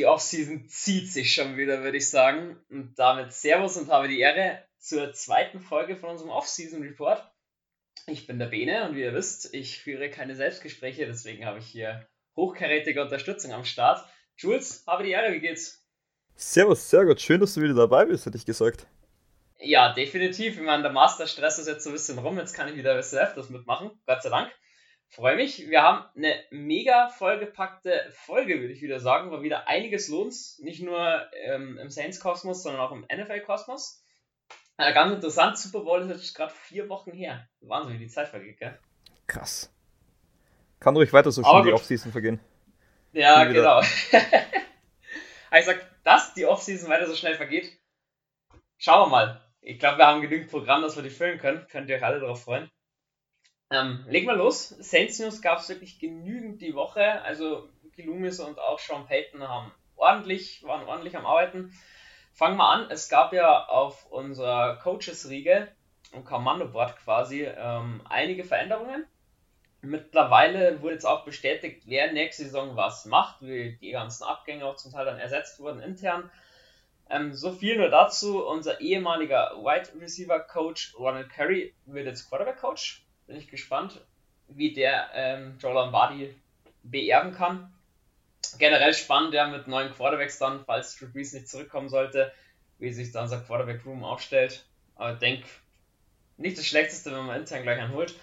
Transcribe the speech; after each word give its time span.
die 0.00 0.06
Offseason 0.06 0.66
zieht 0.66 1.12
sich 1.12 1.34
schon 1.34 1.58
wieder, 1.58 1.82
würde 1.82 1.98
ich 1.98 2.08
sagen. 2.08 2.56
Und 2.70 2.94
damit 2.98 3.34
Servus 3.34 3.76
und 3.76 3.90
habe 3.90 4.08
die 4.08 4.20
Ehre 4.20 4.64
zur 4.78 5.12
zweiten 5.12 5.60
Folge 5.60 5.94
von 5.94 6.08
unserem 6.08 6.30
Offseason 6.30 6.82
Report. 6.82 7.22
Ich 8.06 8.26
bin 8.26 8.38
der 8.38 8.46
Bene 8.46 8.88
und 8.88 8.96
wie 8.96 9.02
ihr 9.02 9.12
wisst, 9.12 9.52
ich 9.52 9.78
führe 9.78 10.08
keine 10.08 10.34
Selbstgespräche, 10.34 11.04
deswegen 11.04 11.44
habe 11.44 11.58
ich 11.58 11.66
hier 11.66 12.08
hochkarätige 12.34 13.02
Unterstützung 13.02 13.52
am 13.52 13.66
Start. 13.66 14.02
Jules, 14.38 14.84
habe 14.86 15.04
die 15.04 15.10
Ehre, 15.10 15.34
wie 15.34 15.40
geht's? 15.40 15.86
Servus, 16.34 16.88
sehr 16.88 17.04
gut. 17.04 17.20
Schön, 17.20 17.38
dass 17.38 17.52
du 17.52 17.60
wieder 17.60 17.74
dabei 17.74 18.06
bist, 18.06 18.24
hätte 18.24 18.38
ich 18.38 18.46
gesagt. 18.46 18.86
Ja, 19.58 19.92
definitiv. 19.92 20.56
Ich 20.56 20.62
meine, 20.62 20.82
der 20.82 20.92
Masterstress 20.92 21.58
ist 21.58 21.66
jetzt 21.66 21.84
so 21.84 21.90
ein 21.90 21.92
bisschen 21.92 22.18
rum. 22.18 22.38
Jetzt 22.38 22.54
kann 22.54 22.68
ich 22.68 22.76
wieder 22.76 22.96
WSF 22.96 23.34
das 23.34 23.50
mitmachen. 23.50 23.90
Gott 24.06 24.22
sei 24.22 24.30
Dank. 24.30 24.50
Freue 25.12 25.34
mich. 25.34 25.68
Wir 25.68 25.82
haben 25.82 26.04
eine 26.16 26.36
mega 26.50 27.08
vollgepackte 27.08 28.08
Folge, 28.12 28.60
würde 28.60 28.72
ich 28.72 28.80
wieder 28.80 29.00
sagen. 29.00 29.32
War 29.32 29.42
wieder 29.42 29.66
einiges 29.66 30.08
los. 30.08 30.60
Nicht 30.60 30.82
nur 30.82 31.26
ähm, 31.32 31.78
im 31.78 31.90
Saints-Kosmos, 31.90 32.62
sondern 32.62 32.80
auch 32.80 32.92
im 32.92 33.04
NFL-Kosmos. 33.12 34.04
Ja, 34.78 34.92
ganz 34.92 35.12
interessant. 35.12 35.58
Super 35.58 35.80
Bowl 35.80 36.00
ist 36.02 36.10
jetzt 36.10 36.34
gerade 36.36 36.52
vier 36.54 36.88
Wochen 36.88 37.10
her. 37.10 37.48
Wahnsinn, 37.60 37.94
wie 37.94 38.04
die 38.04 38.08
Zeit 38.08 38.28
vergeht, 38.28 38.60
gell? 38.60 38.78
Krass. 39.26 39.74
Kann 40.78 40.94
ruhig 40.96 41.12
weiter 41.12 41.32
so 41.32 41.42
schnell 41.42 41.64
die 41.64 41.72
Offseason 41.72 42.12
vergehen. 42.12 42.38
Ja, 43.12 43.42
genau. 43.44 43.80
ich 45.58 45.64
sag, 45.64 45.84
dass 46.04 46.34
die 46.34 46.46
Offseason 46.46 46.88
weiter 46.88 47.08
so 47.08 47.16
schnell 47.16 47.34
vergeht. 47.34 47.76
Schauen 48.78 49.08
wir 49.08 49.10
mal. 49.10 49.40
Ich 49.60 49.80
glaube, 49.80 49.98
wir 49.98 50.06
haben 50.06 50.22
genügend 50.22 50.50
Programm, 50.52 50.82
dass 50.82 50.94
wir 50.94 51.02
die 51.02 51.10
füllen 51.10 51.38
können. 51.38 51.66
Könnt 51.68 51.90
ihr 51.90 51.96
euch 51.96 52.04
alle 52.04 52.20
darauf 52.20 52.44
freuen. 52.44 52.70
Ähm, 53.70 54.04
legen 54.08 54.26
wir 54.26 54.34
los. 54.34 54.76
News 54.92 55.42
gab 55.42 55.60
es 55.60 55.68
wirklich 55.68 55.98
genügend 56.00 56.60
die 56.60 56.74
Woche. 56.74 57.22
Also 57.22 57.68
Gilumis 57.94 58.40
und 58.40 58.58
auch 58.58 58.80
Sean 58.80 59.06
Payton 59.06 59.46
haben 59.46 59.72
ordentlich, 59.96 60.62
waren 60.64 60.86
ordentlich 60.86 61.16
am 61.16 61.26
Arbeiten. 61.26 61.72
Fangen 62.32 62.56
wir 62.56 62.68
an. 62.68 62.90
Es 62.90 63.08
gab 63.08 63.32
ja 63.32 63.66
auf 63.66 64.06
unserer 64.10 64.76
Coaches-Riege, 64.76 65.68
im 66.12 66.24
Kommando-Board 66.24 66.96
quasi, 66.96 67.44
ähm, 67.44 68.02
einige 68.08 68.44
Veränderungen. 68.44 69.06
Mittlerweile 69.82 70.82
wurde 70.82 70.94
jetzt 70.94 71.06
auch 71.06 71.24
bestätigt, 71.24 71.84
wer 71.86 72.12
nächste 72.12 72.44
Saison 72.44 72.76
was 72.76 73.06
macht, 73.06 73.40
wie 73.40 73.78
die 73.80 73.92
ganzen 73.92 74.24
Abgänge 74.24 74.66
auch 74.66 74.76
zum 74.76 74.92
Teil 74.92 75.06
dann 75.06 75.18
ersetzt 75.18 75.60
wurden 75.60 75.80
intern. 75.80 76.30
Ähm, 77.08 77.34
so 77.34 77.52
viel 77.52 77.76
nur 77.76 77.88
dazu. 77.88 78.44
Unser 78.44 78.80
ehemaliger 78.80 79.52
Wide 79.56 80.00
Receiver 80.00 80.40
Coach 80.40 80.94
Ronald 80.98 81.30
Curry 81.30 81.74
wird 81.86 82.06
jetzt 82.06 82.28
Quarterback 82.28 82.58
Coach 82.58 83.04
bin 83.30 83.38
ich 83.38 83.48
gespannt, 83.48 84.00
wie 84.48 84.72
der 84.72 85.08
ähm, 85.14 85.56
Joe 85.60 85.72
Lombardi 85.72 86.34
beerben 86.82 87.32
kann. 87.32 87.72
Generell 88.58 88.92
spannend, 88.92 89.34
ja, 89.34 89.46
mit 89.46 89.68
neuen 89.68 89.94
Quarterbacks 89.94 90.38
dann, 90.38 90.64
falls 90.64 90.96
Drew 90.96 91.06
Brees 91.06 91.32
nicht 91.32 91.48
zurückkommen 91.48 91.88
sollte, 91.88 92.32
wie 92.80 92.92
sich 92.92 93.12
dann 93.12 93.28
sein 93.28 93.46
Quarterback 93.46 93.86
Room 93.86 94.02
aufstellt. 94.02 94.64
Aber 94.96 95.12
denke, 95.12 95.46
nicht 96.38 96.58
das 96.58 96.66
Schlechteste, 96.66 97.12
wenn 97.12 97.24
man 97.24 97.38
intern 97.38 97.62
gleich 97.62 97.78
einen 97.78 97.92
holt. 97.92 98.16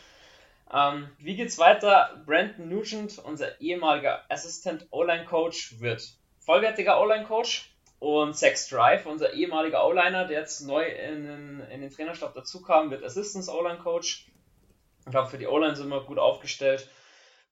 Ähm, 0.74 1.08
wie 1.20 1.38
geht's 1.38 1.58
weiter? 1.58 2.22
Brandon 2.26 2.68
Nugent, 2.68 3.18
unser 3.20 3.62
ehemaliger 3.62 4.30
Assistant 4.30 4.88
O-Line 4.92 5.24
Coach, 5.24 5.80
wird 5.80 6.06
vollwertiger 6.40 7.00
O-Line 7.00 7.24
Coach. 7.24 7.72
Und 8.00 8.36
Sex 8.36 8.68
Drive, 8.68 9.06
unser 9.06 9.34
ehemaliger 9.34 9.88
O-Liner, 9.88 10.26
der 10.26 10.42
jetzt 10.42 10.60
neu 10.62 10.86
in 10.86 11.24
den, 11.24 11.60
in 11.72 11.82
den 11.82 11.90
Trainerstab 11.90 12.36
dazukam, 12.36 12.92
wird 12.92 13.06
Assistant 13.06 13.48
O-Line 13.48 13.80
Coach. 13.80 14.28
Ich 15.08 15.12
glaube, 15.12 15.30
für 15.30 15.38
die 15.38 15.48
O-Line 15.48 15.74
sind 15.74 15.88
wir 15.88 16.02
gut 16.02 16.20
aufgestellt. 16.20 16.90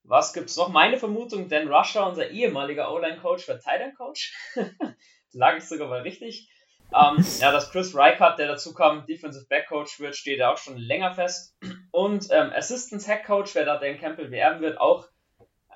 Was 0.03 0.33
gibt's 0.33 0.57
noch? 0.57 0.67
Meine 0.67 0.97
Vermutung, 0.97 1.47
Dan 1.47 1.71
Rusher, 1.71 2.05
unser 2.05 2.29
ehemaliger 2.29 2.91
O-Line-Coach, 2.91 3.47
wird 3.47 3.63
Titan-Coach. 3.63 4.35
Lag 5.31 5.55
ich 5.57 5.63
sogar 5.63 5.87
mal 5.87 6.01
richtig. 6.01 6.49
Ähm, 6.93 7.25
ja, 7.39 7.53
dass 7.53 7.71
Chris 7.71 7.95
Reichert, 7.95 8.39
der 8.39 8.47
dazu 8.47 8.73
kam, 8.73 9.05
Defensive 9.05 9.47
Back 9.47 9.69
Coach 9.69 10.01
wird, 10.01 10.17
steht 10.17 10.39
ja 10.39 10.51
auch 10.51 10.57
schon 10.57 10.77
länger 10.77 11.13
fest. 11.13 11.57
Und 11.91 12.27
ähm, 12.29 12.51
Assistant 12.53 13.05
Head 13.05 13.23
Coach, 13.23 13.55
wer 13.55 13.63
da 13.63 13.77
Dan 13.77 13.97
Campbell 13.99 14.27
beerben 14.27 14.59
wird, 14.59 14.77
auch 14.77 15.07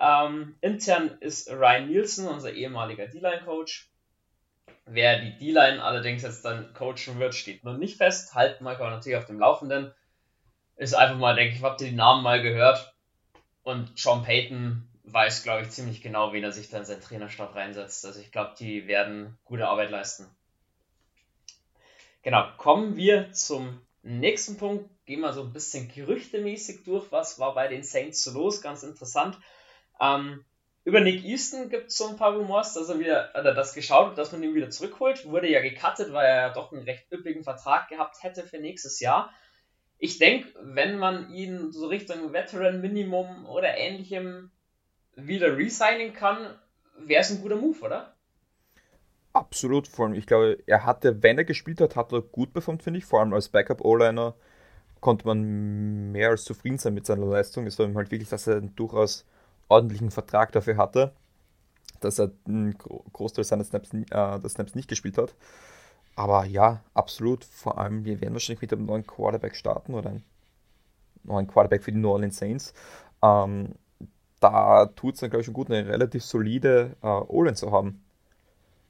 ähm, 0.02 0.58
intern 0.60 1.18
ist 1.22 1.50
Ryan 1.50 1.88
Nielsen, 1.88 2.28
unser 2.28 2.52
ehemaliger 2.52 3.08
D-Line 3.08 3.44
Coach. 3.46 3.90
Wer 4.86 5.22
die 5.22 5.38
D-Line 5.38 5.82
allerdings 5.82 6.24
jetzt 6.24 6.44
dann 6.44 6.74
coachen 6.74 7.20
wird, 7.20 7.36
steht 7.36 7.64
noch 7.64 7.78
nicht 7.78 7.98
fest. 7.98 8.36
Halten 8.36 8.66
wir 8.66 8.72
aber 8.72 8.90
natürlich 8.90 9.18
auf 9.18 9.26
dem 9.26 9.40
Laufenden 9.40 9.94
ist 10.80 10.94
einfach 10.94 11.18
mal, 11.18 11.36
denke 11.36 11.56
ich, 11.56 11.62
habt 11.62 11.82
ihr 11.82 11.90
die 11.90 11.96
Namen 11.96 12.24
mal 12.24 12.42
gehört. 12.42 12.94
Und 13.64 14.00
Sean 14.00 14.24
Payton 14.24 14.88
weiß, 15.04 15.44
glaube 15.44 15.64
ich, 15.64 15.70
ziemlich 15.70 16.02
genau, 16.02 16.32
wen 16.32 16.44
er 16.44 16.54
sich 16.54 16.70
dann 16.70 16.82
in 16.82 16.86
seinen 16.86 17.02
Trainerstab 17.02 17.54
reinsetzt. 17.54 18.06
Also 18.06 18.22
ich 18.22 18.32
glaube, 18.32 18.56
die 18.58 18.88
werden 18.88 19.38
gute 19.44 19.68
Arbeit 19.68 19.92
leisten. 19.92 20.26
Genau, 22.22 22.48
kommen 22.58 22.96
wir 22.96 23.32
zum 23.34 23.82
nächsten 24.04 24.58
Punkt. 24.58 24.90
Gehen 25.06 25.20
wir 25.20 25.34
so 25.34 25.42
ein 25.42 25.52
bisschen 25.52 25.92
gerüchtemäßig 25.94 26.86
durch. 26.86 27.12
Was 27.12 27.40
war 27.40 27.54
bei 27.56 27.68
den 27.68 27.84
Saints 27.84 28.24
so 28.24 28.32
los? 28.32 28.62
Ganz 28.62 28.84
interessant. 28.84 29.38
Ähm, 30.00 30.46
über 30.86 31.02
Nick 31.02 31.26
Easton 31.26 31.70
gibt 31.70 31.88
es 31.88 31.98
so 31.98 32.08
ein 32.08 32.16
paar 32.16 32.36
Rumors, 32.36 32.74
dass 32.74 32.88
er 32.88 33.00
wieder, 33.00 33.32
oder 33.38 33.54
das 33.54 33.74
geschaut 33.74 34.18
dass 34.18 34.32
man 34.32 34.44
ihn 34.44 34.56
wieder 34.56 34.70
zurückholt. 34.70 35.26
Wurde 35.26 35.50
ja 35.50 35.60
gecuttet, 35.60 36.14
weil 36.14 36.26
er 36.26 36.36
ja 36.36 36.54
doch 36.54 36.72
einen 36.72 36.84
recht 36.84 37.12
üppigen 37.12 37.44
Vertrag 37.44 37.90
gehabt 37.90 38.24
hätte 38.24 38.48
für 38.48 38.60
nächstes 38.60 39.02
Jahr 39.02 39.34
ich 40.00 40.18
denke, 40.18 40.48
wenn 40.62 40.98
man 40.98 41.30
ihn 41.32 41.72
so 41.72 41.88
Richtung 41.88 42.32
Veteran 42.34 42.82
Minimum 42.82 43.46
oder 43.46 43.78
ähnlichem 43.78 44.50
wieder 45.16 45.58
resignen 45.58 46.14
kann, 46.14 46.58
wäre 46.98 47.22
es 47.22 47.32
ein 47.32 47.42
guter 47.42 47.58
Move, 47.58 47.80
oder? 47.82 48.16
Absolut, 49.34 49.88
vor 49.88 50.06
allem, 50.06 50.16
ich 50.16 50.26
glaube, 50.26 50.58
er 50.66 50.86
hatte, 50.86 51.22
wenn 51.22 51.38
er 51.38 51.44
gespielt 51.44 51.82
hat, 51.82 51.96
hat 51.96 52.14
er 52.14 52.22
gut 52.22 52.54
performt, 52.54 52.82
finde 52.82 52.98
ich. 52.98 53.06
Vor 53.06 53.20
allem 53.20 53.34
als 53.34 53.50
Backup-O-Liner 53.50 54.36
konnte 55.02 55.28
man 55.28 56.12
mehr 56.12 56.30
als 56.30 56.46
zufrieden 56.46 56.78
sein 56.78 56.94
mit 56.94 57.06
seiner 57.06 57.26
Leistung. 57.26 57.68
Es 57.68 57.78
war 57.78 57.86
ihm 57.86 57.96
halt 57.96 58.10
wirklich, 58.10 58.30
dass 58.30 58.48
er 58.48 58.58
einen 58.58 58.76
durchaus 58.76 59.26
ordentlichen 59.68 60.12
Vertrag 60.12 60.52
dafür 60.54 60.78
hatte, 60.78 61.14
dass 62.00 62.20
er 62.20 62.31
einen 62.48 62.78
Großteil 62.78 63.44
seiner 63.44 63.64
Snaps, 63.66 63.94
äh, 63.94 64.50
Snaps 64.50 64.76
nicht 64.76 64.90
gespielt 64.90 65.18
hat. 65.18 65.36
Aber 66.19 66.44
ja, 66.44 66.84
absolut. 66.94 67.46
Vor 67.46 67.78
allem, 67.78 68.03
wir 68.03 68.19
werden 68.19 68.34
wahrscheinlich 68.34 68.62
mit 68.62 68.74
einem 68.74 68.85
neuen 68.85 69.07
Quarterback 69.07 69.56
starten 69.56 69.94
oder 69.94 70.09
einem 70.09 70.24
neuen 71.24 71.47
Quarterback 71.47 71.81
für 71.81 71.94
die 71.94 71.97
New 71.97 72.09
Orleans 72.09 72.35
Saints. 72.35 72.74
Ähm, 73.24 73.75
da 74.41 74.88
tut 74.88 75.13
es 75.13 75.22
dann, 75.22 75.30
glaube 75.30 75.40
ich, 75.40 75.46
schon 75.46 75.53
gut, 75.53 75.72
eine 75.72 75.88
relativ 75.88 76.25
solide 76.25 76.97
äh, 77.02 77.07
O-Line 77.07 77.56
zu 77.56 77.72
haben. 77.72 78.03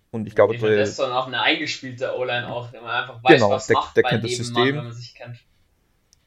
Und 0.10 0.26
ich 0.26 0.34
glaube, 0.34 0.58
das 0.58 0.90
ist 0.90 0.98
dann 0.98 1.12
auch 1.12 1.28
eine 1.28 1.40
eingespielte 1.40 2.18
O-Line 2.18 2.52
auch, 2.52 2.74
wenn 2.74 2.82
man 2.82 2.90
einfach 2.90 3.24
weiß, 3.24 3.36
genau, 3.36 3.52
was 3.52 3.68
der, 3.68 3.76
macht 3.76 3.96
der 3.96 4.04
kennt 4.06 4.24
das 4.24 4.36
System. 4.36 4.56
Mann, 4.56 4.76
wenn 4.78 4.84
man 4.86 4.94
sich 4.94 5.14
kennt. 5.14 5.38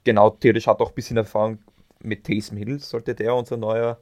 Genau, 0.05 0.31
theoretisch 0.31 0.69
hat 0.69 0.79
auch 0.79 0.91
ein 0.91 0.95
bisschen 0.95 1.17
Erfahrung 1.17 1.59
mit 1.99 2.23
Taysom 2.23 2.59
Hill, 2.59 2.79
sollte 2.79 3.17
der 3.17 3.35
unser 3.35 3.57
neuer 3.57 3.99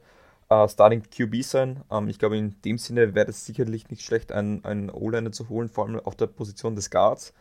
äh, 0.51 0.67
Starting 0.67 1.03
QB 1.03 1.43
sein. 1.43 1.81
Ähm, 1.89 2.09
ich 2.09 2.19
glaube, 2.19 2.37
in 2.37 2.61
dem 2.63 2.77
Sinne 2.77 3.15
wäre 3.15 3.29
es 3.29 3.45
sicherlich 3.45 3.89
nicht 3.89 4.03
schlecht, 4.03 4.31
einen, 4.31 4.63
einen 4.65 4.89
O-Liner 4.89 5.31
zu 5.31 5.49
holen, 5.49 5.69
vor 5.69 5.85
allem 5.85 5.99
auf 6.01 6.15
der 6.15 6.27
Position 6.27 6.75
des 6.75 6.91
Guards. 6.91 7.33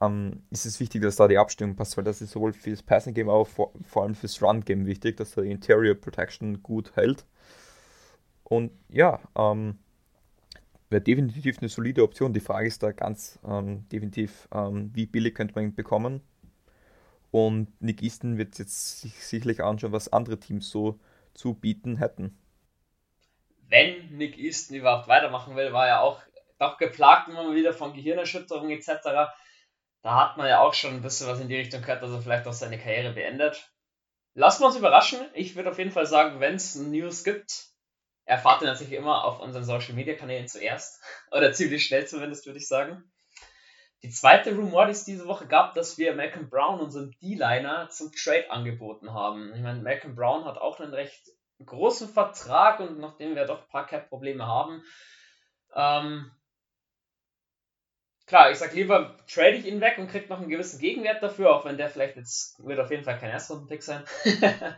Ähm, 0.00 0.42
ist 0.50 0.66
es 0.66 0.80
wichtig, 0.80 1.02
dass 1.02 1.16
da 1.16 1.28
die 1.28 1.38
Abstimmung 1.38 1.76
passt, 1.76 1.96
weil 1.96 2.04
das 2.04 2.20
ist 2.20 2.32
sowohl 2.32 2.52
fürs 2.52 2.82
Passing 2.82 3.14
Game, 3.14 3.30
aber 3.30 3.46
vor, 3.46 3.72
vor 3.86 4.02
allem 4.02 4.14
fürs 4.14 4.42
Run 4.42 4.62
Game 4.64 4.84
wichtig, 4.84 5.16
dass 5.16 5.34
da 5.34 5.42
die 5.42 5.50
Interior 5.50 5.94
Protection 5.94 6.62
gut 6.62 6.94
hält. 6.96 7.24
Und 8.44 8.72
ja, 8.88 9.20
ähm, 9.36 9.78
wäre 10.90 11.02
definitiv 11.02 11.58
eine 11.58 11.68
solide 11.68 12.02
Option. 12.02 12.32
Die 12.32 12.40
Frage 12.40 12.66
ist 12.68 12.82
da 12.82 12.92
ganz 12.92 13.38
ähm, 13.46 13.88
definitiv, 13.90 14.48
ähm, 14.52 14.90
wie 14.92 15.06
billig 15.06 15.34
könnte 15.34 15.54
man 15.54 15.64
ihn 15.64 15.74
bekommen. 15.74 16.20
Und 17.30 17.68
Nick 17.80 18.02
Easton 18.02 18.38
wird 18.38 18.58
jetzt 18.58 19.00
sich 19.00 19.14
sicherlich 19.24 19.62
anschauen, 19.62 19.92
was 19.92 20.12
andere 20.12 20.38
Teams 20.38 20.68
so 20.68 20.98
zu 21.34 21.54
bieten 21.54 21.96
hätten 21.96 22.36
wenn 23.68 24.16
Nick 24.16 24.38
Easton 24.38 24.76
überhaupt 24.76 25.08
weitermachen 25.08 25.56
will, 25.56 25.72
war 25.72 25.86
ja 25.86 26.00
auch 26.00 26.20
doch 26.58 26.78
geplagt 26.78 27.28
immer 27.28 27.54
wieder 27.54 27.72
von 27.72 27.92
Gehirnerschütterung 27.92 28.70
etc. 28.70 28.88
Da 30.02 30.20
hat 30.20 30.36
man 30.36 30.48
ja 30.48 30.60
auch 30.60 30.74
schon 30.74 30.94
ein 30.94 31.02
bisschen 31.02 31.26
was 31.26 31.40
in 31.40 31.48
die 31.48 31.56
Richtung 31.56 31.82
gehört, 31.82 32.02
dass 32.02 32.10
er 32.10 32.22
vielleicht 32.22 32.46
auch 32.46 32.52
seine 32.52 32.78
Karriere 32.78 33.12
beendet. 33.12 33.70
Lassen 34.34 34.62
wir 34.62 34.66
uns 34.66 34.76
überraschen. 34.76 35.20
Ich 35.34 35.56
würde 35.56 35.70
auf 35.70 35.78
jeden 35.78 35.90
Fall 35.90 36.06
sagen, 36.06 36.40
wenn 36.40 36.54
es 36.54 36.74
News 36.76 37.24
gibt, 37.24 37.68
erfahrt 38.24 38.62
ihr 38.62 38.68
natürlich 38.68 38.92
immer 38.92 39.24
auf 39.24 39.40
unseren 39.40 39.64
Social 39.64 39.94
Media 39.94 40.14
Kanälen 40.14 40.48
zuerst. 40.48 41.02
Oder 41.30 41.52
ziemlich 41.52 41.86
schnell 41.86 42.06
zumindest, 42.06 42.46
würde 42.46 42.58
ich 42.58 42.68
sagen. 42.68 43.10
Die 44.02 44.10
zweite 44.10 44.54
Rumor, 44.54 44.84
die 44.86 44.92
es 44.92 45.04
diese 45.04 45.26
Woche 45.26 45.46
gab, 45.46 45.74
dass 45.74 45.96
wir 45.96 46.14
Malcolm 46.14 46.50
Brown, 46.50 46.80
unseren 46.80 47.12
D-Liner, 47.22 47.88
zum 47.88 48.12
Trade 48.12 48.50
angeboten 48.50 49.12
haben. 49.12 49.54
Ich 49.54 49.62
meine, 49.62 49.80
Malcolm 49.80 50.14
Brown 50.14 50.44
hat 50.44 50.58
auch 50.58 50.78
einen 50.80 50.92
recht 50.92 51.30
großen 51.64 52.08
Vertrag 52.08 52.80
und 52.80 52.98
nachdem 52.98 53.34
wir 53.34 53.46
doch 53.46 53.62
ein 53.62 53.68
paar 53.68 53.86
Cap-Probleme 53.86 54.46
haben, 54.46 54.82
ähm, 55.74 56.30
klar, 58.26 58.50
ich 58.50 58.58
sag 58.58 58.74
lieber, 58.74 59.16
trade 59.28 59.56
ich 59.56 59.66
ihn 59.66 59.80
weg 59.80 59.98
und 59.98 60.10
krieg 60.10 60.28
noch 60.28 60.38
einen 60.38 60.48
gewissen 60.48 60.80
Gegenwert 60.80 61.22
dafür, 61.22 61.54
auch 61.54 61.64
wenn 61.64 61.78
der 61.78 61.88
vielleicht 61.88 62.16
jetzt, 62.16 62.58
wird 62.64 62.80
auf 62.80 62.90
jeden 62.90 63.04
Fall 63.04 63.18
kein 63.18 63.30
Erstrunden-Pick 63.30 63.82
sein. 63.82 64.04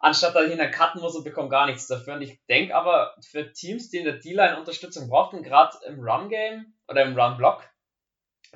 anstatt 0.00 0.34
dass 0.34 0.46
ich 0.46 0.52
ihn 0.52 0.58
dann 0.58 0.70
cutten 0.70 1.00
muss 1.00 1.16
und 1.16 1.24
bekomme 1.24 1.48
gar 1.48 1.66
nichts 1.66 1.86
dafür. 1.86 2.14
Und 2.14 2.22
ich 2.22 2.44
denke 2.46 2.74
aber, 2.74 3.14
für 3.28 3.52
Teams, 3.52 3.90
die 3.90 3.98
in 3.98 4.04
der 4.04 4.18
D-Line 4.18 4.58
Unterstützung 4.58 5.08
brauchten, 5.08 5.42
gerade 5.42 5.76
im 5.86 6.00
Run-Game 6.00 6.74
oder 6.88 7.02
im 7.02 7.18
Run-Block, 7.18 7.68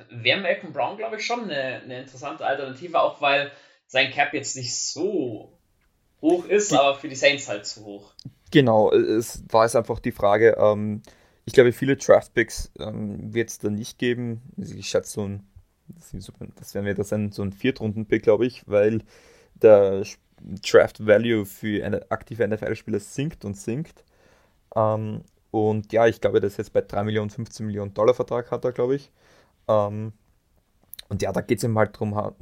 wäre 0.08 0.40
Malcolm 0.40 0.72
Brown, 0.72 0.96
glaube 0.96 1.16
ich, 1.16 1.26
schon 1.26 1.44
eine, 1.44 1.82
eine 1.82 2.00
interessante 2.00 2.46
Alternative, 2.46 3.00
auch 3.00 3.20
weil 3.20 3.50
sein 3.86 4.12
Cap 4.12 4.32
jetzt 4.32 4.56
nicht 4.56 4.76
so 4.76 5.59
hoch 6.20 6.44
ist, 6.46 6.70
die, 6.70 6.76
aber 6.76 6.98
für 6.98 7.08
die 7.08 7.16
Saints 7.16 7.48
halt 7.48 7.66
zu 7.66 7.84
hoch. 7.84 8.12
Genau, 8.50 8.92
es 8.92 9.42
war 9.50 9.64
jetzt 9.64 9.76
einfach 9.76 10.00
die 10.00 10.12
Frage, 10.12 10.56
ähm, 10.58 11.02
ich 11.44 11.54
glaube, 11.54 11.72
viele 11.72 11.96
Draftpicks 11.96 12.70
ähm, 12.78 13.32
wird 13.34 13.50
es 13.50 13.58
da 13.58 13.70
nicht 13.70 13.98
geben. 13.98 14.42
Ich 14.56 14.88
schätze 14.88 15.12
so 15.12 15.22
ein, 15.22 15.42
das 16.56 16.74
wäre 16.74 16.84
mir 16.84 16.94
das 16.94 17.12
ein, 17.12 17.32
so 17.32 17.42
ein 17.42 17.52
Viertrunden-Pick, 17.52 18.22
glaube 18.22 18.46
ich, 18.46 18.62
weil 18.68 19.02
der 19.54 20.04
Draft 20.62 21.04
Value 21.06 21.44
für 21.46 21.84
eine 21.84 22.10
aktive 22.10 22.46
NFL-Spieler 22.46 23.00
sinkt 23.00 23.44
und 23.44 23.56
sinkt. 23.56 24.04
Ähm, 24.74 25.22
und 25.50 25.92
ja, 25.92 26.06
ich 26.06 26.20
glaube, 26.20 26.40
das 26.40 26.52
ist 26.52 26.58
jetzt 26.58 26.72
bei 26.72 26.82
3 26.82 27.04
Millionen, 27.04 27.30
15 27.30 27.66
Millionen 27.66 27.94
Dollar 27.94 28.14
Vertrag 28.14 28.50
hat 28.50 28.64
er, 28.64 28.72
glaube 28.72 28.96
ich. 28.96 29.10
Ähm, 29.68 30.12
und 31.10 31.22
ja, 31.22 31.32
da 31.32 31.40
geht 31.40 31.58
es 31.58 31.64
ihm 31.64 31.76
halt 31.76 31.94
darum, 31.96 32.34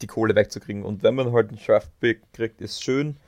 die 0.00 0.06
Kohle 0.06 0.36
wegzukriegen. 0.36 0.84
Und 0.84 1.02
wenn 1.02 1.16
man 1.16 1.32
halt 1.32 1.48
einen 1.48 1.58
Draft-Pick 1.58 2.32
kriegt, 2.32 2.60
ist 2.60 2.82
schön. 2.82 3.18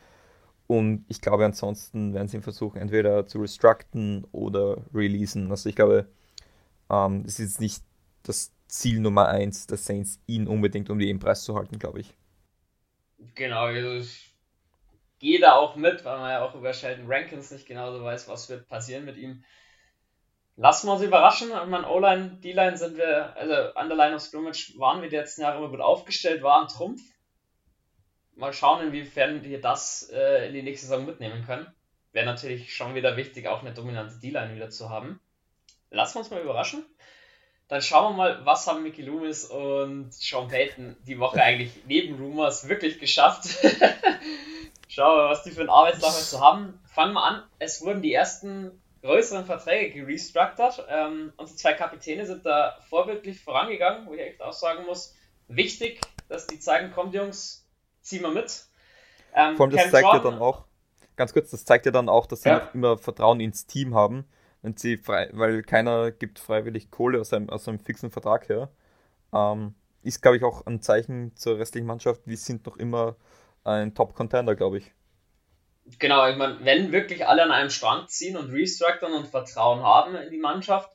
Und 0.69 1.05
ich 1.09 1.21
glaube, 1.21 1.45
ansonsten 1.45 2.15
werden 2.15 2.29
sie 2.29 2.37
ihn 2.37 2.43
versuchen, 2.43 2.81
entweder 2.81 3.27
zu 3.27 3.41
restructen 3.41 4.25
oder 4.31 4.85
releasen. 4.95 5.51
Also 5.51 5.69
ich 5.69 5.75
glaube, 5.75 6.07
ähm, 6.91 7.25
ist 7.25 7.61
nicht 7.61 7.83
das 8.23 8.53
Ziel 8.69 9.01
Nummer 9.01 9.29
eins 9.29 9.67
der 9.67 9.79
Saints, 9.79 10.21
ihn 10.27 10.47
unbedingt 10.47 10.91
um 10.91 10.99
den 11.01 11.19
Preis 11.19 11.43
zu 11.43 11.57
halten, 11.57 11.81
glaube 11.81 12.01
ich. 12.01 12.15
Genau, 13.35 13.65
also 13.65 13.95
ich 13.95 14.33
gehe 15.19 15.41
da 15.41 15.57
auch 15.57 15.75
mit, 15.75 16.05
weil 16.05 16.19
man 16.19 16.31
ja 16.31 16.45
auch 16.45 16.55
über 16.55 16.73
Sheldon 16.73 17.07
Rankins 17.09 17.51
nicht 17.51 17.67
genauso 17.67 18.05
weiß, 18.05 18.29
was 18.29 18.49
wird 18.49 18.69
passieren 18.69 19.05
mit 19.05 19.17
ihm. 19.17 19.43
Lassen 20.61 20.89
wir 20.89 20.95
uns 20.95 21.03
überraschen. 21.03 21.51
Ich 21.51 21.69
meine, 21.69 21.89
O-Line, 21.89 22.41
D-Line 22.43 22.77
sind 22.77 22.97
wir, 22.97 23.37
also 23.37 23.55
an 23.75 23.89
der 23.89 23.97
Line 23.97 24.17
of 24.17 24.23
Scrimmage 24.23 24.75
waren 24.77 25.01
wir 25.01 25.09
die 25.09 25.15
letzten 25.15 25.43
Jahre 25.43 25.59
immer 25.59 25.69
gut 25.69 25.81
aufgestellt, 25.81 26.43
waren 26.43 26.67
Trumpf. 26.67 27.01
Mal 28.35 28.53
schauen, 28.53 28.85
inwiefern 28.85 29.45
wir 29.45 29.61
das 29.61 30.11
äh, 30.13 30.49
in 30.49 30.55
die 30.55 30.63
nächste 30.63 30.89
Saison 30.89 31.07
mitnehmen 31.07 31.45
können. 31.47 31.69
Wäre 32.11 32.27
natürlich 32.27 32.75
schon 32.75 32.97
wieder 32.97 33.17
wichtig, 33.17 33.47
auch 33.47 33.61
eine 33.61 33.73
dominante 33.73 34.19
D-Line 34.19 34.57
wieder 34.57 34.69
zu 34.69 34.91
haben. 34.91 35.21
Lassen 35.91 36.17
wir 36.17 36.21
uns 36.21 36.31
mal 36.31 36.43
überraschen. 36.43 36.85
Dann 37.69 37.81
schauen 37.81 38.15
wir 38.15 38.17
mal, 38.17 38.45
was 38.45 38.67
haben 38.67 38.83
Mickey 38.83 39.03
Loomis 39.03 39.45
und 39.45 40.13
Sean 40.13 40.49
Payton 40.49 40.97
die 41.07 41.21
Woche 41.21 41.41
eigentlich 41.41 41.71
neben 41.87 42.17
Rumors 42.17 42.69
wirklich 42.69 42.99
geschafft. 42.99 43.45
schauen 44.89 45.19
wir 45.19 45.23
mal, 45.23 45.31
was 45.31 45.45
die 45.45 45.53
für 45.53 45.61
einen 45.61 45.71
Arbeitstag 45.71 46.11
zu 46.11 46.41
haben. 46.41 46.81
Fangen 46.85 47.13
wir 47.13 47.23
an. 47.23 47.45
Es 47.61 47.81
wurden 47.81 48.03
die 48.03 48.13
ersten 48.13 48.83
größeren 49.03 49.45
Verträge 49.45 50.01
gerestructured. 50.01 50.87
Ähm, 50.89 51.33
unsere 51.37 51.57
zwei 51.57 51.73
Kapitäne 51.75 52.27
sind 52.27 52.45
da 52.45 52.79
vorbildlich 52.89 53.41
vorangegangen, 53.41 54.07
wo 54.07 54.15
ich 54.15 54.21
echt 54.21 54.43
auch 54.43 54.53
sagen 54.53 54.85
muss, 54.87 55.15
wichtig, 55.49 56.01
dass 56.29 56.47
die 56.47 56.59
zeigen, 56.59 56.93
kommt 56.93 57.15
Jungs, 57.15 57.67
ziehen 58.01 58.23
wir 58.23 58.31
mit. 58.31 58.67
Ähm, 59.35 59.57
Vor 59.57 59.67
allem, 59.67 59.77
das 59.77 59.83
Cam 59.83 59.91
zeigt 59.91 60.05
Jordan, 60.05 60.25
ja 60.25 60.31
dann 60.31 60.41
auch, 60.41 60.65
ganz 61.17 61.33
kurz, 61.33 61.51
das 61.51 61.65
zeigt 61.65 61.87
ja 61.87 61.93
dann 61.93 62.09
auch, 62.09 62.27
dass 62.27 62.43
sie 62.43 62.49
ja. 62.49 62.71
immer 62.75 62.99
Vertrauen 62.99 63.41
ins 63.41 63.67
Team 63.67 63.95
haben, 63.95 64.27
wenn 64.63 64.77
sie 64.77 64.97
frei, 64.97 65.31
weil 65.33 65.63
keiner 65.63 66.11
gibt 66.11 66.39
freiwillig 66.39 66.91
Kohle 66.91 67.21
aus 67.21 67.33
einem, 67.33 67.51
aus 67.51 67.69
einem 67.69 67.79
fixen 67.79 68.11
Vertrag 68.11 68.49
her. 68.49 68.71
Ähm, 69.33 69.75
ist, 70.03 70.23
glaube 70.23 70.37
ich, 70.37 70.45
auch 70.45 70.67
ein 70.67 70.81
Zeichen 70.81 71.35
zur 71.37 71.59
restlichen 71.59 71.87
Mannschaft, 71.87 72.23
wir 72.25 72.37
sind 72.37 72.67
noch 72.67 72.77
immer 72.77 73.17
ein 73.65 73.95
Top-Contender, 73.95 74.55
glaube 74.55 74.79
ich. 74.79 74.93
Genau, 75.99 76.29
ich 76.29 76.37
meine, 76.37 76.65
wenn 76.65 76.93
wirklich 76.93 77.27
alle 77.27 77.43
an 77.43 77.51
einem 77.51 77.71
Strang 77.71 78.09
ziehen 78.09 78.37
und 78.37 78.53
restructuren 78.53 79.15
und 79.15 79.29
Vertrauen 79.29 79.83
haben 79.83 80.15
in 80.17 80.31
die 80.31 80.39
Mannschaft, 80.39 80.91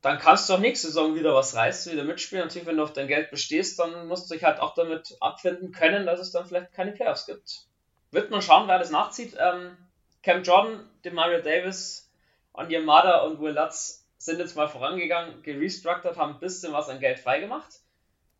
dann 0.00 0.18
kannst 0.18 0.48
du 0.48 0.54
auch 0.54 0.58
nächste 0.58 0.88
Saison 0.88 1.14
wieder 1.14 1.34
was 1.34 1.54
reißen, 1.54 1.92
wieder 1.92 2.04
mitspielen. 2.04 2.44
Natürlich, 2.44 2.66
wenn 2.66 2.76
du 2.76 2.84
auf 2.84 2.92
dein 2.92 3.08
Geld 3.08 3.30
bestehst, 3.30 3.78
dann 3.78 4.06
musst 4.06 4.30
du 4.30 4.34
dich 4.34 4.44
halt 4.44 4.60
auch 4.60 4.74
damit 4.74 5.16
abfinden 5.20 5.72
können, 5.72 6.06
dass 6.06 6.20
es 6.20 6.30
dann 6.30 6.46
vielleicht 6.46 6.72
keine 6.72 6.92
Playoffs 6.92 7.26
gibt. 7.26 7.66
Wird 8.10 8.30
man 8.30 8.42
schauen, 8.42 8.68
wer 8.68 8.78
das 8.78 8.90
nachzieht. 8.90 9.36
Ähm, 9.38 9.76
Cam 10.22 10.42
Jordan, 10.42 10.88
Demario 11.04 11.40
Davis, 11.42 12.10
Anya 12.52 12.78
Yamada 12.78 13.22
und 13.22 13.40
Will 13.40 13.54
Lutz 13.54 14.06
sind 14.18 14.38
jetzt 14.38 14.56
mal 14.56 14.68
vorangegangen, 14.68 15.42
gerestructured, 15.42 16.16
haben 16.16 16.34
ein 16.34 16.40
bisschen 16.40 16.72
was 16.72 16.88
an 16.88 17.00
Geld 17.00 17.18
freigemacht. 17.18 17.72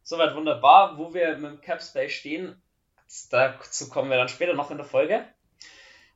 Soweit 0.03 0.35
wunderbar. 0.35 0.99
Wo 0.99 1.13
wir 1.15 1.37
mit 1.37 1.51
dem 1.51 1.61
Cap 1.61 1.83
Space 1.83 2.13
stehen, 2.13 2.61
dazu 3.31 3.89
kommen 3.89 4.11
wir 4.11 4.17
dann 4.17 4.29
später 4.29 4.55
noch 4.55 4.71
in 4.71 4.79
der 4.79 4.87
Folge. 4.87 5.25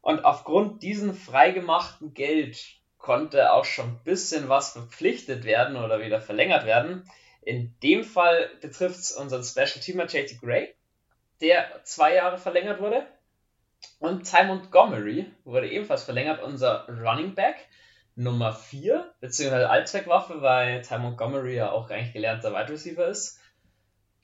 Und 0.02 0.25
aufgrund 0.25 0.82
diesem 0.82 1.14
freigemachten 1.14 2.12
Geld 2.12 2.58
konnte 2.99 3.52
auch 3.52 3.64
schon 3.64 3.87
ein 3.87 4.00
bisschen 4.04 4.49
was 4.49 4.72
verpflichtet 4.72 5.44
werden 5.44 5.76
oder 5.76 6.00
wieder 6.00 6.20
verlängert 6.20 6.66
werden. 6.66 7.08
In 7.40 7.75
dem 7.82 8.04
Fall 8.04 8.50
betrifft 8.60 8.99
es 8.99 9.12
unseren 9.12 9.44
Special 9.44 9.81
Teamer 9.81 10.06
JT 10.06 10.40
Gray, 10.40 10.75
der 11.40 11.82
zwei 11.84 12.14
Jahre 12.14 12.38
verlängert 12.38 12.81
wurde. 12.81 13.06
Und 13.99 14.28
Ty 14.31 14.44
Montgomery 14.44 15.26
wurde 15.44 15.70
ebenfalls 15.70 16.04
verlängert, 16.04 16.43
unser 16.43 16.87
Running 16.88 17.34
Back 17.34 17.69
Nummer 18.14 18.52
4, 18.52 19.14
beziehungsweise 19.20 19.70
Allzweckwaffe, 19.70 20.43
weil 20.43 20.82
Ty 20.82 20.99
Montgomery 20.99 21.56
ja 21.56 21.70
auch 21.70 21.88
eigentlich 21.90 22.12
gelernter 22.12 22.52
Wide 22.52 22.72
Receiver 22.72 23.06
ist. 23.06 23.40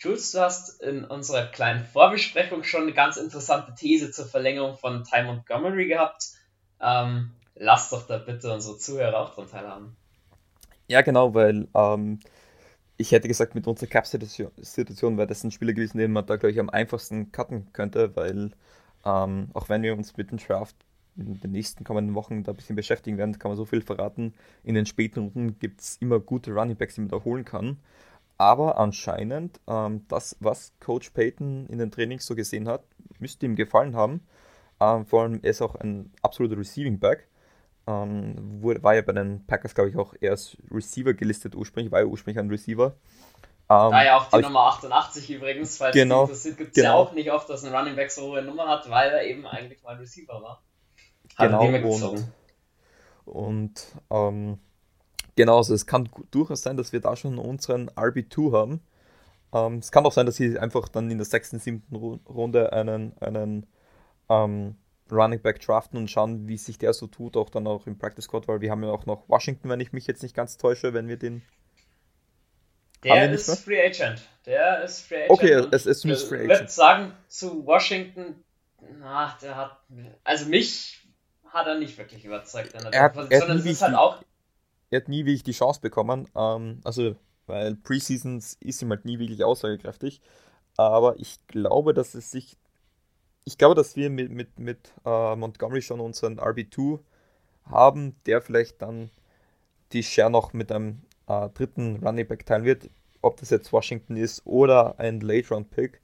Jules, 0.01 0.31
du 0.31 0.41
hast 0.41 0.81
in 0.81 1.05
unserer 1.05 1.47
kleinen 1.47 1.85
Vorbesprechung 1.85 2.63
schon 2.63 2.83
eine 2.83 2.93
ganz 2.93 3.17
interessante 3.17 3.75
These 3.75 4.13
zur 4.13 4.27
Verlängerung 4.27 4.77
von 4.77 5.03
Ty 5.03 5.25
Montgomery 5.25 5.89
gehabt. 5.89 6.29
Ähm, 6.81 7.33
lass 7.57 7.91
doch 7.91 8.07
da 8.07 8.19
bitte 8.19 8.55
unsere 8.55 8.79
Zuhörer 8.79 9.19
auch 9.19 9.35
dran 9.35 9.51
teilhaben. 9.51 9.97
Ja, 10.87 11.01
genau, 11.01 11.35
weil 11.35 11.67
ähm, 11.75 12.21
ich 12.97 13.11
hätte 13.11 13.27
gesagt, 13.27 13.57
mit 13.57 13.67
unserer 13.67 13.89
Cap-Situation 13.89 15.19
wäre 15.19 15.27
das 15.27 15.43
ein 15.43 15.51
Spieler 15.51 15.73
gewesen, 15.73 15.99
den 15.99 16.13
man 16.13 16.27
da, 16.27 16.37
glaube 16.37 16.53
ich, 16.53 16.61
am 16.61 16.71
einfachsten 16.71 17.33
cutten 17.33 17.73
könnte, 17.73 18.15
weil 18.15 18.53
ähm, 19.05 19.49
auch 19.53 19.69
wenn 19.69 19.83
wir 19.83 19.95
uns 19.95 20.17
mit 20.17 20.31
dem 20.31 20.39
Draft 20.39 20.77
in 21.17 21.41
den 21.41 21.51
nächsten 21.51 21.83
kommenden 21.83 22.15
Wochen 22.15 22.45
da 22.45 22.53
ein 22.53 22.57
bisschen 22.57 22.77
beschäftigen 22.77 23.19
werden, 23.19 23.37
kann 23.41 23.51
man 23.51 23.57
so 23.57 23.65
viel 23.65 23.83
verraten. 23.83 24.33
In 24.63 24.77
den 24.77 24.87
späten 24.87 25.19
Runden 25.19 25.59
gibt 25.59 25.81
es 25.81 25.97
immer 25.97 26.21
gute 26.21 26.53
Running 26.53 26.77
Backs, 26.77 26.95
die 26.95 27.01
man 27.01 27.11
da 27.11 27.25
holen 27.25 27.45
kann. 27.45 27.79
Aber 28.39 28.79
anscheinend, 28.79 29.61
ähm, 29.67 30.07
das, 30.09 30.37
was 30.39 30.73
Coach 30.79 31.11
Payton 31.11 31.67
in 31.67 31.79
den 31.79 31.91
Trainings 31.91 32.25
so 32.25 32.37
gesehen 32.37 32.69
hat, 32.69 32.85
müsste 33.19 33.47
ihm 33.47 33.57
gefallen 33.57 33.97
haben. 33.97 34.27
Ähm, 34.81 35.05
vor 35.05 35.23
allem, 35.23 35.41
er 35.43 35.51
ist 35.51 35.61
auch 35.61 35.75
ein 35.75 36.13
absoluter 36.23 36.57
Receiving 36.57 37.01
Back. 37.01 37.27
Ähm, 37.89 38.63
wurde, 38.63 38.83
war 38.83 38.95
ja 38.95 39.03
bei 39.03 39.13
den 39.13 39.45
Packers, 39.47 39.75
glaube 39.75 39.91
ich, 39.91 39.97
auch 39.97 40.15
als 40.23 40.57
Receiver 40.71 41.15
gelistet 41.15 41.57
ursprünglich, 41.57 41.91
war 41.91 42.01
ja 42.01 42.07
ursprünglich 42.07 42.39
ein 42.39 42.49
Receiver. 42.49 42.95
Ähm, 43.71 43.91
ja, 43.91 44.05
ja, 44.05 44.17
auch 44.19 44.31
die 44.31 44.41
Nummer 44.41 44.67
88 44.69 45.31
übrigens, 45.31 45.77
falls 45.77 45.95
genau, 45.95 46.25
es 46.25 46.29
interessiert, 46.29 46.59
gibt 46.59 46.71
es 46.71 46.75
genau. 46.77 46.89
ja 46.89 46.95
auch 46.95 47.13
nicht 47.13 47.33
oft, 47.33 47.51
dass 47.51 47.65
ein 47.65 47.75
Running 47.75 47.97
Back 47.97 48.11
so 48.11 48.23
hohe 48.23 48.43
Nummern 48.43 48.69
hat, 48.69 48.89
weil 48.89 49.11
er 49.11 49.25
eben 49.25 49.47
eigentlich 49.47 49.83
mal 49.83 49.95
ein 49.95 49.99
Receiver 49.99 50.41
war. 50.41 50.63
Hat 51.37 51.51
genau, 51.51 51.65
und, 51.65 52.33
und 53.25 53.87
ähm, 54.11 54.59
Genau, 55.39 55.59
also 55.59 55.73
es 55.73 55.87
kann 55.87 56.09
durchaus 56.33 56.63
sein, 56.63 56.77
dass 56.77 56.93
wir 56.93 56.99
da 56.99 57.15
schon 57.15 57.39
unseren 57.39 57.91
RB2 57.91 58.53
haben. 58.53 58.81
Ähm, 59.55 59.79
es 59.79 59.93
kann 59.93 60.05
auch 60.05 60.11
sein, 60.11 60.27
dass 60.27 60.35
sie 60.35 60.59
einfach 60.59 60.89
dann 60.89 61.09
in 61.13 61.19
der 61.19 61.27
sechsten, 61.27 61.61
siebten 61.61 61.95
Runde 61.95 62.73
einen, 62.73 63.17
einen 63.21 63.65
ähm, 64.29 64.75
Running 65.09 65.41
Back 65.41 65.61
draften 65.61 65.97
und 65.97 66.11
schauen, 66.11 66.49
wie 66.49 66.57
sich 66.57 66.77
der 66.77 66.93
so 66.93 67.07
tut, 67.07 67.37
auch 67.37 67.51
dann 67.51 67.69
auch 67.69 67.87
im 67.87 67.97
Practice 67.97 68.25
Squad, 68.25 68.49
weil 68.49 68.61
wir 68.61 68.73
haben 68.73 68.83
ja 68.83 68.91
auch 68.91 69.07
noch 69.07 69.29
Washington, 69.29 69.69
wenn 69.69 69.79
ich 69.79 69.93
mich 69.93 70.09
jetzt 70.09 70.25
nicht 70.25 70.35
ganz 70.35 70.57
täusche, 70.57 70.93
wenn 70.93 71.07
wir 71.07 71.17
den. 71.17 71.43
Der 73.05 73.31
ist 73.31 73.61
Free 73.61 73.81
Agent. 73.81 74.21
Der 74.45 74.83
ist 74.83 75.03
Free 75.03 75.23
Agent. 75.23 75.31
Okay, 75.31 75.53
es 75.71 75.87
ist 75.87 76.03
Free 76.03 76.11
Agent. 76.11 76.51
Ich 76.51 76.59
würde 76.59 76.69
sagen, 76.69 77.13
zu 77.29 77.65
Washington, 77.65 78.43
na, 78.99 79.39
der 79.41 79.55
hat. 79.55 79.79
Also 80.25 80.47
mich 80.47 81.07
hat 81.47 81.69
er 81.69 81.79
nicht 81.79 81.97
wirklich 81.97 82.25
überzeugt. 82.25 82.75
er 82.75 82.85
hat, 82.85 82.93
er 82.93 83.41
hat 83.41 83.51
es 83.51 83.65
ist 83.65 83.83
halt 83.83 83.95
auch 83.95 84.19
er 84.91 85.01
hat 85.01 85.09
nie 85.09 85.25
wirklich 85.25 85.43
die 85.43 85.53
Chance 85.53 85.81
bekommen. 85.81 86.29
Ähm, 86.35 86.81
also, 86.85 87.17
weil 87.47 87.77
Preseasons 87.77 88.57
ist 88.61 88.83
ihm 88.83 88.91
halt 88.91 89.05
nie 89.05 89.19
wirklich 89.19 89.45
aussagekräftig. 89.45 90.21
Aber 90.77 91.19
ich 91.19 91.39
glaube, 91.49 91.95
dass 91.95 92.15
es 92.15 92.31
sich. 92.31 92.57
Ich 93.45 93.59
glaube, 93.59 93.75
dass 93.75 93.97
wir 93.97 94.11
mit, 94.11 94.31
mit, 94.31 94.59
mit 94.59 94.93
äh, 95.07 95.35
Montgomery 95.37 95.81
schon 95.83 96.01
unseren 96.01 96.39
RB2 96.39 97.01
haben, 97.65 98.15
der 98.27 98.43
vielleicht 98.43 98.83
dann 98.83 99.11
die 99.93 100.03
Share 100.03 100.31
noch 100.31 100.53
mit 100.53 100.71
einem 100.71 101.03
äh, 101.29 101.49
dritten 101.51 101.97
Running 102.05 102.27
Back 102.27 102.47
teilen 102.47 102.65
wird. 102.65 102.91
Ob 103.23 103.39
das 103.39 103.51
jetzt 103.51 103.73
Washington 103.73 104.17
ist 104.17 104.47
oder 104.47 104.99
ein 105.01 105.21
Late 105.21 105.49
Round 105.49 105.71
Pick, 105.71 106.01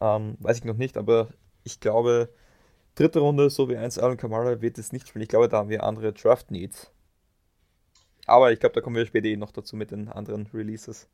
ähm, 0.00 0.36
weiß 0.40 0.58
ich 0.58 0.64
noch 0.64 0.76
nicht, 0.76 0.96
aber 0.96 1.28
ich 1.64 1.80
glaube, 1.80 2.30
dritte 2.94 3.20
Runde, 3.20 3.50
so 3.50 3.68
wie 3.68 3.76
1 3.76 3.98
Alan 3.98 4.16
Kamara, 4.16 4.60
wird 4.60 4.78
es 4.78 4.92
nicht 4.92 5.08
spielen. 5.08 5.22
Ich 5.22 5.28
glaube, 5.28 5.48
da 5.48 5.58
haben 5.58 5.68
wir 5.68 5.84
andere 5.84 6.12
Draft 6.12 6.50
Needs. 6.50 6.90
Aber 8.26 8.52
ich 8.52 8.60
glaube, 8.60 8.74
da 8.74 8.80
kommen 8.80 8.96
wir 8.96 9.06
später 9.06 9.26
eh 9.26 9.36
noch 9.36 9.52
dazu 9.52 9.76
mit 9.76 9.90
den 9.90 10.08
anderen 10.08 10.48
Releases. 10.52 11.08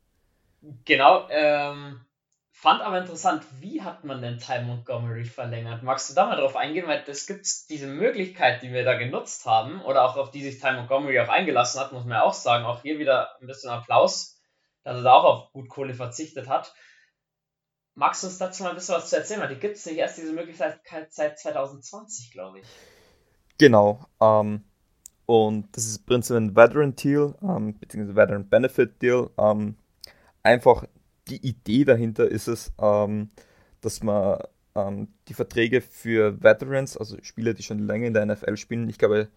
Genau. 0.85 1.27
Ähm, 1.29 2.01
Fand 2.59 2.81
aber 2.81 2.97
interessant, 2.97 3.43
wie 3.59 3.83
hat 3.83 4.03
man 4.03 4.19
denn 4.19 4.39
Ty 4.39 4.63
Montgomery 4.63 5.25
verlängert? 5.25 5.83
Magst 5.83 6.09
du 6.09 6.15
da 6.15 6.25
mal 6.25 6.37
drauf 6.37 6.55
eingehen? 6.55 6.87
Weil 6.87 7.03
es 7.05 7.27
gibt 7.27 7.45
diese 7.69 7.85
Möglichkeit, 7.85 8.63
die 8.63 8.73
wir 8.73 8.83
da 8.83 8.97
genutzt 8.97 9.45
haben, 9.45 9.79
oder 9.83 10.03
auch 10.03 10.17
auf 10.17 10.31
die 10.31 10.41
sich 10.41 10.59
Ty 10.59 10.71
Montgomery 10.71 11.19
auch 11.19 11.29
eingelassen 11.29 11.79
hat, 11.79 11.91
muss 11.91 12.05
man 12.05 12.17
ja 12.17 12.23
auch 12.23 12.33
sagen. 12.33 12.65
Auch 12.65 12.81
hier 12.81 12.97
wieder 12.97 13.39
ein 13.39 13.45
bisschen 13.45 13.69
Applaus, 13.69 14.41
dass 14.83 14.95
er 14.95 15.03
da 15.03 15.13
auch 15.13 15.23
auf 15.23 15.51
gut 15.51 15.69
Kohle 15.69 15.93
verzichtet 15.93 16.49
hat. 16.49 16.73
Magst 17.93 18.23
du 18.23 18.27
uns 18.27 18.39
dazu 18.39 18.63
mal 18.63 18.69
ein 18.69 18.75
bisschen 18.75 18.95
was 18.95 19.11
zu 19.11 19.17
erzählen? 19.17 19.41
Weil 19.41 19.49
die 19.53 19.59
gibt 19.59 19.75
es 19.75 19.85
nicht 19.85 19.97
erst 19.97 20.17
diese 20.17 20.33
Möglichkeit 20.33 20.79
seit 21.11 21.37
2020, 21.37 22.31
glaube 22.31 22.61
ich. 22.61 22.65
Genau. 23.59 24.03
Ähm, 24.19 24.63
und 25.27 25.67
das 25.73 25.85
ist 25.85 26.05
prinzipiell 26.05 26.41
ein 26.41 26.55
Veteran 26.55 26.95
Deal, 26.95 27.35
ähm, 27.43 27.77
beziehungsweise 27.77 28.15
Veteran 28.15 28.47
Benefit 28.47 29.01
Deal. 29.01 29.29
Ähm, 29.37 29.75
einfach 30.41 30.85
die 31.27 31.45
Idee 31.45 31.83
dahinter 31.83 32.27
ist 32.27 32.47
es, 32.47 32.71
ähm, 32.79 33.29
dass 33.81 34.01
man 34.01 34.39
ähm, 34.73 35.09
die 35.27 35.33
Verträge 35.33 35.81
für 35.81 36.41
Veterans, 36.41 36.95
also 36.95 37.17
Spieler, 37.23 37.53
die 37.53 37.63
schon 37.63 37.79
länger 37.79 38.07
in 38.07 38.13
der 38.13 38.25
NFL 38.25 38.55
spielen, 38.55 38.89
ich 38.89 38.97
glaube, 38.97 39.27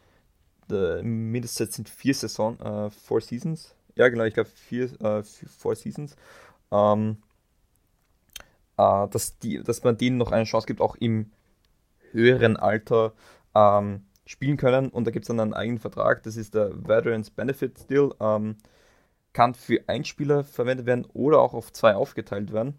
mindestens 1.02 1.74
sind 1.74 1.88
vier 1.88 2.14
Saison, 2.14 2.60
äh, 2.60 2.90
four 2.90 3.20
Seasons. 3.20 3.74
Ja, 3.96 4.08
genau, 4.08 4.22
ich 4.22 4.34
glaube 4.34 4.48
vier, 4.48 4.84
äh, 5.00 5.24
four 5.24 5.74
Seasons. 5.74 6.14
Ähm, 6.70 7.16
äh, 8.76 9.08
dass, 9.08 9.40
die, 9.40 9.60
dass 9.60 9.82
man 9.82 9.96
denen 9.96 10.18
noch 10.18 10.30
eine 10.30 10.44
Chance 10.44 10.68
gibt, 10.68 10.80
auch 10.80 10.94
im 10.94 11.32
höheren 12.12 12.56
Alter 12.56 13.12
ähm, 13.56 14.04
spielen 14.30 14.56
können. 14.56 14.90
Und 14.90 15.06
da 15.06 15.10
gibt 15.10 15.24
es 15.24 15.28
dann 15.28 15.40
einen 15.40 15.54
eigenen 15.54 15.80
Vertrag, 15.80 16.22
das 16.22 16.36
ist 16.36 16.54
der 16.54 16.70
Veterans 16.86 17.30
Benefit 17.30 17.90
Deal. 17.90 18.14
Ähm, 18.20 18.56
kann 19.32 19.54
für 19.54 19.80
einen 19.88 20.04
Spieler 20.04 20.44
verwendet 20.44 20.86
werden 20.86 21.06
oder 21.12 21.40
auch 21.40 21.54
auf 21.54 21.72
zwei 21.72 21.94
aufgeteilt 21.94 22.52
werden. 22.52 22.78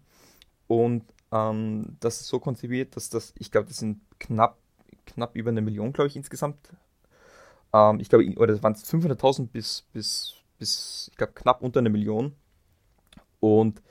Und 0.66 1.04
ähm, 1.30 1.96
das 2.00 2.20
ist 2.20 2.28
so 2.28 2.40
konzipiert, 2.40 2.96
dass 2.96 3.10
das, 3.10 3.34
ich 3.38 3.50
glaube, 3.50 3.68
das 3.68 3.78
sind 3.78 4.00
knapp, 4.18 4.58
knapp 5.06 5.34
über 5.36 5.50
eine 5.50 5.62
Million, 5.62 5.92
glaube 5.92 6.08
ich, 6.08 6.16
insgesamt. 6.16 6.56
Ähm, 7.72 8.00
ich 8.00 8.08
glaube, 8.08 8.24
oder 8.36 8.52
das 8.52 8.62
waren 8.62 8.74
500.000 8.74 9.48
bis, 9.48 9.82
bis, 9.92 10.34
bis, 10.58 11.08
ich 11.10 11.16
glaube, 11.16 11.32
knapp 11.34 11.62
unter 11.62 11.80
eine 11.80 11.90
Million. 11.90 12.34
Und 13.40 13.82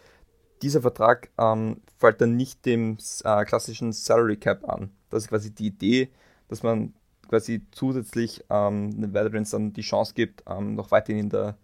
dieser 0.62 0.82
Vertrag 0.82 1.30
ähm, 1.38 1.82
fällt 1.98 2.22
dann 2.22 2.36
nicht 2.36 2.66
dem 2.66 2.98
äh, 3.24 3.46
klassischen 3.46 3.92
Salary 3.92 4.38
Cap 4.38 4.68
an. 4.68 4.92
Das 5.10 5.24
ist 5.24 5.30
quasi 5.30 5.54
die 5.54 5.68
Idee, 5.68 6.12
dass 6.48 6.64
man 6.64 6.94
quasi 7.32 7.66
zusätzlich 7.72 8.44
ähm, 8.50 8.92
den 9.02 9.14
Veterans 9.14 9.52
dann 9.52 9.74
die 9.74 9.82
Chance 9.82 10.14
gibt, 10.14 10.44
ähm, 10.48 10.76
noch 10.76 10.92
weiterhin 10.92 11.22
in 11.22 11.30
der 11.30 11.58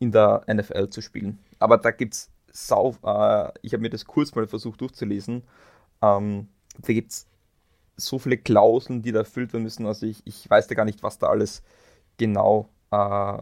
in 0.00 0.12
der 0.12 0.44
NFL 0.52 0.88
zu 0.88 1.02
spielen. 1.02 1.38
Aber 1.58 1.76
da 1.78 1.90
gibt 1.90 2.14
es 2.14 2.30
sau, 2.52 2.96
äh, 3.04 3.52
ich 3.62 3.74
habe 3.74 3.82
mir 3.82 3.90
das 3.90 4.06
kurz 4.06 4.34
mal 4.34 4.46
versucht 4.46 4.80
durchzulesen, 4.80 5.42
ähm, 6.02 6.48
da 6.78 6.92
gibt 6.94 7.12
es 7.12 7.26
so 7.96 8.18
viele 8.18 8.38
Klauseln, 8.38 9.02
die 9.02 9.12
da 9.12 9.20
erfüllt 9.20 9.52
werden 9.52 9.64
müssen. 9.64 9.86
Also 9.86 10.06
ich, 10.06 10.22
ich 10.26 10.48
weiß 10.48 10.68
da 10.68 10.74
gar 10.74 10.86
nicht, 10.86 11.02
was 11.02 11.18
da 11.18 11.28
alles 11.28 11.62
genau 12.16 12.70
äh, 12.90 13.38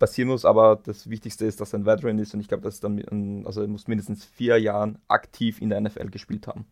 passieren 0.00 0.28
muss, 0.28 0.44
aber 0.44 0.80
das 0.82 1.08
Wichtigste 1.08 1.46
ist, 1.46 1.60
dass 1.60 1.72
er 1.72 1.78
ein 1.78 1.86
Veteran 1.86 2.18
ist 2.18 2.34
und 2.34 2.40
ich 2.40 2.48
glaube, 2.48 2.64
dass 2.64 2.80
dann, 2.80 3.44
also 3.46 3.62
er 3.62 3.68
muss 3.68 3.86
mindestens 3.86 4.24
vier 4.24 4.58
Jahren 4.58 4.98
aktiv 5.06 5.62
in 5.62 5.70
der 5.70 5.80
NFL 5.80 6.10
gespielt 6.10 6.48
haben. 6.48 6.66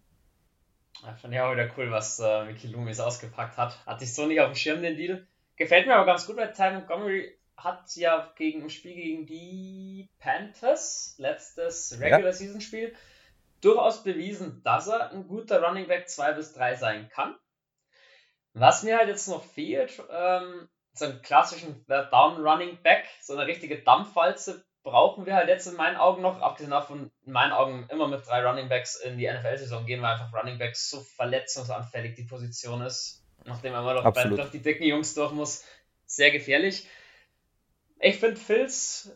Ja, 1.03 1.15
fand 1.15 1.33
ich 1.33 1.41
auch 1.41 1.53
wieder 1.53 1.71
cool, 1.77 1.91
was 1.91 2.19
äh, 2.21 2.45
Mickey 2.45 2.67
Loomis 2.69 3.01
ausgepackt 3.01 3.57
hat. 3.57 3.85
Hatte 3.87 4.05
ich 4.05 4.15
so 4.15 4.27
nicht 4.27 4.41
auf 4.41 4.51
dem 4.51 4.57
Schirm, 4.57 4.83
den 4.83 4.97
Deal. 4.97 5.27
Gefällt 5.57 5.87
mir 5.87 5.95
aber 5.95 6.07
ganz 6.07 6.27
gut, 6.27 6.37
weil 6.37 6.53
Ty 6.53 6.73
Montgomery 6.73 7.37
hat 7.57 7.95
ja 7.97 8.33
gegen 8.37 8.63
im 8.63 8.71
Spiel 8.71 8.95
gegen 8.95 9.27
die 9.27 10.09
Panthers, 10.19 11.15
letztes 11.19 11.93
Regular 12.01 12.21
ja. 12.21 12.33
Season 12.33 12.61
Spiel, 12.61 12.95
durchaus 13.61 14.03
bewiesen, 14.03 14.63
dass 14.63 14.89
er 14.89 15.11
ein 15.11 15.27
guter 15.29 15.63
Running 15.63 15.87
Back 15.87 16.09
2 16.09 16.33
bis 16.33 16.55
3 16.55 16.77
sein 16.77 17.09
kann. 17.11 17.37
Was 18.55 18.83
mir 18.83 18.97
halt 18.99 19.09
jetzt 19.09 19.29
noch 19.29 19.45
fehlt, 19.45 20.03
ähm, 20.11 20.69
so 20.93 21.05
einen 21.05 21.23
klassischen 21.23 21.85
Down 21.87 22.45
Running 22.45 22.79
Back, 22.83 23.07
so 23.21 23.35
eine 23.35 23.47
richtige 23.47 23.81
Dampfwalze 23.83 24.65
brauchen 24.83 25.27
wir 25.27 25.35
halt 25.35 25.49
jetzt 25.49 25.67
in 25.67 25.77
meinen 25.77 25.97
Augen 25.97 26.23
noch, 26.23 26.41
abgesehen 26.41 26.71
davon 26.71 27.11
in 27.27 27.33
meinen 27.33 27.53
Augen 27.53 27.87
immer 27.91 28.09
mit 28.09 28.27
drei 28.27 28.45
Running 28.47 28.69
Backs 28.69 28.97
in 28.97 29.19
die 29.19 29.31
NFL-Saison 29.31 29.87
gehen, 29.87 30.03
weil 30.03 30.13
einfach 30.13 30.33
Running 30.33 30.59
Backs 30.59 30.89
so 30.89 31.01
verletzungsanfällig 31.01 32.15
die 32.15 32.25
Position 32.25 32.81
ist, 32.83 33.23
nachdem 33.45 33.75
er 33.75 33.81
immer 33.81 33.95
noch 33.95 34.13
bei, 34.13 34.25
durch 34.25 34.51
die 34.51 34.63
dicken 34.63 34.85
Jungs 34.85 35.15
durch 35.15 35.33
muss, 35.33 35.65
sehr 36.07 36.31
gefährlich. 36.31 36.89
Ich 37.99 38.17
finde 38.17 38.41
Phils 38.41 39.13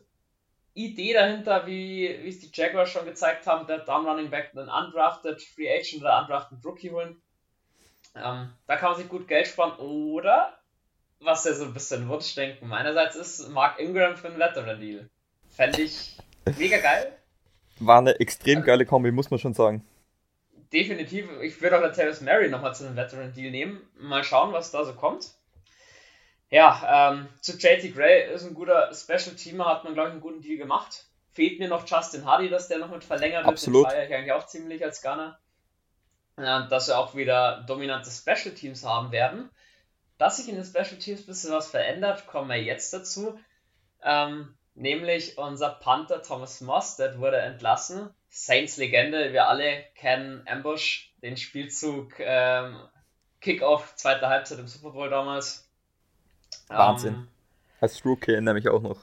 Idee 0.75 1.15
dahinter, 1.15 1.67
wie, 1.67 2.19
wie 2.23 2.29
es 2.29 2.41
die 2.41 2.51
Jaguars 2.53 2.91
schon 2.91 3.07
gezeigt 3.07 3.47
haben, 3.47 3.67
der 3.67 3.79
Down 3.79 4.07
Running 4.07 4.31
Back 4.31 4.51
einen 4.55 4.69
undrafted 4.69 5.41
Free 5.41 5.73
Agent 5.73 6.03
oder 6.03 6.21
undrafted 6.21 6.65
Rookie 6.65 6.91
holen. 6.91 7.23
Ähm, 8.17 8.53
da 8.67 8.77
kann 8.77 8.91
man 8.91 8.99
sich 8.99 9.09
gut 9.09 9.29
Geld 9.29 9.47
sparen. 9.47 9.79
Oder, 9.79 10.59
was 11.21 11.45
ja 11.45 11.55
so 11.55 11.65
ein 11.65 11.75
bisschen 11.75 12.09
Wunschdenken 12.09 12.69
meinerseits 12.69 13.17
ist, 13.17 13.49
Mark 13.51 13.79
Ingram 13.79 14.17
für 14.17 14.29
einen 14.29 14.39
Veteran 14.39 14.81
Deal. 14.81 15.09
Fände 15.55 15.83
ich 15.83 16.17
mega 16.59 16.79
geil. 16.79 17.17
War 17.79 17.99
eine 17.99 18.19
extrem 18.21 18.59
also, 18.59 18.67
geile 18.67 18.87
Kombi, 18.87 19.11
muss 19.13 19.31
man 19.31 19.39
schon 19.39 19.55
sagen. 19.55 19.87
Definitiv. 20.73 21.29
Ich 21.43 21.61
würde 21.61 21.77
auch 21.77 21.83
der 21.83 21.93
Tavis 21.93 22.21
Mary 22.21 22.49
nochmal 22.49 22.75
zu 22.75 22.85
einem 22.85 22.97
Veteran 22.97 23.33
Deal 23.33 23.51
nehmen. 23.51 23.81
Mal 23.99 24.25
schauen, 24.25 24.53
was 24.53 24.73
da 24.73 24.85
so 24.85 24.95
kommt. 24.95 25.31
Ja, 26.51 27.13
ähm, 27.13 27.29
zu 27.41 27.53
JT 27.57 27.95
Gray 27.95 28.33
ist 28.33 28.45
ein 28.45 28.55
guter 28.55 28.93
Special-Teamer, 28.93 29.65
hat 29.65 29.85
man, 29.85 29.95
glaube 29.95 30.09
ich, 30.09 30.13
einen 30.13 30.21
guten 30.21 30.43
Deal 30.43 30.59
gemacht. 30.59 31.07
Fehlt 31.33 31.59
mir 31.59 31.69
noch 31.69 31.87
Justin 31.87 32.27
Hardy, 32.27 32.49
dass 32.49 32.69
der 32.69 32.79
noch 32.79 32.91
mit 32.91 33.03
verlängert 33.03 33.45
wird. 33.45 33.55
Absolut. 33.55 33.87
Den 33.87 33.91
feiere 33.91 34.07
ich 34.07 34.15
eigentlich 34.15 34.33
auch 34.33 34.47
ziemlich 34.47 34.85
als 34.85 35.03
Gunner. 35.03 35.39
Äh, 36.37 36.69
dass 36.69 36.89
wir 36.89 36.99
auch 36.99 37.15
wieder 37.15 37.65
dominante 37.67 38.11
Special-Teams 38.11 38.85
haben 38.85 39.13
werden. 39.13 39.51
Dass 40.19 40.37
sich 40.37 40.49
in 40.49 40.57
den 40.57 40.65
Special 40.65 40.97
Teams 40.99 41.21
ein 41.21 41.27
bisschen 41.27 41.53
was 41.53 41.71
verändert, 41.71 42.27
kommen 42.27 42.49
wir 42.49 42.61
jetzt 42.61 42.93
dazu. 42.93 43.39
Ähm, 44.03 44.55
nämlich 44.75 45.39
unser 45.39 45.71
Panther 45.71 46.23
Thomas 46.23 46.61
Mostert 46.61 47.19
wurde 47.19 47.39
entlassen. 47.39 48.11
Saints-Legende, 48.29 49.33
wir 49.33 49.49
alle 49.49 49.85
kennen 49.95 50.45
Ambush, 50.49 51.13
den 51.23 51.37
Spielzug 51.37 52.15
ähm, 52.19 52.77
Kickoff, 53.41 53.95
zweite 53.97 54.29
Halbzeit 54.29 54.59
im 54.59 54.67
Super 54.67 54.91
Bowl 54.91 55.09
damals 55.09 55.69
Wahnsinn. 56.69 57.15
Ähm, 57.15 57.29
Als 57.81 58.05
Rookie 58.05 58.33
erinnere 58.33 58.55
mich 58.55 58.69
auch 58.69 58.83
noch. 58.83 58.99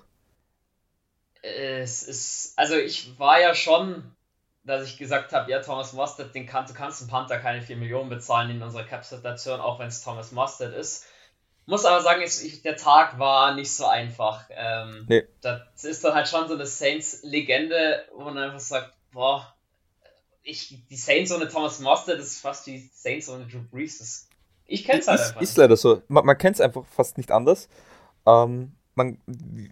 Es 1.41 2.03
ist, 2.03 2.57
also 2.57 2.75
ich 2.75 3.17
war 3.17 3.39
ja 3.39 3.55
schon, 3.55 4.15
dass 4.63 4.85
ich 4.85 4.97
gesagt 4.97 5.33
habe, 5.33 5.49
ja, 5.49 5.61
Thomas 5.61 5.93
Mustard, 5.93 6.35
den 6.35 6.45
kann, 6.45 6.65
du 6.67 6.73
kannst 6.73 7.01
einen 7.01 7.09
Panther 7.09 7.39
keine 7.39 7.61
4 7.61 7.77
Millionen 7.77 8.09
bezahlen 8.09 8.51
in 8.51 8.61
unserer 8.61 8.83
Cap-Situation, 8.83 9.59
auch 9.59 9.79
wenn 9.79 9.87
es 9.87 10.03
Thomas 10.03 10.31
Mustard 10.31 10.73
ist. 10.73 11.07
Muss 11.65 11.85
aber 11.85 12.01
sagen, 12.01 12.21
ich, 12.23 12.61
der 12.63 12.75
Tag 12.75 13.19
war 13.19 13.55
nicht 13.55 13.71
so 13.71 13.85
einfach. 13.85 14.45
Ähm, 14.49 15.05
nee. 15.07 15.23
Das 15.41 15.83
ist 15.83 16.03
dann 16.03 16.13
halt 16.13 16.27
schon 16.27 16.47
so 16.47 16.55
eine 16.55 16.65
Saints-Legende, 16.65 18.05
wo 18.15 18.23
man 18.23 18.37
einfach 18.37 18.59
sagt, 18.59 18.93
boah, 19.11 19.53
ich, 20.43 20.83
die 20.89 20.95
Saints 20.95 21.31
ohne 21.31 21.47
Thomas 21.47 21.79
Mustard 21.79 22.19
ist 22.19 22.39
fast 22.39 22.65
wie 22.67 22.89
Saints 22.93 23.29
ohne 23.29 23.45
Drew 23.45 23.61
Brees. 23.69 23.99
Das 23.99 24.27
ich 24.65 24.85
kenne 24.85 24.99
es 24.99 25.07
halt 25.07 25.19
ist, 25.19 25.27
einfach. 25.27 25.41
Ist 25.41 25.57
leider 25.57 25.77
so. 25.77 26.01
Man, 26.07 26.25
man 26.25 26.37
kennt 26.37 26.55
es 26.55 26.61
einfach 26.61 26.85
fast 26.85 27.17
nicht 27.17 27.31
anders. 27.31 27.69
Ähm, 28.25 28.71
man, 28.95 29.17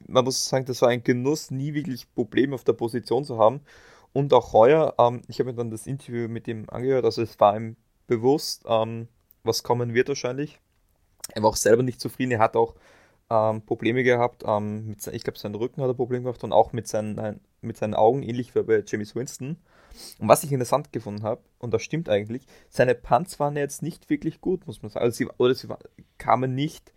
man 0.08 0.26
muss 0.26 0.48
sagen, 0.48 0.66
das 0.66 0.82
war 0.82 0.90
ein 0.90 1.04
Genuss, 1.04 1.52
nie 1.52 1.74
wirklich 1.74 2.14
Probleme 2.14 2.56
auf 2.56 2.64
der 2.64 2.74
Position 2.74 3.24
zu 3.24 3.38
haben. 3.38 3.62
Und 4.14 4.34
auch 4.34 4.54
heuer, 4.54 4.96
ähm, 4.98 5.22
ich 5.28 5.40
habe 5.40 5.52
mir 5.52 5.56
dann 5.56 5.72
das 5.72 5.88
Interview 5.88 6.28
mit 6.28 6.48
ihm 6.48 6.66
angehört, 6.70 7.06
also 7.06 7.22
es 7.22 7.40
war 7.40 7.56
ihm 7.56 7.76
bewusst, 8.08 8.64
ähm, 8.68 9.08
was 9.44 9.64
kommen 9.64 9.94
wird 9.94 10.10
wahrscheinlich. 10.10 10.60
Er 11.34 11.44
war 11.44 11.50
auch 11.50 11.56
selber 11.56 11.84
nicht 11.84 12.02
zufrieden, 12.02 12.32
er 12.32 12.40
hat 12.40 12.56
auch 12.56 12.76
ähm, 13.30 13.66
Probleme 13.66 14.04
gehabt, 14.04 14.44
ähm, 14.46 14.88
mit, 14.88 15.06
ich 15.08 15.24
glaube, 15.24 15.38
seinen 15.38 15.56
Rücken 15.56 15.82
hat 15.82 15.90
er 15.90 15.94
Probleme 15.94 16.24
gehabt 16.24 16.44
und 16.44 16.54
auch 16.54 16.74
mit 16.74 16.88
seinen, 16.88 17.40
mit 17.62 17.78
seinen 17.78 17.94
Augen, 17.94 18.24
ähnlich 18.24 18.56
wie 18.56 18.64
bei 18.64 18.84
James 18.86 19.16
Winston. 19.16 19.58
Und 20.20 20.28
was 20.28 20.44
ich 20.44 20.52
interessant 20.52 20.92
gefunden 20.92 21.24
habe, 21.24 21.42
und 21.60 21.74
das 21.74 21.82
stimmt 21.82 22.10
eigentlich, 22.10 22.44
seine 22.70 22.96
Punts 22.96 23.40
waren 23.40 23.56
jetzt 23.56 23.82
nicht 23.82 24.10
wirklich 24.10 24.42
gut, 24.42 24.66
muss 24.68 24.82
man 24.82 24.90
sagen. 24.90 25.06
Also 25.06 25.18
sie, 25.18 25.28
oder 25.38 25.54
sie 25.54 25.68
kamen 26.18 26.56
nicht 26.56 26.94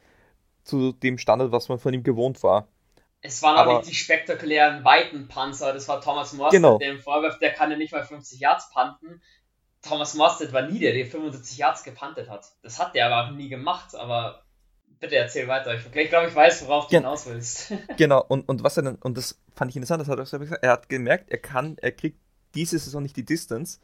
zu 0.65 0.93
dem 0.93 1.19
Standard, 1.19 1.53
was 1.53 1.69
man 1.69 1.79
von 1.79 1.93
ihm 1.93 2.03
gewohnt 2.03 2.43
war. 2.43 2.69
Es 3.21 3.43
waren 3.43 3.57
aber, 3.57 3.73
auch 3.73 3.79
nicht 3.79 3.91
die 3.91 3.95
spektakulären 3.95 4.85
weiten 4.85 5.29
Panzer, 5.29 5.73
das 5.73 5.87
war 5.89 6.01
Thomas 6.01 6.33
Morstead, 6.33 6.61
genau. 6.61 6.79
der 6.79 6.91
im 6.91 6.99
Vorwurf, 6.99 7.39
der 7.39 7.53
kann 7.53 7.71
ja 7.71 7.77
nicht 7.77 7.93
mal 7.93 8.05
50 8.05 8.41
Yards 8.41 8.71
panten. 8.71 9.23
Thomas 9.83 10.15
Morstead 10.15 10.53
war 10.53 10.63
nie 10.63 10.79
der, 10.79 10.93
der 10.93 11.07
75 11.07 11.59
Yards 11.59 11.83
gepantet 11.83 12.29
hat. 12.29 12.47
Das 12.63 12.79
hat 12.79 12.95
der 12.95 13.07
aber 13.07 13.27
auch 13.27 13.37
nie 13.37 13.49
gemacht, 13.49 13.95
aber 13.95 14.45
bitte 15.01 15.17
erzähl 15.17 15.49
weiter. 15.49 15.75
Ich, 15.75 15.85
ich 15.85 16.09
glaube, 16.09 16.29
ich 16.29 16.35
weiß, 16.35 16.67
worauf 16.67 16.87
du 16.87 16.97
hinaus 16.97 17.27
willst. 17.27 17.73
genau, 17.97 18.25
und, 18.27 18.49
und 18.49 18.63
was 18.63 18.77
er 18.77 18.85
dann, 18.85 18.97
und 18.97 19.19
das 19.19 19.41
fand 19.55 19.71
ich 19.71 19.77
interessant, 19.77 20.01
das 20.01 20.09
hat 20.09 20.19
er 20.19 20.39
gesagt, 20.39 20.63
er 20.63 20.71
hat 20.71 20.89
gemerkt, 20.89 21.31
er 21.31 21.39
kann, 21.39 21.77
er 21.79 21.93
kriegt 21.93 22.19
diese 22.55 22.79
Saison 22.79 23.03
nicht 23.03 23.17
die 23.17 23.25
Distance. 23.25 23.81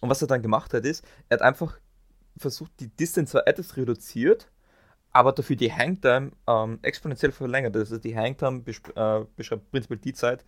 Und 0.00 0.08
was 0.08 0.22
er 0.22 0.28
dann 0.28 0.42
gemacht 0.42 0.72
hat, 0.72 0.84
ist, 0.84 1.04
er 1.28 1.38
hat 1.38 1.42
einfach 1.42 1.78
versucht, 2.36 2.72
die 2.78 2.88
Distance 2.88 3.32
zwar 3.32 3.46
etwas 3.46 3.76
reduziert, 3.76 4.48
aber 5.12 5.32
dafür 5.32 5.56
die 5.56 5.72
Hangtime 5.72 6.30
ähm, 6.46 6.78
exponentiell 6.82 7.32
verlängert. 7.32 7.76
Also 7.76 7.98
die 7.98 8.16
Hangtime 8.16 8.62
äh, 8.94 9.24
beschreibt 9.36 9.70
prinzipiell 9.72 9.98
die 9.98 10.14
Zeit, 10.14 10.44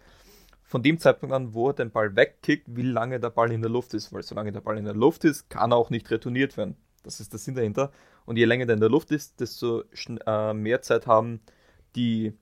von 0.73 0.83
dem 0.83 0.99
Zeitpunkt 0.99 1.35
an, 1.35 1.53
wo 1.53 1.69
er 1.69 1.75
den 1.75 1.91
Ball 1.91 2.17
wegkickt, 2.17 2.67
wie 2.75 2.81
lange 2.81 3.21
der 3.21 3.29
Ball 3.29 3.53
in 3.53 3.61
der 3.61 3.71
Luft 3.71 3.93
ist. 3.93 4.11
Weil 4.11 4.23
solange 4.23 4.53
der 4.53 4.63
Ball 4.63 4.79
in 4.79 4.87
der 4.87 4.95
Luft 4.95 5.23
ist, 5.23 5.51
kann 5.51 5.71
er 5.71 5.77
auch 5.77 5.91
nicht 5.91 6.11
retourniert 6.11 6.57
werden. 6.57 6.77
Das 7.03 7.21
ist 7.21 7.31
der 7.31 7.39
Sinn 7.39 7.55
dahinter. 7.55 7.93
Und 8.25 8.39
je 8.39 8.47
länger 8.47 8.65
der 8.65 8.77
in 8.77 8.81
der 8.81 8.89
Luft 8.89 9.11
ist, 9.11 9.39
desto 9.39 9.83
äh, 10.27 10.55
mehr 10.55 10.81
Zeit 10.81 11.07
haben 11.07 11.41
die, 11.95 12.33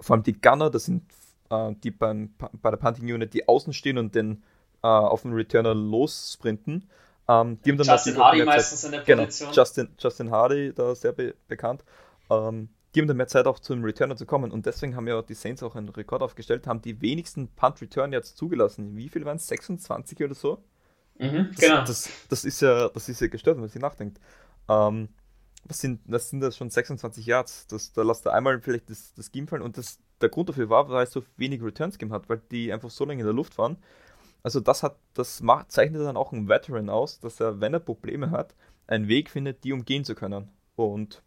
vor 0.00 0.14
allem 0.14 0.24
die 0.24 0.40
Gunner, 0.40 0.68
das 0.68 0.86
sind 0.86 1.04
äh, 1.50 1.74
die 1.84 1.92
beim, 1.92 2.34
bei 2.60 2.72
der 2.72 2.76
Punting 2.76 3.04
Unit, 3.04 3.32
die 3.34 3.46
außen 3.46 3.72
stehen 3.72 3.98
und 3.98 4.16
den 4.16 4.42
äh, 4.82 4.88
auf 4.88 5.22
den 5.22 5.32
Returner 5.32 5.76
lossprinten. 5.76 6.90
Ähm, 7.28 7.62
die 7.62 7.70
haben 7.70 7.78
dann 7.78 7.86
Justin 7.86 8.18
Hardy 8.18 8.44
meistens 8.44 8.82
in 8.82 8.90
der 8.90 9.02
genau, 9.02 9.26
Position. 9.26 9.50
Genau, 9.50 9.62
Justin, 9.62 9.88
Justin 9.96 10.30
Hardy, 10.32 10.72
da 10.74 10.92
sehr 10.92 11.12
be 11.12 11.36
bekannt. 11.46 11.84
Ähm, 12.30 12.68
die 12.98 13.02
haben 13.02 13.06
dann 13.06 13.16
mehr 13.16 13.28
Zeit 13.28 13.46
auch 13.46 13.60
zum 13.60 13.84
Returner 13.84 14.16
zu 14.16 14.26
kommen 14.26 14.50
und 14.50 14.66
deswegen 14.66 14.96
haben 14.96 15.06
ja 15.06 15.22
die 15.22 15.34
Saints 15.34 15.62
auch 15.62 15.76
einen 15.76 15.88
Rekord 15.88 16.20
aufgestellt, 16.20 16.66
haben 16.66 16.82
die 16.82 17.00
wenigsten 17.00 17.46
Punt-Return 17.46 18.12
jetzt 18.12 18.36
zugelassen. 18.36 18.96
Wie 18.96 19.08
viel 19.08 19.24
waren 19.24 19.36
es? 19.36 19.46
26 19.46 20.20
oder 20.24 20.34
so? 20.34 20.64
Mhm, 21.16 21.50
das, 21.52 21.60
genau. 21.60 21.84
Das, 21.84 22.10
das, 22.28 22.44
ist 22.44 22.60
ja, 22.60 22.88
das 22.88 23.08
ist 23.08 23.20
ja 23.20 23.28
gestört, 23.28 23.54
wenn 23.54 23.60
man 23.60 23.70
sich 23.70 23.80
nachdenkt. 23.80 24.18
Ähm, 24.68 25.10
was 25.62 25.78
sind, 25.78 26.00
das 26.06 26.30
sind 26.30 26.40
das 26.40 26.56
schon 26.56 26.70
26 26.70 27.24
Yards. 27.24 27.68
Das, 27.68 27.92
da 27.92 28.02
lasst 28.02 28.26
er 28.26 28.34
einmal 28.34 28.60
vielleicht 28.60 28.90
das, 28.90 29.14
das 29.14 29.30
Game 29.30 29.46
fallen 29.46 29.62
und 29.62 29.78
das, 29.78 30.00
der 30.20 30.28
Grund 30.28 30.48
dafür 30.48 30.68
war, 30.68 30.88
weil 30.88 31.04
es 31.04 31.12
so 31.12 31.22
wenig 31.36 31.62
Returns 31.62 31.98
gegeben 31.98 32.12
hat, 32.12 32.28
weil 32.28 32.42
die 32.50 32.72
einfach 32.72 32.90
so 32.90 33.04
lange 33.04 33.20
in 33.20 33.26
der 33.26 33.34
Luft 33.34 33.58
waren. 33.58 33.76
Also 34.42 34.58
das 34.58 34.82
hat, 34.82 34.96
das 35.14 35.40
macht, 35.40 35.70
zeichnet 35.70 36.02
dann 36.02 36.16
auch 36.16 36.32
einen 36.32 36.48
Veteran 36.48 36.90
aus, 36.90 37.20
dass 37.20 37.38
er, 37.38 37.60
wenn 37.60 37.74
er 37.74 37.80
Probleme 37.80 38.32
hat, 38.32 38.56
einen 38.88 39.06
Weg 39.06 39.30
findet, 39.30 39.62
die 39.62 39.72
umgehen 39.72 40.04
zu 40.04 40.16
können. 40.16 40.48
Und 40.74 41.22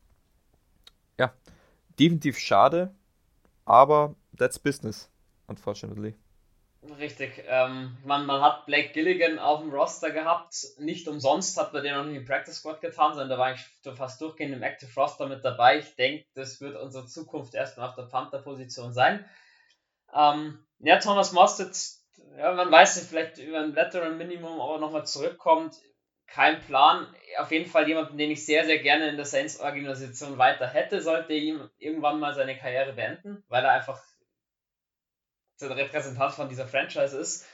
ja, 1.18 1.34
definitiv 2.02 2.40
schade, 2.40 2.94
aber 3.66 4.16
that's 4.38 4.58
business, 4.58 5.10
unfortunately. 5.48 6.16
Richtig. 6.98 7.44
Ähm, 7.48 7.96
man, 8.06 8.26
man 8.26 8.42
hat 8.42 8.66
Blake 8.66 8.92
Gilligan 8.94 9.38
auf 9.38 9.60
dem 9.62 9.70
Roster 9.70 10.10
gehabt. 10.10 10.56
Nicht 10.80 11.08
umsonst 11.08 11.56
hat 11.60 11.74
man 11.74 11.84
den 11.84 11.94
noch 11.94 12.06
nicht 12.06 12.18
im 12.18 12.26
Practice 12.26 12.56
Squad 12.56 12.82
getan, 12.82 13.12
sondern 13.12 13.30
da 13.30 13.38
war 13.38 13.54
ich 13.54 13.62
fast 13.96 14.20
durchgehend 14.20 14.56
im 14.56 14.64
Active 14.64 14.90
Roster 15.00 15.28
mit 15.28 15.46
dabei. 15.46 15.78
Ich 15.78 15.96
denke, 15.96 16.26
das 16.34 16.60
wird 16.60 16.76
unsere 16.76 17.06
Zukunft 17.06 17.54
erstmal 17.54 17.90
auf 17.90 17.96
der 17.96 18.04
Panther-Position 18.04 18.94
sein. 18.94 19.24
Ähm, 20.12 20.66
ja, 20.80 20.98
Thomas 20.98 21.34
Mostert, 21.34 21.78
ja, 22.36 22.52
man 22.54 22.72
weiß 22.72 22.96
nicht, 22.96 23.10
vielleicht 23.10 23.38
über 23.38 23.60
ein 23.60 23.76
Veteran 23.76 24.18
Minimum 24.18 24.60
aber 24.60 24.80
nochmal 24.80 25.06
zurückkommt. 25.06 25.76
Kein 26.26 26.62
Plan. 26.62 27.14
Auf 27.38 27.52
jeden 27.52 27.70
Fall 27.70 27.88
jemanden, 27.88 28.18
den 28.18 28.32
ich 28.32 28.46
sehr, 28.46 28.66
sehr 28.66 28.80
gerne 28.80 29.10
in 29.10 29.16
der 29.16 29.26
Saints-Organisation 29.26 30.38
weiter 30.38 30.68
hätte, 30.68 31.02
sollte 31.02 31.34
ihm 31.34 31.70
irgendwann 31.78 32.20
mal 32.20 32.34
seine 32.34 32.58
Karriere 32.58 32.94
beenden, 32.94 33.44
weil 33.48 33.64
er 33.64 33.72
einfach 33.72 34.02
der 35.62 35.76
Repräsentant 35.76 36.34
von 36.34 36.50
dieser 36.50 36.68
Franchise 36.68 37.18
ist. 37.18 37.48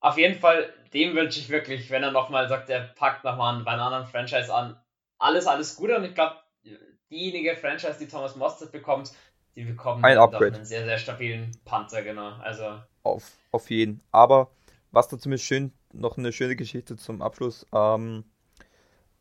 Auf 0.00 0.16
jeden 0.16 0.38
Fall, 0.38 0.72
dem 0.94 1.16
wünsche 1.16 1.40
ich 1.40 1.48
wirklich, 1.48 1.90
wenn 1.90 2.04
er 2.04 2.12
nochmal 2.12 2.48
sagt, 2.48 2.70
er 2.70 2.80
packt 2.80 3.24
nochmal 3.24 3.62
bei 3.64 3.72
einer 3.72 3.82
anderen 3.82 4.06
Franchise 4.06 4.54
an, 4.54 4.80
alles, 5.18 5.46
alles 5.46 5.74
Gute. 5.74 5.96
Und 5.96 6.04
ich 6.04 6.14
glaube, 6.14 6.36
diejenige 7.10 7.56
Franchise, 7.56 7.98
die 7.98 8.06
Thomas 8.06 8.36
Mostert 8.36 8.70
bekommt, 8.70 9.12
die 9.56 9.64
bekommen 9.64 10.04
ein 10.04 10.18
Upgrade. 10.18 10.54
einen 10.54 10.64
sehr, 10.64 10.84
sehr 10.84 10.98
stabilen 10.98 11.50
Panther, 11.64 12.02
genau. 12.02 12.34
Also 12.36 12.80
auf, 13.02 13.32
auf 13.50 13.70
jeden. 13.70 14.00
Aber 14.12 14.50
was 14.92 15.08
dazu 15.08 15.30
ist 15.30 15.42
schön, 15.42 15.72
noch 15.92 16.16
eine 16.16 16.32
schöne 16.32 16.56
Geschichte 16.56 16.96
zum 16.96 17.22
Abschluss. 17.22 17.66
Ähm, 17.72 18.24
äh, 18.24 18.37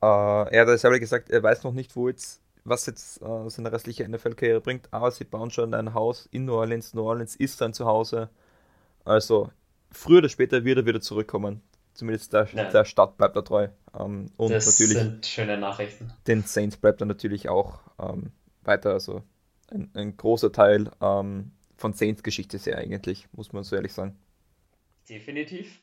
er 0.06 0.62
hat 0.62 0.68
ja 0.68 0.78
selber 0.78 1.00
gesagt, 1.00 1.30
er 1.30 1.42
weiß 1.42 1.64
noch 1.64 1.74
nicht, 1.74 1.96
wo 1.96 2.08
jetzt 2.08 2.42
was 2.70 2.86
jetzt 2.86 3.22
äh, 3.22 3.50
seine 3.50 3.72
restliche 3.72 4.08
NFL-Karriere 4.08 4.62
bringt, 4.62 4.90
aber 4.92 5.12
sie 5.12 5.24
bauen 5.24 5.52
schon 5.52 5.74
ein 5.74 5.94
Haus 5.94 6.28
in 6.32 6.46
New 6.46 6.54
Orleans. 6.54 6.94
New 6.94 7.04
Orleans 7.04 7.36
ist 7.36 7.58
sein 7.58 7.74
Zuhause. 7.74 8.30
Also 9.06 9.52
früher 9.92 10.20
oder 10.20 10.30
später 10.30 10.66
wird 10.66 10.78
er 10.78 10.86
wieder 10.86 11.02
zurückkommen. 11.02 11.62
Zumindest 11.94 12.34
der, 12.34 12.48
ja. 12.54 12.70
der 12.70 12.86
Stadt 12.86 13.18
bleibt 13.18 13.36
er 13.36 13.44
treu. 13.44 13.70
Ähm, 13.98 14.30
und 14.38 14.52
das 14.52 14.68
natürlich 14.68 14.98
sind 14.98 15.26
schöne 15.26 15.58
Nachrichten. 15.58 16.12
Den 16.28 16.44
Saints 16.44 16.78
bleibt 16.78 17.02
er 17.02 17.06
natürlich 17.06 17.50
auch 17.50 17.80
ähm, 18.00 18.32
weiter. 18.64 18.92
Also 18.92 19.24
ein, 19.72 19.90
ein 19.94 20.18
großer 20.18 20.52
Teil 20.52 20.92
ähm, 21.02 21.52
von 21.78 21.94
Saints 21.94 22.22
Geschichte 22.22 22.60
sehr 22.60 22.78
eigentlich, 22.78 23.28
muss 23.32 23.54
man 23.54 23.64
so 23.64 23.76
ehrlich 23.76 23.94
sagen. 23.94 24.18
Definitiv. 25.10 25.80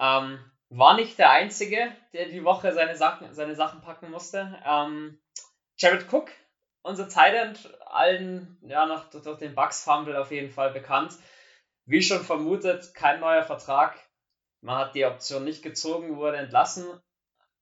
Ähm, 0.00 0.38
war 0.76 0.96
nicht 0.96 1.18
der 1.18 1.30
Einzige, 1.30 1.92
der 2.12 2.26
die 2.26 2.44
Woche 2.44 2.72
seine 2.72 2.96
Sachen, 2.96 3.32
seine 3.32 3.54
Sachen 3.54 3.80
packen 3.80 4.10
musste. 4.10 4.60
Ähm, 4.66 5.20
Jared 5.76 6.12
Cook, 6.12 6.30
unser 6.82 7.08
Tight 7.08 7.70
allen 7.86 8.58
ja, 8.62 8.86
noch 8.86 9.08
durch 9.10 9.38
den 9.38 9.54
Bucks-Fumble 9.54 10.16
auf 10.16 10.32
jeden 10.32 10.50
Fall 10.50 10.72
bekannt. 10.72 11.14
Wie 11.86 12.02
schon 12.02 12.24
vermutet, 12.24 12.92
kein 12.94 13.20
neuer 13.20 13.44
Vertrag. 13.44 13.98
Man 14.62 14.76
hat 14.76 14.94
die 14.94 15.04
Option 15.04 15.44
nicht 15.44 15.62
gezogen, 15.62 16.16
wurde 16.16 16.38
entlassen. 16.38 16.86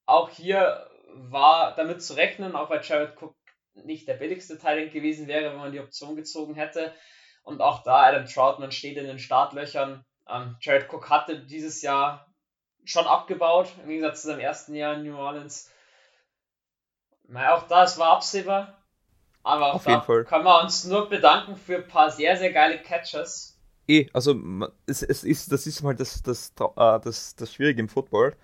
Auch 0.07 0.31
hier 0.31 0.89
war 1.15 1.75
damit 1.77 2.03
zu 2.03 2.15
rechnen, 2.15 2.57
auch 2.57 2.71
weil 2.71 2.83
Jared 2.83 3.21
Cook 3.21 3.37
nicht 3.75 4.09
der 4.09 4.15
billigste 4.15 4.59
Teil 4.59 4.89
gewesen 4.89 5.27
wäre, 5.27 5.51
wenn 5.51 5.59
man 5.59 5.73
die 5.73 5.81
Option 5.81 6.17
gezogen 6.17 6.55
hätte. 6.55 6.95
Und 7.43 7.61
auch 7.61 7.83
da, 7.83 8.03
Adam 8.03 8.27
Troutman 8.27 8.73
steht 8.73 8.97
in 8.97 9.07
den 9.07 9.19
Startlöchern. 9.19 10.05
Ähm, 10.29 10.57
Jared 10.61 10.91
Cook 10.91 11.11
hatte 11.11 11.45
dieses 11.45 11.83
Jahr 11.83 12.32
schon 12.85 13.07
abgebaut, 13.07 13.69
im 13.83 13.89
Gegensatz 13.89 14.23
zu 14.23 14.29
seinem 14.29 14.41
ersten 14.41 14.75
Jahr 14.75 14.95
in 14.95 15.05
New 15.05 15.17
Orleans. 15.17 15.71
Naja, 17.29 17.57
auch 17.57 17.67
das 17.69 17.99
war 17.99 18.13
absehbar. 18.13 18.79
Aber 19.43 19.75
Auf 19.75 19.87
jeden 19.87 20.03
Fall. 20.03 20.25
können 20.25 20.45
wir 20.45 20.63
uns 20.63 20.85
nur 20.85 21.09
bedanken 21.09 21.57
für 21.57 21.77
ein 21.77 21.89
paar 21.89 22.11
sehr, 22.11 22.37
sehr 22.37 22.53
geile 22.53 22.79
Catches. 22.79 23.59
Eh, 23.89 24.09
also 24.13 24.37
es, 24.87 25.03
es 25.03 25.25
ist, 25.25 25.51
das 25.51 25.67
ist 25.67 25.83
mal 25.83 25.97
das, 25.97 26.23
das, 26.23 26.53
äh, 26.61 27.01
das, 27.01 27.35
das 27.35 27.53
Schwierige 27.53 27.81
im 27.81 27.89
Football. 27.89 28.37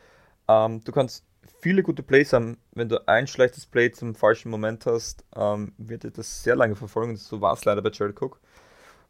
Ähm, 0.48 0.82
du 0.82 0.90
kannst 0.90 1.24
viele 1.60 1.82
gute 1.82 2.02
Plays 2.02 2.32
haben. 2.32 2.58
Wenn 2.72 2.88
du 2.88 3.06
ein 3.06 3.26
schlechtes 3.28 3.66
Play 3.66 3.92
zum 3.92 4.14
falschen 4.14 4.50
Moment 4.50 4.86
hast, 4.86 5.24
ähm, 5.36 5.72
wird 5.78 6.02
dir 6.02 6.10
das 6.10 6.42
sehr 6.42 6.56
lange 6.56 6.74
verfolgen. 6.74 7.16
So 7.16 7.40
war 7.40 7.54
es 7.54 7.64
leider 7.64 7.82
bei 7.82 7.90
Jared 7.90 8.20
Cook. 8.20 8.40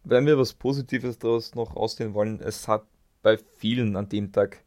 Wenn 0.04 0.26
wir 0.26 0.38
was 0.38 0.52
Positives 0.52 1.18
daraus 1.18 1.54
noch 1.54 1.74
ausstehen 1.74 2.14
wollen, 2.14 2.40
es 2.40 2.68
hat 2.68 2.84
bei 3.22 3.38
vielen 3.38 3.96
an 3.96 4.08
dem 4.08 4.32
Tag 4.32 4.62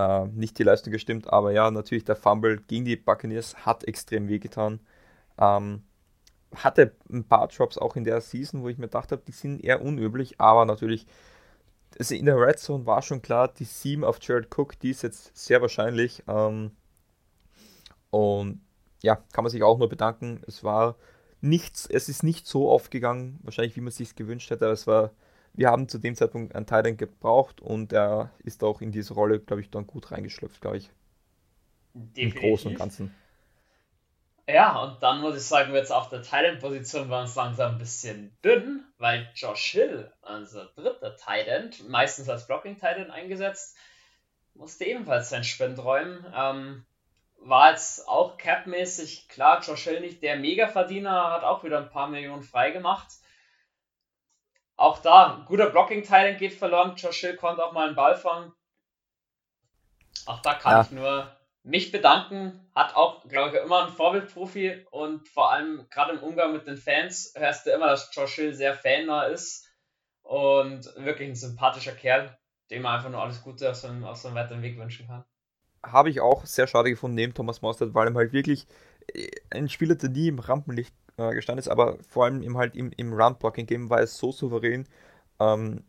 äh, 0.00 0.26
nicht 0.28 0.58
die 0.58 0.62
Leistung 0.62 0.92
gestimmt, 0.92 1.32
aber 1.32 1.52
ja, 1.52 1.70
natürlich 1.70 2.04
der 2.04 2.16
Fumble 2.16 2.58
gegen 2.66 2.84
die 2.84 2.96
Buccaneers 2.96 3.66
hat 3.66 3.84
extrem 3.84 4.28
wehgetan. 4.28 4.80
Ähm, 5.38 5.82
hatte 6.54 6.94
ein 7.10 7.24
paar 7.24 7.48
Drops 7.48 7.78
auch 7.78 7.96
in 7.96 8.04
der 8.04 8.20
Season, 8.20 8.62
wo 8.62 8.68
ich 8.68 8.78
mir 8.78 8.86
gedacht 8.86 9.12
habe, 9.12 9.22
die 9.26 9.32
sind 9.32 9.62
eher 9.62 9.82
unüblich, 9.82 10.40
aber 10.40 10.64
natürlich, 10.64 11.06
also 11.98 12.14
in 12.14 12.26
der 12.26 12.40
Red 12.40 12.58
Zone 12.58 12.86
war 12.86 13.02
schon 13.02 13.22
klar, 13.22 13.48
die 13.48 13.64
7 13.64 14.04
auf 14.04 14.18
Jared 14.20 14.48
Cook, 14.56 14.78
die 14.80 14.90
ist 14.90 15.02
jetzt 15.02 15.36
sehr 15.36 15.60
wahrscheinlich. 15.60 16.22
Ähm, 16.28 16.72
und 18.10 18.60
ja, 19.02 19.16
kann 19.32 19.44
man 19.44 19.50
sich 19.50 19.62
auch 19.62 19.78
nur 19.78 19.88
bedanken. 19.88 20.42
Es 20.46 20.64
war 20.64 20.96
nichts, 21.40 21.86
es 21.86 22.08
ist 22.08 22.22
nicht 22.22 22.46
so 22.46 22.70
aufgegangen, 22.70 23.38
wahrscheinlich 23.42 23.76
wie 23.76 23.80
man 23.80 23.92
sich 23.92 24.16
gewünscht 24.16 24.50
hätte, 24.50 24.64
aber 24.64 24.74
es 24.74 24.86
war 24.86 25.10
wir 25.60 25.68
haben 25.70 25.88
zu 25.88 25.98
dem 25.98 26.14
Zeitpunkt 26.14 26.54
einen 26.54 26.64
Titan 26.64 26.96
gebraucht 26.96 27.60
und 27.60 27.92
er 27.92 28.30
ist 28.42 28.64
auch 28.64 28.80
in 28.80 28.92
diese 28.92 29.12
Rolle, 29.12 29.40
glaube 29.40 29.60
ich, 29.60 29.70
dann 29.70 29.86
gut 29.86 30.10
reingeschlüpft, 30.10 30.62
glaube 30.62 30.78
ich. 30.78 30.90
Definitiv. 31.92 32.34
Im 32.34 32.40
Großen 32.40 32.70
und 32.70 32.78
Ganzen. 32.78 33.14
Ja, 34.48 34.82
und 34.82 35.02
dann 35.02 35.20
muss 35.20 35.36
ich 35.36 35.42
sagen, 35.42 35.74
jetzt 35.74 35.92
auf 35.92 36.08
der 36.08 36.22
Titan-Position 36.22 37.10
war 37.10 37.20
uns 37.20 37.34
langsam 37.34 37.72
ein 37.72 37.78
bisschen 37.78 38.34
dünn, 38.42 38.86
weil 38.96 39.28
Josh 39.34 39.72
Hill, 39.72 40.10
unser 40.22 40.70
dritter 40.76 41.14
Titan, 41.16 41.70
meistens 41.88 42.30
als 42.30 42.46
Blocking-Titan 42.46 43.10
eingesetzt, 43.10 43.76
musste 44.54 44.86
ebenfalls 44.86 45.28
seinen 45.28 45.44
Sprint 45.44 45.78
räumen. 45.84 46.24
Ähm, 46.34 46.86
war 47.36 47.72
jetzt 47.72 48.08
auch 48.08 48.38
capmäßig 48.38 49.28
klar, 49.28 49.60
Josh 49.60 49.84
Hill 49.84 50.00
nicht 50.00 50.22
der 50.22 50.36
Mega-Verdiener, 50.36 51.32
hat 51.32 51.44
auch 51.44 51.64
wieder 51.64 51.76
ein 51.76 51.90
paar 51.90 52.08
Millionen 52.08 52.42
frei 52.42 52.70
gemacht. 52.70 53.08
Auch 54.80 54.96
da, 55.02 55.44
guter 55.46 55.68
Blocking-Teil 55.68 56.36
geht 56.36 56.54
verloren. 56.54 56.94
Josh 56.96 57.20
Hill 57.20 57.36
konnte 57.36 57.62
auch 57.62 57.72
mal 57.72 57.88
einen 57.88 57.96
Ball 57.96 58.16
fangen. 58.16 58.50
Auch 60.24 60.40
da 60.40 60.54
kann 60.54 60.72
ja. 60.72 60.80
ich 60.80 60.90
nur 60.90 61.36
mich 61.62 61.92
bedanken. 61.92 62.66
Hat 62.74 62.96
auch, 62.96 63.28
glaube 63.28 63.54
ich, 63.54 63.62
immer 63.62 63.84
ein 63.84 63.92
Vorbildprofi 63.92 64.86
und 64.90 65.28
vor 65.28 65.52
allem 65.52 65.86
gerade 65.90 66.14
im 66.14 66.22
Umgang 66.22 66.54
mit 66.54 66.66
den 66.66 66.78
Fans 66.78 67.34
hörst 67.36 67.66
du 67.66 67.72
immer, 67.72 67.88
dass 67.88 68.10
Josh 68.14 68.36
Hill 68.36 68.54
sehr 68.54 68.74
fannah 68.74 69.24
ist 69.24 69.68
und 70.22 70.86
wirklich 70.96 71.28
ein 71.28 71.34
sympathischer 71.34 71.92
Kerl, 71.92 72.38
dem 72.70 72.80
man 72.80 72.96
einfach 72.96 73.10
nur 73.10 73.20
alles 73.20 73.42
Gute 73.42 73.68
auf 73.68 73.76
seinem, 73.76 74.04
auf 74.04 74.16
seinem 74.16 74.34
weiteren 74.34 74.62
Weg 74.62 74.78
wünschen 74.78 75.06
kann. 75.06 75.26
Habe 75.82 76.08
ich 76.08 76.22
auch 76.22 76.46
sehr 76.46 76.66
schade 76.66 76.88
gefunden 76.88 77.16
neben 77.16 77.34
Thomas 77.34 77.60
Mostert, 77.60 77.92
weil 77.92 78.08
er 78.08 78.14
halt 78.14 78.32
wirklich 78.32 78.66
äh, 79.12 79.28
ein 79.50 79.68
Spieler, 79.68 79.96
der 79.96 80.08
nie 80.08 80.28
im 80.28 80.38
Rampenlicht 80.38 80.94
äh, 81.20 81.34
gestanden 81.34 81.60
ist, 81.60 81.68
aber 81.68 81.98
vor 82.08 82.24
allem 82.24 82.42
im, 82.42 82.56
halt 82.56 82.74
im, 82.76 82.92
im 82.96 83.12
Run-Blocking-Game 83.12 83.90
war 83.90 84.00
es 84.00 84.16
so 84.16 84.32
souverän. 84.32 84.86
Ähm, 85.38 85.84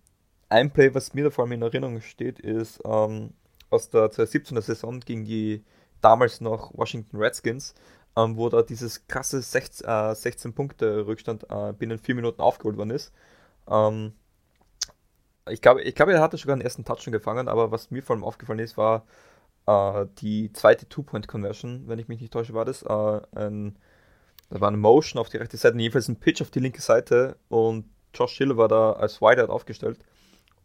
ein 0.49 0.71
Play, 0.71 0.93
was 0.93 1.13
mir 1.13 1.25
da 1.25 1.29
vor 1.29 1.45
allem 1.45 1.53
in 1.53 1.61
Erinnerung 1.61 2.01
steht, 2.01 2.39
ist 2.39 2.81
ähm, 2.85 3.33
aus 3.69 3.89
der 3.89 4.11
2017er 4.11 4.61
Saison 4.61 4.99
gegen 4.99 5.25
die 5.25 5.63
damals 6.01 6.41
noch 6.41 6.73
Washington 6.77 7.17
Redskins, 7.17 7.73
ähm, 8.17 8.37
wo 8.37 8.49
da 8.49 8.61
dieses 8.61 9.07
krasse 9.07 9.41
16, 9.41 9.87
äh, 9.87 10.15
16 10.15 10.53
Punkte 10.53 11.07
Rückstand 11.07 11.45
äh, 11.49 11.73
binnen 11.73 11.97
4 11.99 12.15
Minuten 12.15 12.41
aufgeholt 12.41 12.77
worden 12.77 12.91
ist. 12.91 13.13
Ähm, 13.69 14.13
ich 15.49 15.61
glaube, 15.61 15.81
ich 15.81 15.95
glaube, 15.95 16.13
er 16.13 16.21
hatte 16.21 16.37
sogar 16.37 16.55
den 16.55 16.61
ersten 16.61 16.85
Touch 16.85 17.01
schon 17.01 17.13
gefangen, 17.13 17.47
aber 17.47 17.71
was 17.71 17.91
mir 17.91 18.03
vor 18.03 18.15
allem 18.15 18.23
aufgefallen 18.23 18.59
ist, 18.59 18.77
war 18.77 19.05
äh, 19.67 20.05
die 20.19 20.51
zweite 20.53 20.87
Two-Point-Conversion, 20.87 21.87
wenn 21.87 21.99
ich 21.99 22.07
mich 22.07 22.21
nicht 22.21 22.33
täusche, 22.33 22.53
war 22.53 22.65
das. 22.65 22.83
Äh, 22.83 23.21
ein, 23.35 23.77
das 24.51 24.59
war 24.59 24.67
eine 24.67 24.77
Motion 24.77 25.19
auf 25.19 25.29
die 25.29 25.37
rechte 25.37 25.55
Seite, 25.55 25.77
jedenfalls 25.77 26.09
ein 26.09 26.19
Pitch 26.19 26.41
auf 26.41 26.51
die 26.51 26.59
linke 26.59 26.81
Seite 26.81 27.37
und 27.47 27.85
Josh 28.13 28.37
Hill 28.37 28.57
war 28.57 28.67
da 28.67 28.91
als 28.91 29.21
Wideout 29.21 29.49
aufgestellt 29.49 29.97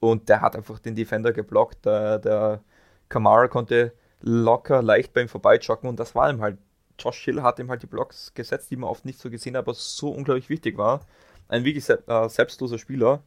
und 0.01 0.29
der 0.29 0.41
hat 0.41 0.57
einfach 0.57 0.81
den 0.81 0.97
Defender 0.97 1.33
geblockt. 1.33 1.87
Der, 1.87 2.19
der 2.19 2.65
Kamara 3.09 3.47
konnte 3.47 3.93
locker, 4.21 4.83
leicht 4.83 5.13
bei 5.13 5.23
ihm 5.23 5.29
vorbeijocken 5.29 5.89
und 5.89 6.01
das 6.01 6.17
war 6.17 6.29
ihm 6.29 6.43
halt. 6.43 6.59
Josh 6.99 7.25
Hill 7.25 7.43
hat 7.43 7.59
ihm 7.61 7.71
halt 7.71 7.83
die 7.83 7.87
Blocks 7.87 8.35
gesetzt, 8.35 8.71
die 8.71 8.77
man 8.77 8.91
oft 8.91 9.05
nicht 9.05 9.21
so 9.21 9.31
gesehen 9.31 9.55
hat, 9.55 9.65
aber 9.65 9.75
so 9.75 10.11
unglaublich 10.11 10.49
wichtig 10.49 10.79
war. 10.79 11.07
Ein 11.47 11.63
wirklich 11.63 11.89
äh, 11.89 12.29
selbstloser 12.29 12.79
Spieler. 12.79 13.23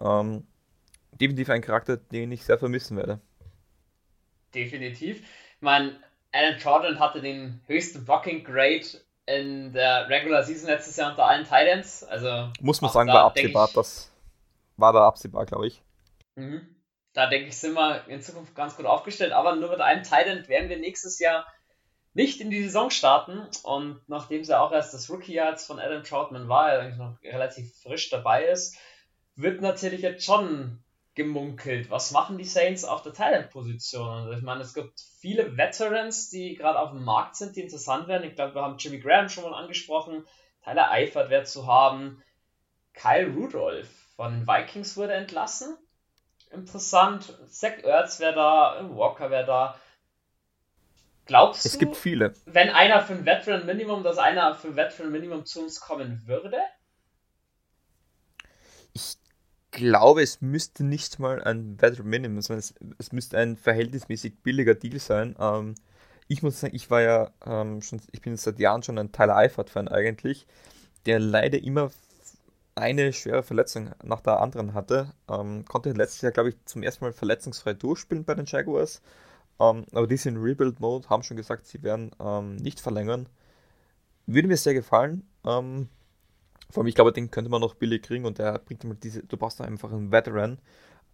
Ähm, 0.00 0.46
definitiv 1.10 1.48
ein 1.48 1.62
Charakter, 1.62 1.96
den 1.96 2.30
ich 2.30 2.44
sehr 2.44 2.58
vermissen 2.58 2.98
werde. 2.98 3.18
Definitiv. 4.54 5.22
Ich 5.22 5.62
meine, 5.62 5.98
Alan 6.32 6.58
Jordan 6.58 7.00
hatte 7.00 7.22
den 7.22 7.62
höchsten 7.66 8.04
Blocking 8.04 8.44
Grade 8.44 8.86
in 9.26 9.72
der 9.72 10.08
Regular 10.08 10.42
Season 10.42 10.68
letztes 10.68 10.96
Jahr 10.96 11.10
unter 11.10 11.26
allen 11.26 11.44
Titans. 11.44 12.04
Also 12.04 12.50
muss 12.60 12.80
man 12.80 12.90
sagen, 12.90 13.08
da 13.08 13.14
war 13.14 13.24
absehbar. 13.26 13.68
Ich, 13.68 13.74
das 13.74 14.12
war 14.76 14.92
da 14.92 15.06
absehbar, 15.06 15.46
glaube 15.46 15.66
ich. 15.66 15.82
Mhm. 16.34 16.76
Da 17.12 17.26
denke 17.26 17.48
ich, 17.48 17.56
sind 17.56 17.74
wir 17.74 18.06
in 18.08 18.22
Zukunft 18.22 18.54
ganz 18.54 18.76
gut 18.76 18.86
aufgestellt. 18.86 19.32
Aber 19.32 19.54
nur 19.56 19.70
mit 19.70 19.80
einem 19.80 20.02
Titan 20.02 20.48
werden 20.48 20.68
wir 20.68 20.78
nächstes 20.78 21.18
Jahr 21.18 21.46
nicht 22.14 22.40
in 22.40 22.50
die 22.50 22.62
Saison 22.62 22.90
starten. 22.90 23.46
Und 23.62 24.00
nachdem 24.08 24.40
es 24.40 24.48
ja 24.48 24.60
auch 24.60 24.72
erst 24.72 24.94
das 24.94 25.10
Rookie-Jahr 25.10 25.50
jetzt 25.50 25.66
von 25.66 25.78
Adam 25.78 26.02
Troutman 26.02 26.48
war, 26.48 26.72
er 26.72 26.80
eigentlich 26.80 26.98
noch 26.98 27.16
relativ 27.22 27.74
frisch 27.82 28.10
dabei 28.10 28.46
ist, 28.46 28.76
wird 29.36 29.60
natürlich 29.60 30.02
jetzt 30.02 30.24
schon 30.24 30.82
gemunkelt. 31.14 31.90
Was 31.90 32.10
machen 32.10 32.38
die 32.38 32.44
Saints 32.44 32.84
auf 32.84 33.02
der 33.02 33.12
Thailand-Position? 33.12 34.08
Also 34.08 34.32
ich 34.32 34.42
meine, 34.42 34.62
es 34.62 34.74
gibt 34.74 35.00
viele 35.18 35.56
Veterans, 35.56 36.30
die 36.30 36.54
gerade 36.54 36.78
auf 36.78 36.90
dem 36.90 37.04
Markt 37.04 37.36
sind, 37.36 37.56
die 37.56 37.60
interessant 37.60 38.08
werden. 38.08 38.28
Ich 38.28 38.34
glaube, 38.34 38.54
wir 38.54 38.62
haben 38.62 38.78
Jimmy 38.78 38.98
Graham 38.98 39.28
schon 39.28 39.44
mal 39.44 39.54
angesprochen. 39.54 40.24
Tyler 40.64 40.90
Eifert 40.90 41.30
wäre 41.30 41.44
zu 41.44 41.66
haben. 41.66 42.22
Kyle 42.94 43.32
Rudolph 43.34 43.90
von 44.16 44.32
den 44.32 44.46
Vikings 44.46 44.96
wurde 44.96 45.14
entlassen. 45.14 45.76
Interessant. 46.50 47.38
Zach 47.48 47.82
Ertz 47.82 48.20
wäre 48.20 48.34
da, 48.34 48.90
Walker 48.90 49.30
wäre 49.30 49.46
da. 49.46 49.80
Glaubst 51.24 51.64
es 51.64 51.72
du, 51.74 51.78
gibt 51.78 51.96
viele. 51.96 52.34
wenn 52.46 52.68
einer 52.68 53.00
für 53.00 53.14
ein 53.14 53.24
Veteran 53.24 53.64
Minimum, 53.64 54.02
dass 54.02 54.18
einer 54.18 54.54
für 54.54 54.68
ein 54.68 54.76
Veteran 54.76 55.12
Minimum 55.12 55.44
zu 55.44 55.62
uns 55.62 55.80
kommen 55.80 56.26
würde? 56.26 56.58
Ich 58.92 59.16
glaube, 59.72 60.22
es 60.22 60.40
müsste 60.40 60.84
nicht 60.84 61.18
mal 61.18 61.42
ein 61.42 61.80
Veteran 61.80 62.08
Minimum 62.08 62.42
sein. 62.42 62.58
Es, 62.58 62.74
es 62.98 63.10
müsste 63.12 63.38
ein 63.38 63.56
verhältnismäßig 63.56 64.42
billiger 64.42 64.74
Deal 64.74 65.00
sein. 65.00 65.34
Ähm, 65.40 65.74
ich 66.28 66.42
muss 66.42 66.60
sagen, 66.60 66.76
ich 66.76 66.90
war 66.90 67.02
ja 67.02 67.30
ähm, 67.44 67.82
schon, 67.82 68.00
ich 68.12 68.22
bin 68.22 68.36
seit 68.36 68.58
Jahren 68.60 68.82
schon 68.82 68.98
ein 68.98 69.12
Tyler 69.12 69.36
Eifert-Fan 69.36 69.88
eigentlich, 69.88 70.46
der 71.06 71.18
leider 71.18 71.60
immer 71.62 71.90
eine 72.74 73.12
schwere 73.12 73.42
Verletzung 73.42 73.90
nach 74.04 74.20
der 74.20 74.40
anderen 74.40 74.74
hatte. 74.74 75.12
Ähm, 75.28 75.64
konnte 75.66 75.92
letztes 75.92 76.22
Jahr, 76.22 76.32
glaube 76.32 76.50
ich, 76.50 76.56
zum 76.64 76.82
ersten 76.82 77.04
Mal 77.04 77.12
verletzungsfrei 77.12 77.74
durchspielen 77.74 78.24
bei 78.24 78.34
den 78.34 78.46
Jaguars. 78.46 79.02
Ähm, 79.60 79.84
aber 79.92 80.06
die 80.06 80.16
sind 80.16 80.36
in 80.36 80.42
Rebuild-Mode, 80.42 81.08
haben 81.08 81.22
schon 81.22 81.36
gesagt, 81.36 81.66
sie 81.66 81.82
werden 81.82 82.12
ähm, 82.20 82.56
nicht 82.56 82.80
verlängern. 82.80 83.28
Würde 84.26 84.48
mir 84.48 84.56
sehr 84.56 84.74
gefallen. 84.74 85.26
Ähm, 85.44 85.88
vor 86.72 86.82
allem, 86.82 86.88
ich 86.88 86.94
glaube, 86.94 87.12
den 87.12 87.30
könnte 87.30 87.50
man 87.50 87.60
noch 87.60 87.74
billig 87.74 88.02
kriegen 88.02 88.24
und 88.24 88.38
der 88.38 88.58
bringt 88.58 88.82
immer 88.82 88.94
diese, 88.94 89.22
du 89.22 89.36
brauchst 89.36 89.60
da 89.60 89.64
einfach 89.64 89.92
einen 89.92 90.10
Veteran. 90.10 90.58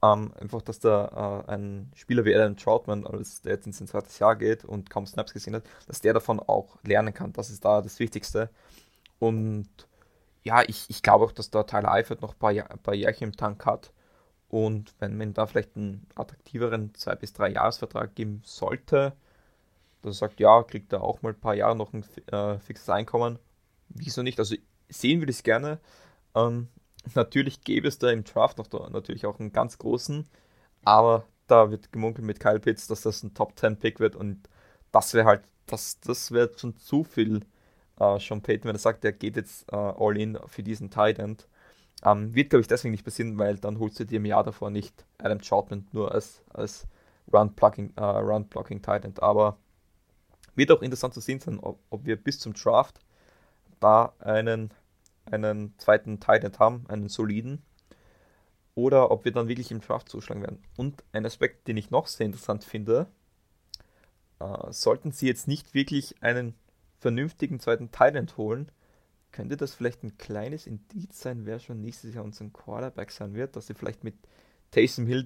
Ähm, 0.00 0.32
einfach, 0.40 0.62
dass 0.62 0.78
da 0.78 1.44
äh, 1.48 1.52
ein 1.52 1.90
Spieler 1.96 2.24
wie 2.24 2.34
Alan 2.34 2.56
Troutman, 2.56 3.04
als 3.04 3.42
der 3.42 3.54
jetzt 3.54 3.66
in 3.66 3.72
sein 3.72 3.88
zweites 3.88 4.20
Jahr 4.20 4.36
geht 4.36 4.64
und 4.64 4.88
kaum 4.90 5.06
Snaps 5.06 5.34
gesehen 5.34 5.56
hat, 5.56 5.64
dass 5.88 6.00
der 6.00 6.14
davon 6.14 6.38
auch 6.38 6.78
lernen 6.84 7.12
kann. 7.12 7.32
Das 7.32 7.50
ist 7.50 7.64
da 7.64 7.82
das 7.82 7.98
Wichtigste. 7.98 8.50
Und 9.18 9.68
ja, 10.44 10.62
ich, 10.62 10.88
ich 10.90 11.02
glaube 11.02 11.24
auch, 11.24 11.32
dass 11.32 11.50
da 11.50 11.64
Tyler 11.64 11.90
Eifert 11.92 12.22
noch 12.22 12.34
ein 12.34 12.38
paar, 12.38 12.50
ein 12.50 12.78
paar 12.78 12.94
Jährchen 12.94 13.28
im 13.28 13.36
Tank 13.36 13.66
hat. 13.66 13.92
Und 14.48 14.94
wenn 15.00 15.16
man 15.18 15.34
da 15.34 15.46
vielleicht 15.46 15.76
einen 15.76 16.06
attraktiveren 16.14 16.92
2- 16.92 17.16
bis 17.16 17.32
3 17.32 17.50
Jahresvertrag 17.50 18.14
geben 18.14 18.42
sollte, 18.44 19.14
dass 20.02 20.16
er 20.16 20.28
sagt, 20.28 20.40
ja, 20.40 20.62
kriegt 20.62 20.92
er 20.92 21.02
auch 21.02 21.22
mal 21.22 21.30
ein 21.32 21.40
paar 21.40 21.54
Jahre 21.54 21.76
noch 21.76 21.92
ein 21.92 22.04
äh, 22.28 22.58
fixes 22.60 22.88
Einkommen. 22.88 23.38
Wieso 23.88 24.22
nicht? 24.22 24.38
Also 24.38 24.54
sehen 24.88 25.20
würde 25.20 25.30
ich 25.30 25.38
es 25.38 25.42
gerne. 25.42 25.78
Ähm, 26.34 26.68
natürlich 27.14 27.62
gäbe 27.62 27.88
es 27.88 27.98
da 27.98 28.10
im 28.10 28.24
Draft 28.24 28.58
noch 28.58 28.66
da 28.66 28.88
natürlich 28.90 29.26
auch 29.26 29.38
einen 29.40 29.52
ganz 29.52 29.78
großen, 29.78 30.28
aber 30.84 31.26
da 31.46 31.70
wird 31.70 31.92
gemunkelt 31.92 32.26
mit 32.26 32.40
Kyle 32.40 32.60
Pitts, 32.60 32.86
dass 32.86 33.02
das 33.02 33.22
ein 33.22 33.34
Top 33.34 33.58
10 33.58 33.78
Pick 33.78 34.00
wird 34.00 34.16
und 34.16 34.48
das 34.92 35.14
wäre 35.14 35.26
halt, 35.26 35.42
das, 35.66 36.00
das 36.00 36.32
wäre 36.32 36.50
schon 36.56 36.76
zu 36.76 37.04
viel. 37.04 37.42
Äh, 37.98 38.18
Sean 38.20 38.42
Payton, 38.42 38.68
wenn 38.68 38.76
er 38.76 38.80
sagt, 38.80 39.04
er 39.04 39.12
geht 39.12 39.36
jetzt 39.36 39.70
äh, 39.72 39.76
all 39.76 40.16
in 40.16 40.38
für 40.46 40.62
diesen 40.62 40.90
Tight 40.90 41.18
End. 41.18 41.48
Ähm, 42.04 42.34
wird, 42.34 42.50
glaube 42.50 42.60
ich, 42.60 42.68
deswegen 42.68 42.92
nicht 42.92 43.04
passieren, 43.04 43.38
weil 43.38 43.56
dann 43.56 43.78
holst 43.80 43.98
du 43.98 44.04
dir 44.04 44.16
im 44.18 44.24
Jahr 44.24 44.44
davor 44.44 44.70
nicht 44.70 45.04
Adam 45.18 45.40
Troutman 45.40 45.88
nur 45.92 46.12
als, 46.12 46.42
als 46.50 46.86
Run-Blocking 47.32 47.94
äh, 47.96 48.02
Run 48.02 48.48
End. 49.02 49.22
Aber 49.22 49.58
wird 50.54 50.70
auch 50.70 50.82
interessant 50.82 51.14
zu 51.14 51.20
sehen 51.20 51.40
sein, 51.40 51.58
ob, 51.60 51.80
ob 51.90 52.06
wir 52.06 52.16
bis 52.16 52.38
zum 52.38 52.54
Draft 52.54 53.00
da 53.80 54.14
einen, 54.18 54.70
einen 55.26 55.74
zweiten 55.78 56.20
Tight 56.20 56.44
End 56.44 56.58
haben, 56.58 56.84
einen 56.88 57.08
soliden, 57.08 57.62
oder 58.74 59.10
ob 59.10 59.24
wir 59.24 59.32
dann 59.32 59.48
wirklich 59.48 59.72
im 59.72 59.80
Draft 59.80 60.08
zuschlagen 60.08 60.42
werden. 60.42 60.62
Und 60.76 61.02
ein 61.12 61.26
Aspekt, 61.26 61.66
den 61.66 61.76
ich 61.76 61.90
noch 61.90 62.06
sehr 62.06 62.26
interessant 62.26 62.62
finde, 62.62 63.08
äh, 64.38 64.72
sollten 64.72 65.10
sie 65.10 65.26
jetzt 65.26 65.48
nicht 65.48 65.74
wirklich 65.74 66.22
einen 66.22 66.54
vernünftigen 67.00 67.58
zweiten 67.58 67.90
Tight 67.90 68.14
End 68.14 68.36
holen, 68.36 68.70
könnte 69.32 69.56
das 69.56 69.74
vielleicht 69.74 70.02
ein 70.04 70.16
kleines 70.16 70.66
Indiz 70.66 71.20
sein, 71.20 71.44
wer 71.44 71.58
schon 71.58 71.80
nächstes 71.80 72.14
Jahr 72.14 72.24
unser 72.24 72.48
Quarterback 72.50 73.10
sein 73.10 73.34
wird, 73.34 73.56
dass 73.56 73.66
sie 73.66 73.74
vielleicht 73.74 74.04
mit 74.04 74.14
Taysom 74.70 75.06
Hill 75.06 75.24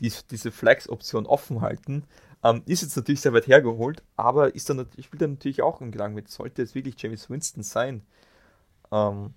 diese 0.00 0.50
Flex-Option 0.50 1.26
offen 1.26 1.60
halten. 1.60 2.04
Ähm, 2.44 2.62
ist 2.66 2.82
jetzt 2.82 2.96
natürlich 2.96 3.22
sehr 3.22 3.32
weit 3.32 3.46
hergeholt, 3.48 4.02
aber 4.16 4.54
ist 4.54 4.68
dann, 4.68 4.86
spielt 5.00 5.22
dann 5.22 5.32
natürlich 5.32 5.62
auch 5.62 5.80
im 5.80 5.90
Gedanken 5.90 6.14
mit, 6.14 6.28
sollte 6.28 6.62
es 6.62 6.74
wirklich 6.74 6.94
James 6.98 7.30
Winston 7.30 7.62
sein, 7.62 8.02
ähm, 8.92 9.32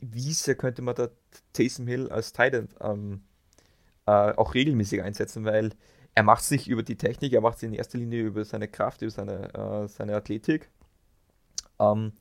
wie 0.00 0.32
sehr 0.32 0.54
könnte 0.54 0.80
man 0.82 0.94
da 0.94 1.10
Taysom 1.52 1.86
Hill 1.86 2.10
als 2.10 2.32
Titan 2.32 2.68
ähm, 2.80 3.22
äh, 4.06 4.32
auch 4.32 4.54
regelmäßig 4.54 5.02
einsetzen, 5.02 5.44
weil 5.44 5.72
er 6.14 6.22
macht 6.22 6.44
sich 6.44 6.68
über 6.68 6.82
die 6.82 6.96
Technik, 6.96 7.34
er 7.34 7.42
macht 7.42 7.58
sich 7.58 7.68
in 7.68 7.74
erster 7.74 7.98
Linie 7.98 8.22
über 8.22 8.44
seine 8.44 8.68
Kraft, 8.68 9.02
über 9.02 9.10
seine, 9.10 9.54
äh, 9.54 9.88
seine 9.88 10.16
Athletik. 10.16 10.70
Ähm, 11.78 12.12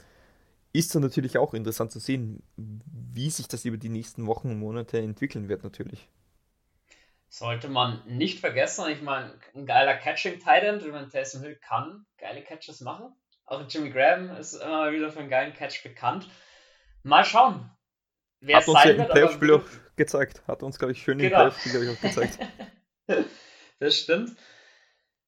ist 0.74 0.94
dann 0.94 1.02
natürlich 1.02 1.38
auch 1.38 1.54
interessant 1.54 1.92
zu 1.92 2.00
sehen, 2.00 2.44
wie 2.58 3.30
sich 3.30 3.48
das 3.48 3.66
über 3.66 3.78
die 3.78 3.90
nächsten 3.90 4.28
Wochen 4.28 4.52
und 4.52 4.60
Monate 4.60 5.00
entwickeln 5.00 5.50
wird 5.50 5.64
natürlich 5.64 6.10
sollte 7.30 7.70
man 7.70 8.02
nicht 8.06 8.40
vergessen. 8.40 8.90
Ich 8.90 9.02
meine, 9.02 9.40
ein 9.56 9.66
geiler 9.66 9.96
Catching 9.96 10.40
Titan, 10.40 10.80
ich 10.80 10.92
meine, 10.92 11.10
Taysom 11.10 11.44
Hill 11.44 11.56
kann 11.56 12.06
geile 12.18 12.44
Catches 12.44 12.82
machen. 12.82 13.16
Auch 13.46 13.64
Jimmy 13.68 13.92
Graham 13.92 14.36
ist 14.38 14.54
immer 14.54 14.92
wieder 14.92 15.12
für 15.12 15.20
einen 15.20 15.30
geilen 15.30 15.54
Catch 15.54 15.84
bekannt. 15.84 16.30
Mal 17.04 17.24
schauen, 17.24 17.72
wer 18.42 18.58
Hat 18.58 18.68
uns 18.68 18.84
ja 18.84 18.92
im 18.92 19.08
Playoff-Spiel 19.08 19.54
auch 19.54 19.64
gezeigt. 19.96 20.44
Hat 20.48 20.64
uns, 20.64 20.78
glaube 20.78 20.92
ich, 20.92 21.02
schön 21.02 21.18
genau. 21.18 21.46
im 21.46 21.52
Playoff-Spiel 21.52 21.96
auch 21.96 22.02
gezeigt. 22.02 22.40
das 23.80 23.98
stimmt. 23.98 24.36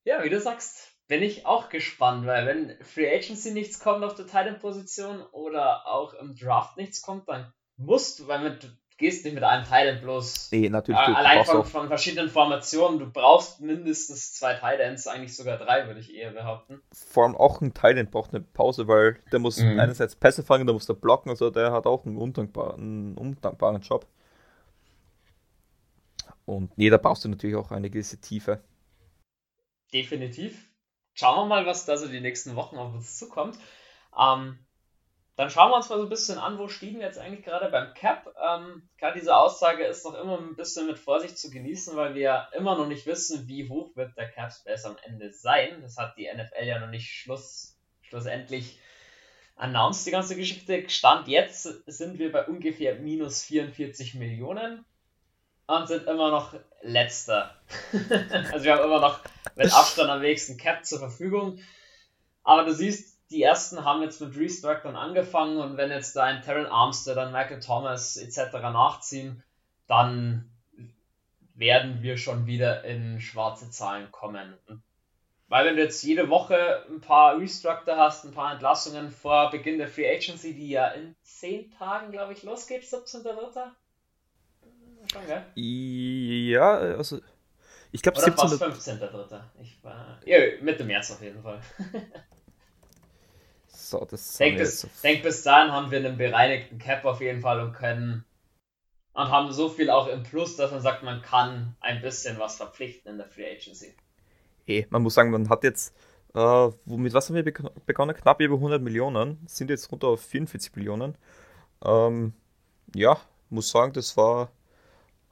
Ja, 0.04 0.24
wie 0.24 0.30
du 0.30 0.40
sagst, 0.40 0.92
bin 1.08 1.22
ich 1.22 1.46
auch 1.46 1.70
gespannt, 1.70 2.26
weil 2.26 2.46
wenn 2.46 2.84
Free 2.84 3.14
Agency 3.14 3.52
nichts 3.52 3.80
kommt 3.80 4.04
auf 4.04 4.16
der 4.16 4.26
Titan-Position 4.26 5.22
oder 5.22 5.88
auch 5.88 6.14
im 6.14 6.36
Draft 6.36 6.78
nichts 6.78 7.02
kommt, 7.02 7.28
dann 7.28 7.54
musst 7.78 8.20
du, 8.20 8.28
weil 8.28 8.42
mit 8.42 8.81
gehst 9.02 9.26
nicht 9.26 9.34
mit 9.34 9.44
einem 9.44 9.66
Titan 9.66 10.00
bloß. 10.00 10.52
Nee, 10.52 10.70
natürlich. 10.70 11.02
Äh, 11.02 11.14
allein 11.14 11.44
von, 11.44 11.66
von, 11.66 11.88
verschiedenen 11.88 12.30
Formationen. 12.30 13.00
Du 13.00 13.10
brauchst 13.10 13.60
mindestens 13.60 14.34
zwei 14.34 14.54
Titans, 14.54 15.08
eigentlich 15.08 15.36
sogar 15.36 15.58
drei, 15.58 15.88
würde 15.88 16.00
ich 16.00 16.16
eher 16.16 16.32
behaupten. 16.32 16.82
Vor 16.94 17.26
allem 17.26 17.36
auch 17.36 17.60
ein 17.60 17.74
Titan 17.74 18.10
braucht 18.10 18.34
eine 18.34 18.42
Pause, 18.42 18.88
weil 18.88 19.20
der 19.34 19.40
muss 19.40 19.58
mhm. 19.58 19.80
einerseits 19.80 20.16
Pässe 20.16 20.44
fangen, 20.44 20.66
der 20.66 20.74
muss 20.74 20.86
da 20.86 20.94
blocken, 20.94 21.30
also 21.30 21.50
der 21.50 21.74
hat 21.74 21.86
auch 21.86 22.06
einen 22.06 22.16
undankbaren, 22.16 22.80
einen 22.80 23.18
undankbaren 23.18 23.82
Job. 23.82 24.06
Und 26.46 26.78
nee, 26.78 26.90
da 26.90 26.98
brauchst 26.98 27.26
du 27.26 27.30
natürlich 27.30 27.56
auch 27.56 27.72
eine 27.72 27.90
gewisse 27.90 28.22
Tiefe. 28.22 28.64
Definitiv. 29.94 30.70
Schauen 31.14 31.38
wir 31.38 31.46
mal, 31.46 31.66
was 31.66 31.86
da 31.86 31.98
so 31.98 32.08
die 32.08 32.22
nächsten 32.22 32.56
Wochen 32.56 32.78
auf 32.78 32.94
uns 32.94 33.18
zukommt. 33.18 33.58
Ähm, 34.18 34.58
dann 35.36 35.50
schauen 35.50 35.72
wir 35.72 35.78
uns 35.78 35.90
mal 35.90 35.98
so 35.98 36.04
ein 36.04 36.10
bisschen 36.10 36.38
an, 36.38 36.60
wo 36.60 36.68
stehen 36.68 37.00
wir 37.00 37.06
jetzt 37.06 37.18
eigentlich 37.18 37.46
gerade 37.46 37.70
beim 37.70 37.94
Cap. 37.94 38.34
Ähm, 38.38 38.90
klar, 38.98 39.14
diese 39.14 39.36
Aussage 39.36 39.86
ist 39.86 40.04
noch 40.04 40.14
immer 40.14 40.38
ein 40.38 40.56
bisschen 40.56 40.88
mit 40.88 41.00
Vorsicht 41.00 41.38
zu 41.38 41.50
genießen, 41.50 41.96
weil 41.96 42.16
wir 42.16 42.50
immer 42.54 42.78
noch 42.78 42.88
nicht 42.88 43.06
wissen, 43.06 43.48
wie 43.48 43.70
hoch 43.70 43.96
wird 43.96 44.16
der 44.18 44.30
Cap 44.30 44.52
Space 44.52 44.86
am 44.86 44.98
Ende 45.04 45.32
sein. 45.32 45.82
Das 45.82 45.98
hat 45.98 46.18
die 46.18 46.28
NFL 46.32 46.66
ja 46.66 46.80
noch 46.80 46.90
nicht 46.90 47.10
schluss, 47.10 47.78
schlussendlich 48.02 48.80
announced, 49.56 50.06
die 50.06 50.12
ganze 50.12 50.36
Geschichte. 50.36 50.90
Stand 50.90 51.28
jetzt 51.28 51.64
sind 51.86 52.20
wir 52.20 52.32
bei 52.32 52.46
ungefähr 52.46 52.96
minus 52.96 53.44
44 53.44 54.16
Millionen. 54.16 54.84
und 55.68 55.88
sind 55.88 56.08
immer 56.08 56.30
noch 56.30 56.56
letzter. 56.82 57.56
also 58.52 58.66
wir 58.66 58.74
haben 58.74 58.84
immer 58.84 59.00
noch 59.00 59.22
mit 59.56 59.74
Abstand 59.74 60.10
am 60.10 60.22
wenigsten 60.22 60.58
Cap 60.58 60.86
zur 60.86 61.00
Verfügung. 61.00 61.60
Aber 62.44 62.66
du 62.66 62.74
siehst, 62.74 63.11
die 63.32 63.42
ersten 63.42 63.84
haben 63.86 64.02
jetzt 64.02 64.20
mit 64.22 64.38
Restructuren 64.38 64.96
angefangen 64.96 65.58
und 65.58 65.78
wenn 65.78 65.90
jetzt 65.90 66.16
da 66.16 66.24
ein 66.24 66.42
Terran 66.42 66.66
Armstead, 66.66 67.16
dann 67.16 67.32
Michael 67.32 67.60
Thomas 67.60 68.18
etc. 68.18 68.54
nachziehen, 68.54 69.44
dann 69.88 70.52
werden 71.56 72.02
wir 72.02 72.18
schon 72.18 72.46
wieder 72.46 72.84
in 72.84 73.22
schwarze 73.22 73.70
Zahlen 73.70 74.12
kommen. 74.12 74.54
Weil 75.48 75.66
wenn 75.66 75.76
du 75.76 75.84
jetzt 75.84 76.02
jede 76.04 76.30
Woche 76.30 76.86
ein 76.90 77.02
paar 77.02 77.38
Restructure 77.38 77.98
hast, 77.98 78.26
ein 78.26 78.32
paar 78.32 78.54
Entlassungen 78.54 79.12
vor 79.12 79.50
Beginn 79.52 79.78
der 79.78 79.88
Free 79.88 80.10
Agency, 80.10 80.54
die 80.54 80.70
ja 80.70 80.88
in 80.90 81.16
10 81.24 81.72
Tagen, 81.72 82.12
glaube 82.12 82.34
ich, 82.34 82.44
losgeht, 82.44 82.84
17.3. 82.84 83.72
Schon, 85.12 85.26
gell? 85.26 85.44
Ja, 85.56 86.78
also 86.78 87.20
ich 87.92 88.02
glaube 88.02 88.20
17. 88.20 88.48
15.3. 88.48 89.42
Ich 89.62 89.84
war. 89.84 90.20
Ja, 90.26 90.38
Mitte 90.62 90.86
März 90.86 91.12
auf 91.12 91.22
jeden 91.22 91.42
Fall. 91.42 91.60
so, 93.92 94.06
das 94.06 94.38
denk 94.38 94.58
bis, 94.58 94.88
denk 95.04 95.24
bis 95.24 95.44
dahin 95.44 95.72
haben 95.72 95.92
wir 95.92 96.00
einen 96.00 96.18
bereinigten 96.18 96.80
Cap 96.80 97.06
auf 97.06 97.22
jeden 97.22 97.42
Fall 97.42 97.60
und 97.62 97.74
können 97.74 98.26
und 99.14 99.30
haben 99.30 99.52
so 99.52 99.70
viel 99.70 99.90
auch 99.90 100.08
im 100.08 100.24
Plus, 100.24 100.56
dass 100.56 100.72
man 100.72 100.82
sagt, 100.82 101.04
man 101.04 101.22
kann 101.22 101.76
ein 101.82 102.02
bisschen 102.02 102.40
was 102.40 102.58
verpflichten 102.58 103.12
in 103.12 103.18
der 103.18 103.28
Free 103.28 103.46
Agency. 103.46 103.94
Eh, 104.68 104.86
man 104.90 105.02
muss 105.02 105.16
sagen, 105.16 105.32
man 105.32 105.50
hat 105.50 105.64
jetzt, 105.64 105.96
äh, 106.34 106.70
mit 106.86 107.14
was 107.14 107.28
haben 107.28 107.36
wir 107.36 107.44
begonnen? 107.44 108.16
Knapp 108.16 108.40
über 108.40 108.56
100 108.56 108.82
Millionen, 108.82 109.40
sind 109.48 109.70
jetzt 109.70 109.92
runter 109.92 110.08
auf 110.08 110.22
44 110.22 110.76
Millionen. 110.76 111.18
Ähm, 111.84 112.34
ja, 112.96 113.20
muss 113.50 113.70
sagen, 113.70 113.94
das 113.94 114.16
war, 114.16 114.52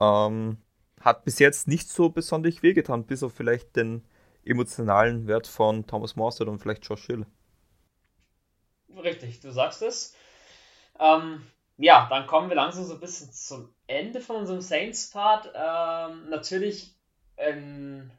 ähm, 0.00 0.58
hat 1.00 1.24
bis 1.24 1.38
jetzt 1.38 1.66
nicht 1.66 1.88
so 1.88 2.10
besonders 2.10 2.62
wehgetan, 2.62 3.04
bis 3.04 3.22
auf 3.22 3.32
vielleicht 3.32 3.76
den 3.76 4.04
emotionalen 4.44 5.26
Wert 5.26 5.46
von 5.46 5.86
Thomas 5.86 6.16
Morstead 6.16 6.48
und 6.48 6.58
vielleicht 6.58 6.84
Josh 6.86 7.06
Hill. 7.06 7.24
Richtig, 8.96 9.40
du 9.40 9.52
sagst 9.52 9.82
es. 9.82 10.14
Ähm, 10.98 11.46
ja, 11.76 12.06
dann 12.10 12.26
kommen 12.26 12.48
wir 12.48 12.56
langsam 12.56 12.84
so 12.84 12.94
ein 12.94 13.00
bisschen 13.00 13.32
zum 13.32 13.74
Ende 13.86 14.20
von 14.20 14.36
unserem 14.36 14.60
Saints-Part. 14.60 15.52
Ähm, 15.54 16.28
natürlich 16.28 16.94
in 17.36 18.10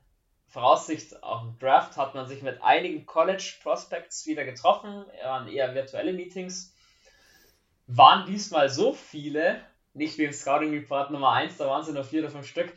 Voraussicht 0.47 1.23
auf 1.23 1.43
den 1.43 1.59
Draft 1.59 1.95
hat 1.95 2.15
man 2.15 2.27
sich 2.27 2.41
mit 2.41 2.61
einigen 2.61 3.05
College 3.05 3.53
Prospects 3.61 4.25
wieder 4.25 4.43
getroffen, 4.43 5.05
waren 5.23 5.47
eher 5.47 5.75
virtuelle 5.75 6.11
Meetings. 6.11 6.75
Waren 7.87 8.25
diesmal 8.25 8.69
so 8.69 8.93
viele, 8.93 9.61
nicht 9.93 10.17
wie 10.17 10.25
im 10.25 10.33
Scouting 10.33 10.71
Report 10.71 11.11
Nummer 11.11 11.33
1, 11.33 11.57
da 11.57 11.67
waren 11.67 11.83
sie 11.83 11.93
nur 11.93 12.03
vier 12.03 12.21
oder 12.21 12.31
fünf 12.31 12.47
Stück, 12.47 12.73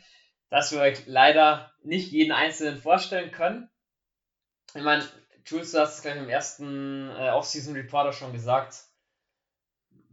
dass 0.49 0.71
wir 0.71 0.79
euch 0.79 1.05
leider 1.05 1.71
nicht 1.83 2.11
jeden 2.11 2.31
einzelnen 2.31 2.77
vorstellen 2.77 3.31
können. 3.31 3.69
Ich 4.73 4.83
meine, 4.83 5.03
Jules, 5.45 5.71
du 5.71 5.79
hast 5.79 5.95
es 5.95 6.01
gleich 6.01 6.17
im 6.17 6.29
ersten 6.29 7.09
äh, 7.11 7.29
Offseason 7.29 7.75
Reporter 7.75 8.13
schon 8.13 8.33
gesagt 8.33 8.85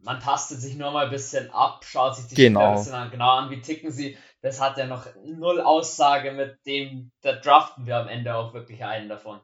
man 0.03 0.21
tastet 0.21 0.61
sich 0.61 0.77
nur 0.77 0.91
mal 0.91 1.07
ein 1.07 1.11
bisschen 1.11 1.51
ab, 1.51 1.85
schaut 1.85 2.17
sich 2.17 2.27
die 2.27 2.35
genau. 2.35 2.61
Spieler 2.61 2.71
ein 2.71 2.77
bisschen 2.77 2.95
an, 2.95 3.11
genau 3.11 3.31
an, 3.31 3.51
wie 3.51 3.61
ticken 3.61 3.91
sie. 3.91 4.17
Das 4.41 4.61
hat 4.61 4.77
ja 4.77 4.87
noch 4.87 5.07
null 5.25 5.61
Aussage 5.61 6.33
mit 6.33 6.59
dem, 6.67 7.13
da 7.23 7.33
draften 7.35 7.87
wir 7.87 7.97
am 7.97 8.09
Ende 8.09 8.35
auch 8.35 8.53
wirklich 8.53 8.85
einen 8.85 9.09
davon. 9.09 9.41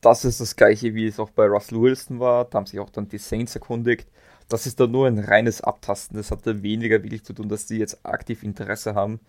Das 0.00 0.24
ist 0.24 0.40
das 0.40 0.56
gleiche, 0.56 0.94
wie 0.94 1.06
es 1.06 1.18
auch 1.18 1.30
bei 1.30 1.46
Russell 1.46 1.80
Wilson 1.80 2.20
war. 2.20 2.44
Da 2.44 2.58
haben 2.58 2.66
sich 2.66 2.80
auch 2.80 2.90
dann 2.90 3.08
die 3.08 3.18
Saints 3.18 3.54
erkundigt. 3.54 4.08
Das 4.48 4.66
ist 4.66 4.78
da 4.78 4.86
nur 4.86 5.06
ein 5.06 5.18
reines 5.18 5.62
Abtasten. 5.62 6.16
Das 6.16 6.30
hat 6.30 6.46
da 6.46 6.62
weniger 6.62 7.02
wirklich 7.02 7.24
zu 7.24 7.32
tun, 7.32 7.48
dass 7.48 7.66
die 7.66 7.78
jetzt 7.78 8.04
aktiv 8.04 8.42
Interesse 8.42 8.94
haben. 8.94 9.20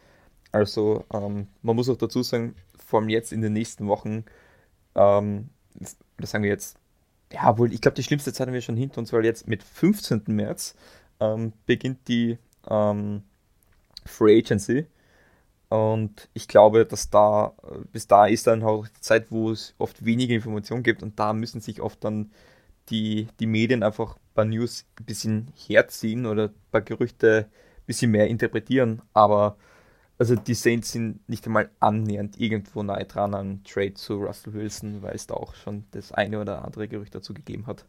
Also, 0.51 1.05
ähm, 1.13 1.47
man 1.61 1.75
muss 1.75 1.89
auch 1.89 1.97
dazu 1.97 2.23
sagen, 2.23 2.55
vor 2.85 2.99
allem 2.99 3.09
jetzt 3.09 3.31
in 3.31 3.41
den 3.41 3.53
nächsten 3.53 3.87
Wochen, 3.87 4.25
ähm, 4.95 5.49
das 5.79 6.31
sagen 6.31 6.43
wir 6.43 6.51
jetzt 6.51 6.77
ja, 7.31 7.57
wohl, 7.57 7.73
ich 7.73 7.81
glaube, 7.81 7.95
die 7.95 8.03
schlimmste 8.03 8.31
Zeit 8.33 8.47
haben 8.47 8.53
wir 8.53 8.61
schon 8.61 8.77
hinter 8.77 8.99
uns, 8.99 9.11
weil 9.11 9.25
jetzt 9.25 9.47
mit 9.47 9.63
15. 9.63 10.23
März 10.27 10.75
ähm, 11.19 11.53
beginnt 11.65 12.07
die 12.07 12.37
ähm, 12.69 13.23
Free 14.05 14.37
Agency. 14.37 14.85
Und 15.69 16.29
ich 16.33 16.47
glaube, 16.47 16.85
dass 16.85 17.09
da, 17.09 17.53
bis 17.91 18.07
da 18.07 18.27
ist 18.27 18.47
dann 18.47 18.63
auch 18.63 18.87
die 18.87 19.01
Zeit, 19.01 19.31
wo 19.31 19.51
es 19.51 19.73
oft 19.77 20.05
wenige 20.05 20.35
Informationen 20.35 20.83
gibt 20.83 21.01
und 21.03 21.19
da 21.19 21.33
müssen 21.33 21.59
sich 21.59 21.81
oft 21.81 22.03
dann 22.03 22.31
die, 22.89 23.27
die 23.39 23.47
Medien 23.47 23.81
einfach 23.81 24.17
bei 24.35 24.45
News 24.45 24.85
ein 24.99 25.05
bisschen 25.05 25.47
herziehen 25.55 26.27
oder 26.27 26.51
bei 26.71 26.81
Gerüchte 26.81 27.49
ein 27.49 27.85
bisschen 27.87 28.11
mehr 28.11 28.27
interpretieren. 28.27 29.01
Aber 29.13 29.57
also 30.17 30.35
die 30.35 30.53
Saints 30.53 30.91
sind 30.91 31.27
nicht 31.27 31.45
einmal 31.45 31.69
annähernd 31.79 32.39
irgendwo 32.39 32.83
nahe 32.83 33.05
dran 33.05 33.33
an 33.33 33.63
Trade 33.63 33.95
zu 33.95 34.15
Russell 34.15 34.53
Wilson, 34.53 35.01
weil 35.01 35.15
es 35.15 35.27
da 35.27 35.33
auch 35.35 35.55
schon 35.55 35.85
das 35.91 36.11
eine 36.11 36.39
oder 36.39 36.63
andere 36.63 36.87
Gerücht 36.87 37.15
dazu 37.15 37.33
gegeben 37.33 37.67
hat. 37.67 37.85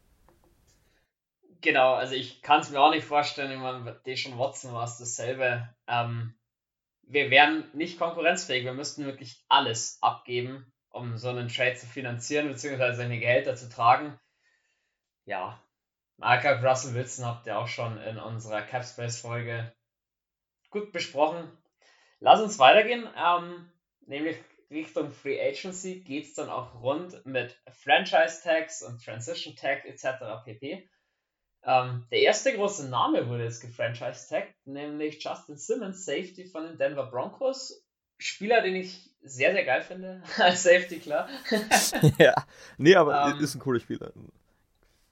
Genau, 1.60 1.94
also 1.94 2.14
ich 2.14 2.42
kann 2.42 2.60
es 2.60 2.70
mir 2.70 2.80
auch 2.80 2.90
nicht 2.90 3.04
vorstellen, 3.04 3.50
ich 3.50 3.58
meine, 3.58 4.00
Deshaun 4.06 4.38
Watson 4.38 4.72
war 4.72 4.84
es 4.84 4.98
dasselbe. 4.98 5.68
Ähm, 5.86 6.34
wir 7.02 7.30
wären 7.30 7.64
nicht 7.72 7.98
konkurrenzfähig, 7.98 8.64
wir 8.64 8.74
müssten 8.74 9.04
wirklich 9.04 9.44
alles 9.48 9.98
abgeben, 10.00 10.72
um 10.90 11.16
so 11.16 11.28
einen 11.28 11.48
Trade 11.48 11.76
zu 11.76 11.86
finanzieren, 11.86 12.48
beziehungsweise 12.48 12.98
seine 12.98 13.18
Gehälter 13.18 13.54
zu 13.56 13.68
tragen. 13.68 14.18
Ja, 15.24 15.60
Mark 16.18 16.44
Russell 16.44 16.94
Wilson 16.94 17.24
habt 17.24 17.46
ihr 17.46 17.58
auch 17.58 17.68
schon 17.68 17.98
in 17.98 18.18
unserer 18.18 18.62
Capspace-Folge 18.62 19.72
gut 20.70 20.92
besprochen. 20.92 21.50
Lass 22.20 22.40
uns 22.40 22.58
weitergehen, 22.58 23.06
ähm, 23.16 23.68
nämlich 24.06 24.36
Richtung 24.70 25.10
Free 25.10 25.40
Agency 25.40 26.00
geht 26.00 26.24
es 26.24 26.34
dann 26.34 26.48
auch 26.48 26.82
rund 26.82 27.24
mit 27.24 27.56
Franchise 27.70 28.42
Tags 28.42 28.82
und 28.82 29.04
Transition 29.04 29.54
Tag 29.54 29.84
etc. 29.84 30.44
pp. 30.44 30.88
Ähm, 31.64 32.06
der 32.10 32.20
erste 32.20 32.54
große 32.54 32.88
Name 32.88 33.28
wurde 33.28 33.44
jetzt 33.44 33.60
gefranchise 33.60 34.28
tagged, 34.28 34.54
nämlich 34.66 35.22
Justin 35.22 35.56
Simmons, 35.56 36.04
Safety 36.04 36.46
von 36.46 36.64
den 36.64 36.78
Denver 36.78 37.06
Broncos. 37.06 37.82
Spieler, 38.18 38.62
den 38.62 38.76
ich 38.76 39.10
sehr, 39.22 39.52
sehr 39.52 39.64
geil 39.64 39.82
finde, 39.82 40.22
als 40.38 40.62
Safety, 40.62 41.00
klar. 41.00 41.28
ja, 42.18 42.34
nee, 42.78 42.94
aber 42.94 43.34
ähm, 43.34 43.40
ist 43.40 43.54
ein 43.54 43.60
cooler 43.60 43.80
Spieler. 43.80 44.12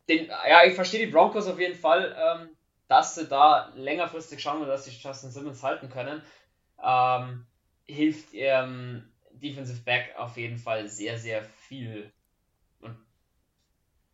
Den, 0.09 0.27
ja, 0.27 0.65
ich 0.65 0.75
verstehe 0.75 1.05
die 1.05 1.13
Broncos 1.13 1.47
auf 1.47 1.59
jeden 1.59 1.79
Fall, 1.79 2.17
ähm, 2.19 2.49
dass 2.89 3.15
sie 3.17 3.27
da 3.27 3.73
längerfristig 3.75 4.41
schauen, 4.41 4.67
dass 4.67 4.85
sie 4.85 4.93
Justin 4.93 5.31
Simmons 5.31 5.63
halten 5.63 5.91
können 5.91 6.23
ähm, 6.83 7.47
hilft 7.85 8.33
ihrem 8.33 9.11
Defensive 9.33 9.83
Back 9.83 10.15
auf 10.17 10.37
jeden 10.37 10.59
Fall 10.59 10.89
sehr, 10.89 11.19
sehr 11.19 11.43
viel. 11.43 12.13
Und 12.81 12.97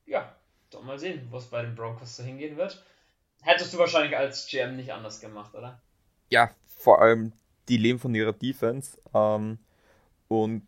ja, 0.07 0.35
doch 0.70 0.83
mal 0.83 0.99
sehen, 0.99 1.29
wo 1.31 1.37
es 1.37 1.46
bei 1.46 1.62
den 1.62 1.75
Broncos 1.75 2.16
so 2.16 2.23
hingehen 2.23 2.57
wird. 2.57 2.85
Hättest 3.42 3.73
du 3.73 3.79
wahrscheinlich 3.79 4.16
als 4.16 4.46
GM 4.46 4.77
nicht 4.77 4.92
anders 4.92 5.20
gemacht, 5.20 5.55
oder? 5.55 5.81
Ja, 6.29 6.51
vor 6.66 7.01
allem 7.01 7.33
die 7.68 7.77
leben 7.77 7.99
von 7.99 8.14
ihrer 8.14 8.33
Defense. 8.33 9.01
Ähm, 9.14 9.59
und 10.29 10.66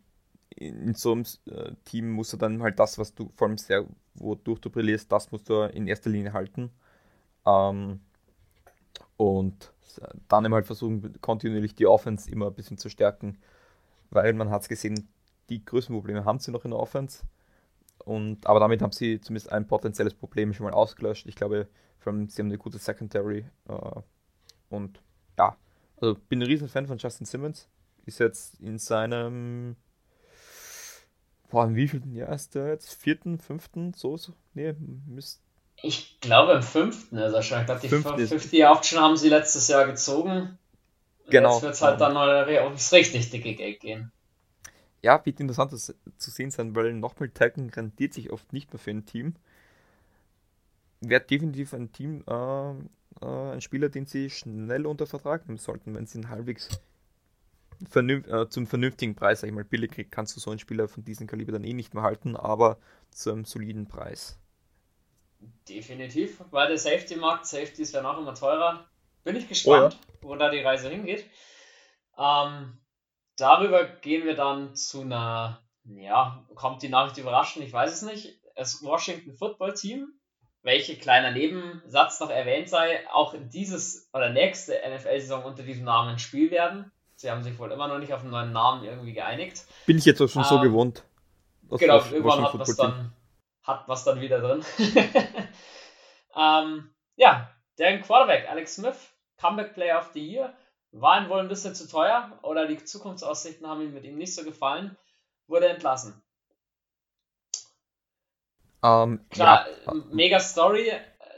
in 0.56 0.94
so 0.94 1.12
einem 1.12 1.24
äh, 1.46 1.72
Team 1.84 2.10
musst 2.12 2.32
du 2.32 2.36
dann 2.36 2.62
halt 2.62 2.78
das, 2.78 2.98
was 2.98 3.14
du 3.14 3.30
vor 3.36 3.48
allem 3.48 3.58
sehr, 3.58 3.86
wodurch 4.14 4.60
du 4.60 4.70
brillierst, 4.70 5.10
das 5.10 5.32
musst 5.32 5.48
du 5.48 5.62
in 5.62 5.86
erster 5.86 6.10
Linie 6.10 6.32
halten. 6.32 6.70
Ähm, 7.46 8.00
und 9.16 9.71
dann 10.28 10.44
eben 10.44 10.54
halt 10.54 10.66
versuchen, 10.66 11.20
kontinuierlich 11.20 11.74
die 11.74 11.86
Offense 11.86 12.30
immer 12.30 12.46
ein 12.46 12.54
bisschen 12.54 12.78
zu 12.78 12.88
stärken, 12.88 13.38
weil 14.10 14.32
man 14.34 14.50
hat 14.50 14.62
es 14.62 14.68
gesehen, 14.68 15.08
die 15.48 15.64
größten 15.64 15.94
Probleme 15.94 16.24
haben 16.24 16.38
sie 16.38 16.50
noch 16.50 16.64
in 16.64 16.70
der 16.70 16.80
Offense. 16.80 17.24
Und, 18.04 18.46
aber 18.46 18.60
damit 18.60 18.82
haben 18.82 18.92
sie 18.92 19.20
zumindest 19.20 19.52
ein 19.52 19.66
potenzielles 19.66 20.14
Problem 20.14 20.52
schon 20.52 20.64
mal 20.64 20.72
ausgelöscht. 20.72 21.26
Ich 21.26 21.36
glaube, 21.36 21.68
vor 21.98 22.12
allem, 22.12 22.28
sie 22.28 22.42
haben 22.42 22.48
eine 22.48 22.58
gute 22.58 22.78
Secondary. 22.78 23.44
Äh, 23.68 24.00
und 24.70 25.00
ja, 25.38 25.56
also 26.00 26.16
bin 26.28 26.40
ein 26.40 26.46
riesen 26.46 26.68
Fan 26.68 26.86
von 26.86 26.98
Justin 26.98 27.26
Simmons. 27.26 27.68
Ist 28.04 28.18
jetzt 28.18 28.60
in 28.60 28.78
seinem. 28.78 29.76
Boah, 31.48 31.66
in 31.66 31.76
wie 31.76 31.86
vielen 31.86 32.14
Jahr 32.14 32.34
ist 32.34 32.54
der 32.54 32.68
jetzt? 32.68 32.94
Vierten, 32.94 33.38
fünften? 33.38 33.92
So, 33.94 34.16
so? 34.16 34.32
Nee, 34.54 34.74
müsste 35.06 35.41
ich 35.82 36.20
glaube 36.20 36.52
im 36.52 36.62
fünften 36.62 37.18
ist 37.18 37.32
er 37.32 37.42
schon. 37.42 37.60
Ich 37.60 37.66
glaube, 37.66 37.80
die 37.80 37.88
50 37.88 38.66
Option 38.66 39.00
haben 39.00 39.16
sie 39.16 39.28
letztes 39.28 39.68
Jahr 39.68 39.86
gezogen. 39.86 40.58
Genau. 41.28 41.54
Jetzt 41.54 41.62
wird 41.62 41.74
es 41.74 41.82
halt 41.82 42.00
dann 42.00 42.14
mal 42.14 42.48
ums 42.64 42.92
richtig 42.92 43.30
dicke 43.30 43.54
Geld 43.54 43.80
gehen. 43.80 44.12
Ja, 45.02 45.24
wird 45.24 45.40
interessant 45.40 45.72
zu 45.72 46.30
sehen 46.30 46.50
sein, 46.50 46.76
weil 46.76 46.92
nochmal 46.92 47.28
Taggen 47.30 47.70
rentiert 47.70 48.14
sich 48.14 48.30
oft 48.30 48.52
nicht 48.52 48.72
mehr 48.72 48.78
für 48.78 48.90
ein 48.90 49.04
Team. 49.04 49.34
Wäre 51.00 51.20
definitiv 51.20 51.74
ein 51.74 51.90
Team, 51.90 52.22
äh, 52.28 52.70
äh, 53.24 53.52
ein 53.52 53.60
Spieler, 53.60 53.88
den 53.88 54.06
sie 54.06 54.30
schnell 54.30 54.86
unter 54.86 55.08
Vertrag 55.08 55.48
nehmen 55.48 55.58
sollten, 55.58 55.96
wenn 55.96 56.06
sie 56.06 56.18
ihn 56.18 56.28
halbwegs 56.28 56.68
vernünft, 57.88 58.28
äh, 58.28 58.48
zum 58.48 58.68
vernünftigen 58.68 59.16
Preis, 59.16 59.40
sag 59.40 59.48
ich 59.48 59.54
mal, 59.54 59.64
billig 59.64 59.90
kriegt, 59.90 60.12
kannst 60.12 60.36
du 60.36 60.40
so 60.40 60.50
einen 60.50 60.60
Spieler 60.60 60.86
von 60.86 61.04
diesem 61.04 61.26
Kaliber 61.26 61.50
dann 61.50 61.64
eh 61.64 61.72
nicht 61.72 61.94
mehr 61.94 62.04
halten, 62.04 62.36
aber 62.36 62.78
zu 63.10 63.32
einem 63.32 63.44
soliden 63.44 63.88
Preis. 63.88 64.38
Definitiv, 65.68 66.42
weil 66.50 66.68
der 66.68 66.78
Safety-Markt, 66.78 67.46
Safeties 67.46 67.92
werden 67.92 68.06
auch 68.06 68.18
immer 68.18 68.34
teurer. 68.34 68.86
Bin 69.24 69.36
ich 69.36 69.48
gespannt, 69.48 69.96
oh 70.00 70.12
ja. 70.12 70.28
wo 70.28 70.36
da 70.36 70.50
die 70.50 70.60
Reise 70.60 70.88
hingeht. 70.88 71.24
Ähm, 72.18 72.78
darüber 73.36 73.84
gehen 73.84 74.24
wir 74.24 74.34
dann 74.34 74.74
zu 74.74 75.02
einer, 75.02 75.62
ja, 75.84 76.44
kommt 76.54 76.82
die 76.82 76.88
Nachricht 76.88 77.18
überraschend, 77.18 77.64
ich 77.64 77.72
weiß 77.72 77.92
es 77.92 78.02
nicht. 78.02 78.40
Das 78.56 78.82
Washington 78.82 79.34
Football 79.34 79.74
Team, 79.74 80.08
welche 80.62 80.96
kleiner 80.96 81.30
Nebensatz 81.30 82.20
noch 82.20 82.30
erwähnt 82.30 82.68
sei, 82.68 83.00
auch 83.12 83.34
dieses 83.38 84.08
oder 84.12 84.30
nächste 84.30 84.74
NFL-Saison 84.74 85.44
unter 85.44 85.62
diesem 85.62 85.84
Namen 85.84 86.18
spielen 86.18 86.50
werden. 86.50 86.92
Sie 87.16 87.30
haben 87.30 87.42
sich 87.42 87.58
wohl 87.58 87.70
immer 87.70 87.88
noch 87.88 87.98
nicht 87.98 88.12
auf 88.12 88.22
einen 88.22 88.30
neuen 88.30 88.52
Namen 88.52 88.84
irgendwie 88.84 89.12
geeinigt. 89.12 89.64
Bin 89.86 89.98
ich 89.98 90.04
jetzt 90.04 90.20
auch 90.20 90.28
schon 90.28 90.42
ähm, 90.42 90.48
so 90.48 90.60
gewohnt. 90.60 91.04
Genau, 91.70 92.02
irgendwann 92.10 92.42
hat 92.42 92.58
was, 92.58 92.76
dann, 92.76 93.12
hat 93.62 93.88
was 93.88 94.04
dann 94.04 94.20
wieder 94.20 94.40
drin. 94.40 94.64
ähm, 96.36 96.94
ja, 97.16 97.50
der 97.78 98.00
Quarterback, 98.00 98.48
Alex 98.48 98.76
Smith, 98.76 98.96
Comeback 99.38 99.74
Player 99.74 99.98
of 99.98 100.10
the 100.12 100.20
Year, 100.20 100.56
war 100.92 101.20
ihm 101.20 101.28
wohl 101.28 101.40
ein 101.40 101.48
bisschen 101.48 101.74
zu 101.74 101.88
teuer 101.88 102.38
oder 102.42 102.66
die 102.66 102.82
Zukunftsaussichten 102.84 103.66
haben 103.66 103.80
ihm 103.82 103.94
mit 103.94 104.04
ihm 104.04 104.16
nicht 104.16 104.34
so 104.34 104.44
gefallen, 104.44 104.96
wurde 105.46 105.68
entlassen. 105.68 106.22
Um, 108.82 109.12
ähm, 109.12 109.26
Klar, 109.30 109.66
ja. 109.86 109.94
mega 110.10 110.40
Story, 110.40 110.92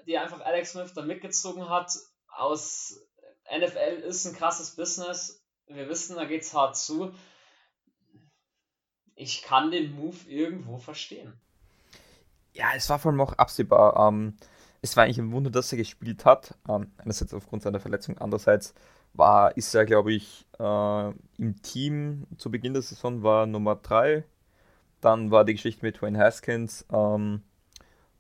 die 0.07 0.17
einfach 0.19 0.41
Alex 0.41 0.73
Smith 0.73 0.95
da 0.95 1.03
mitgezogen 1.03 1.69
hat. 1.69 1.93
Aus 2.29 2.99
NFL 3.55 4.03
ist 4.03 4.25
ein 4.25 4.35
krasses 4.35 4.75
Business. 4.77 5.45
Wir 5.67 5.89
wissen, 5.89 6.17
da 6.17 6.25
geht's 6.25 6.55
hart 6.55 6.77
zu. 6.77 7.15
Ich 9.15 9.43
kann 9.43 9.71
den 9.71 9.93
Move 9.95 10.17
irgendwo 10.27 10.79
verstehen. 10.79 11.41
Ja, 12.55 12.69
es 12.77 12.89
war 12.89 12.99
vor 12.99 13.11
allem 13.11 13.21
auch 13.21 13.35
absehbar. 13.35 14.09
Ähm, 14.09 14.35
es 14.81 14.97
war 14.97 15.05
eigentlich 15.05 15.19
ein 15.19 15.33
Wunder, 15.33 15.51
dass 15.51 15.73
er 15.73 15.79
gespielt 15.79 16.25
hat. 16.25 16.57
Ähm, 16.69 16.93
einerseits 16.99 17.35
aufgrund 17.35 17.63
seiner 17.63 17.81
Verletzung, 17.81 18.19
andererseits 18.19 18.75
war, 19.13 19.57
ist 19.57 19.75
er, 19.75 19.85
glaube 19.85 20.13
ich, 20.13 20.47
äh, 20.59 21.09
im 21.39 21.61
Team 21.63 22.27
zu 22.39 22.51
Beginn 22.51 22.75
der 22.75 22.83
Saison 22.83 23.23
war 23.23 23.47
Nummer 23.47 23.77
3 23.77 24.25
dann 25.05 25.31
war 25.31 25.45
die 25.45 25.53
Geschichte 25.53 25.85
mit 25.85 26.01
Wayne 26.01 26.19
Haskins 26.19 26.87
ähm, 26.91 27.43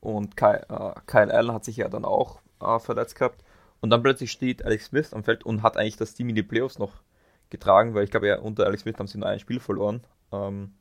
und 0.00 0.36
Kyle, 0.36 0.66
äh, 0.68 1.00
Kyle, 1.06 1.32
Allen 1.32 1.52
hat 1.52 1.64
sich 1.64 1.78
ja 1.78 1.88
dann 1.88 2.04
auch 2.04 2.40
äh, 2.60 2.78
verletzt 2.78 3.16
gehabt. 3.16 3.42
Und 3.80 3.90
dann 3.90 4.02
plötzlich 4.02 4.30
steht 4.30 4.64
Alex 4.64 4.86
Smith 4.86 5.14
am 5.14 5.24
Feld 5.24 5.44
und 5.44 5.62
hat 5.62 5.76
eigentlich 5.76 5.96
das 5.96 6.14
Team 6.14 6.28
in 6.28 6.34
die 6.34 6.42
Playoffs 6.42 6.78
noch 6.78 7.02
getragen, 7.50 7.94
weil 7.94 8.04
ich 8.04 8.10
glaube, 8.10 8.28
ja, 8.28 8.38
unter 8.38 8.66
Alex 8.66 8.82
Smith 8.82 8.98
haben 8.98 9.06
sie 9.06 9.18
nur 9.18 9.28
ein 9.28 9.40
Spiel 9.40 9.60
verloren. 9.60 10.02
Ähm, 10.32 10.74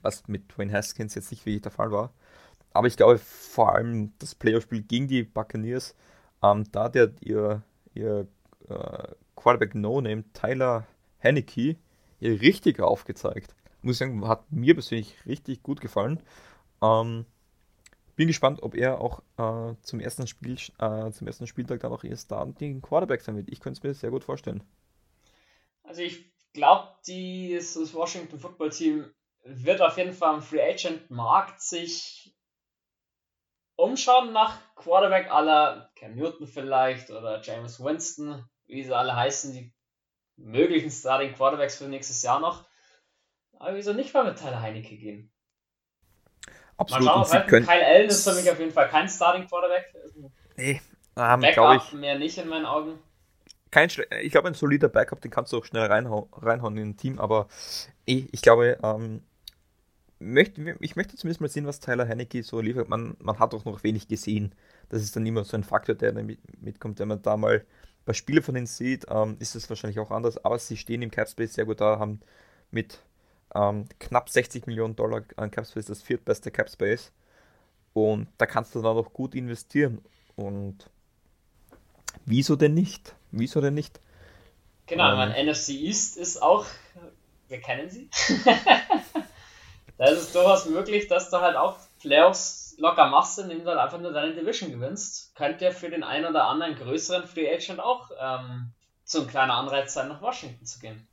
was 0.00 0.26
mit 0.28 0.58
Wayne 0.58 0.72
Haskins 0.72 1.14
jetzt 1.14 1.30
nicht 1.30 1.46
wirklich 1.46 1.62
der 1.62 1.72
Fall 1.72 1.92
war. 1.92 2.12
Aber 2.74 2.86
ich 2.86 2.96
glaube 2.96 3.18
vor 3.18 3.74
allem 3.74 4.12
das 4.18 4.34
Playoff-Spiel 4.34 4.82
gegen 4.82 5.08
die 5.08 5.22
Buccaneers, 5.22 5.94
ähm, 6.42 6.64
da 6.72 6.84
hat 6.84 6.96
ihr, 7.20 7.62
ihr 7.94 8.26
äh, 8.68 9.08
Quarterback 9.36 9.74
No-Name 9.74 10.24
Tyler 10.32 10.86
Haneke 11.22 11.76
richtig 12.20 12.80
aufgezeigt 12.80 13.54
muss 13.82 13.96
ich 13.96 13.98
sagen, 13.98 14.26
hat 14.26 14.50
mir 14.50 14.74
persönlich 14.74 15.14
richtig 15.26 15.62
gut 15.62 15.80
gefallen. 15.80 16.22
Ähm, 16.82 17.26
bin 18.16 18.28
gespannt, 18.28 18.62
ob 18.62 18.74
er 18.74 19.00
auch 19.00 19.22
äh, 19.38 19.74
zum, 19.82 20.00
ersten 20.00 20.26
Spiel, 20.26 20.56
äh, 20.78 21.10
zum 21.10 21.26
ersten 21.26 21.46
Spieltag 21.46 21.80
dann 21.80 21.92
auch 21.92 22.04
ihr 22.04 22.16
Starting 22.16 22.80
Quarterback 22.80 23.20
sein 23.20 23.36
wird. 23.36 23.50
Ich 23.50 23.60
könnte 23.60 23.78
es 23.78 23.82
mir 23.82 23.94
sehr 23.94 24.10
gut 24.10 24.24
vorstellen. 24.24 24.62
Also 25.82 26.02
ich 26.02 26.32
glaube, 26.52 26.88
das 27.06 27.94
Washington 27.94 28.38
Football 28.38 28.70
Team 28.70 29.10
wird 29.44 29.80
auf 29.80 29.96
jeden 29.96 30.12
Fall 30.12 30.34
am 30.34 30.42
Free 30.42 30.62
Agent 30.62 31.10
Markt 31.10 31.60
sich 31.60 32.34
umschauen 33.76 34.32
nach 34.32 34.58
Quarterback 34.74 35.30
aller 35.30 35.90
Cam 35.96 36.14
Newton 36.14 36.46
vielleicht 36.46 37.10
oder 37.10 37.40
James 37.42 37.82
Winston, 37.82 38.44
wie 38.66 38.82
sie 38.82 38.96
alle 38.96 39.14
heißen, 39.14 39.52
die 39.52 39.72
möglichen 40.36 40.90
Starting 40.90 41.34
Quarterbacks 41.34 41.76
für 41.76 41.84
nächstes 41.84 42.22
Jahr 42.22 42.40
noch. 42.40 42.64
Aber 43.58 43.74
wieso 43.76 43.92
nicht 43.92 44.12
mal 44.12 44.24
mit 44.24 44.38
Tyler 44.38 44.60
Heinecke 44.60 44.96
gehen? 44.96 45.32
Absolut. 46.76 47.04
Mal 47.04 47.24
schauen, 47.26 47.46
können... 47.46 47.66
Kyle 47.66 47.86
Allen 47.86 48.08
ist 48.08 48.28
für 48.28 48.34
mich 48.34 48.50
auf 48.50 48.58
jeden 48.58 48.72
Fall 48.72 48.88
kein 48.88 49.08
Starting 49.08 49.46
Quarterback. 49.46 49.94
Nee, 50.56 50.80
ähm, 51.16 51.40
glaube 51.40 51.76
ich. 51.76 51.92
Mehr 51.92 52.18
nicht 52.18 52.38
in 52.38 52.48
meinen 52.48 52.66
Augen. 52.66 52.98
Kein, 53.70 53.88
ich 54.20 54.32
glaube, 54.32 54.48
ein 54.48 54.54
solider 54.54 54.88
Backup, 54.88 55.20
den 55.20 55.30
kannst 55.30 55.52
du 55.52 55.58
auch 55.58 55.64
schnell 55.64 55.86
reinhauen, 55.86 56.28
reinhauen 56.32 56.76
in 56.76 56.90
ein 56.90 56.96
Team, 56.96 57.18
aber 57.18 57.48
ich, 58.04 58.32
ich 58.34 58.42
glaube, 58.42 58.78
ähm, 58.82 59.24
möchte, 60.22 60.76
ich 60.80 60.96
möchte 60.96 61.16
zumindest 61.16 61.40
mal 61.40 61.48
sehen, 61.48 61.66
was 61.66 61.80
Tyler 61.80 62.08
Heinecke 62.08 62.42
so 62.42 62.60
liefert. 62.60 62.88
Man, 62.88 63.16
man 63.20 63.38
hat 63.38 63.54
auch 63.54 63.64
noch 63.64 63.82
wenig 63.82 64.08
gesehen. 64.08 64.54
Das 64.88 65.02
ist 65.02 65.16
dann 65.16 65.26
immer 65.26 65.44
so 65.44 65.56
ein 65.56 65.64
Faktor, 65.64 65.94
der 65.94 66.12
mit, 66.12 66.38
mitkommt, 66.60 66.98
wenn 66.98 67.08
man 67.08 67.22
da 67.22 67.36
mal 67.36 67.58
ein 67.58 68.04
paar 68.04 68.14
Spiele 68.14 68.42
von 68.42 68.54
denen 68.54 68.66
sieht, 68.66 69.06
ähm, 69.08 69.36
ist 69.38 69.54
es 69.54 69.68
wahrscheinlich 69.68 70.00
auch 70.00 70.10
anders, 70.10 70.44
aber 70.44 70.58
sie 70.58 70.76
stehen 70.76 71.02
im 71.02 71.10
Capspace 71.10 71.54
sehr 71.54 71.66
gut 71.66 71.80
da, 71.80 71.98
haben 71.98 72.20
mit 72.70 73.00
ähm, 73.54 73.86
knapp 73.98 74.28
60 74.28 74.66
Millionen 74.66 74.96
Dollar 74.96 75.22
an 75.36 75.50
Capspace, 75.50 75.86
das 75.86 76.02
viertbeste 76.02 76.50
Capspace. 76.50 77.12
Und 77.92 78.28
da 78.38 78.46
kannst 78.46 78.74
du 78.74 78.82
dann 78.82 78.96
auch 78.96 79.12
gut 79.12 79.34
investieren. 79.34 80.00
Und 80.34 80.88
wieso 82.24 82.56
denn 82.56 82.74
nicht? 82.74 83.14
Wieso 83.30 83.60
denn 83.60 83.74
nicht? 83.74 84.00
Genau, 84.86 85.10
ähm, 85.10 85.16
mein 85.16 85.46
NFC 85.46 85.70
East 85.70 86.16
ist 86.16 86.42
auch, 86.42 86.66
wir 87.48 87.60
kennen 87.60 87.90
sie. 87.90 88.08
da 89.98 90.06
ist 90.06 90.20
es 90.20 90.32
durchaus 90.32 90.66
möglich, 90.66 91.08
dass 91.08 91.30
du 91.30 91.40
halt 91.40 91.56
auch 91.56 91.76
Playoffs 92.00 92.74
locker 92.78 93.08
machst, 93.08 93.38
indem 93.38 93.60
du 93.60 93.66
halt 93.66 93.78
einfach 93.78 94.00
nur 94.00 94.12
deine 94.12 94.34
Division 94.34 94.70
gewinnst. 94.70 95.34
Könnte 95.34 95.66
ja 95.66 95.70
für 95.70 95.90
den 95.90 96.02
einen 96.02 96.26
oder 96.26 96.44
anderen 96.44 96.74
größeren 96.74 97.26
Free 97.26 97.52
Agent 97.52 97.80
auch 97.80 98.10
ähm, 98.18 98.72
so 99.04 99.20
ein 99.20 99.26
kleiner 99.26 99.54
Anreiz 99.54 99.94
sein, 99.94 100.08
nach 100.08 100.22
Washington 100.22 100.64
zu 100.64 100.80
gehen. 100.80 101.06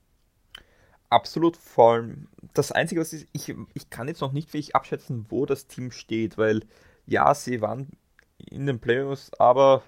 Absolut, 1.09 1.57
vor 1.57 1.93
allem 1.93 2.27
das 2.53 2.71
Einzige, 2.71 3.01
was 3.01 3.13
ist, 3.13 3.27
ich, 3.33 3.53
ich 3.73 3.89
kann 3.89 4.07
jetzt 4.07 4.21
noch 4.21 4.31
nicht 4.31 4.53
wirklich 4.53 4.75
abschätzen, 4.75 5.25
wo 5.29 5.45
das 5.45 5.67
Team 5.67 5.91
steht, 5.91 6.37
weil 6.37 6.61
ja, 7.07 7.33
sie 7.33 7.61
waren 7.61 7.89
in 8.37 8.67
den 8.67 8.79
Playoffs, 8.79 9.31
aber 9.39 9.81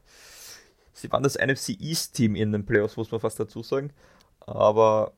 sie 0.93 1.12
waren 1.12 1.23
das 1.23 1.36
NFC 1.36 1.80
East 1.80 2.15
Team 2.15 2.36
in 2.36 2.51
den 2.51 2.65
Playoffs, 2.65 2.97
muss 2.97 3.12
man 3.12 3.21
fast 3.21 3.39
dazu 3.39 3.62
sagen. 3.62 3.93
Aber 4.39 5.13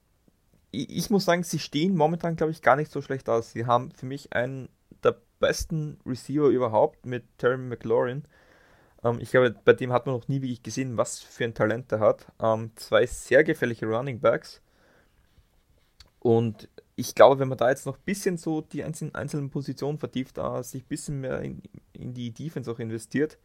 ich, 0.73 1.09
muss 1.09 1.25
sagen, 1.25 1.43
sie 1.43 1.59
stehen 1.59 1.95
momentan, 1.95 2.35
glaube 2.35 2.51
ich, 2.51 2.61
gar 2.61 2.75
nicht 2.75 2.91
so 2.91 3.01
schlecht 3.01 3.29
aus. 3.29 3.51
Sie 3.51 3.65
haben 3.65 3.91
für 3.91 4.05
mich 4.05 4.33
einen 4.33 4.69
der 5.03 5.15
besten 5.39 5.99
Receiver 6.05 6.47
überhaupt 6.47 7.05
mit 7.05 7.23
Terry 7.37 7.57
McLaurin. 7.57 8.23
Ähm, 9.03 9.19
ich 9.19 9.31
glaube, 9.31 9.55
bei 9.63 9.73
dem 9.73 9.93
hat 9.93 10.05
man 10.05 10.15
noch 10.15 10.27
nie 10.27 10.41
wirklich 10.41 10.63
gesehen, 10.63 10.97
was 10.97 11.19
für 11.19 11.45
ein 11.45 11.53
Talent 11.53 11.91
er 11.91 11.99
hat. 11.99 12.27
Ähm, 12.41 12.71
zwei 12.75 13.05
sehr 13.05 13.43
gefährliche 13.43 13.85
Running 13.85 14.19
Backs 14.19 14.61
und 16.23 16.69
ich 16.95 17.15
glaube, 17.15 17.39
wenn 17.39 17.49
man 17.49 17.57
da 17.57 17.69
jetzt 17.69 17.85
noch 17.85 17.97
ein 17.97 18.03
bisschen 18.05 18.37
so 18.37 18.61
die 18.61 18.83
einzelnen, 18.83 19.13
einzelnen 19.13 19.49
Positionen 19.49 19.97
vertieft, 19.97 20.37
da 20.37 20.63
sich 20.63 20.83
ein 20.83 20.87
bisschen 20.87 21.19
mehr 21.19 21.41
in, 21.41 21.61
in 21.91 22.13
die 22.13 22.31
Defense 22.31 22.71
auch 22.71 22.79
investiert, 22.79 23.37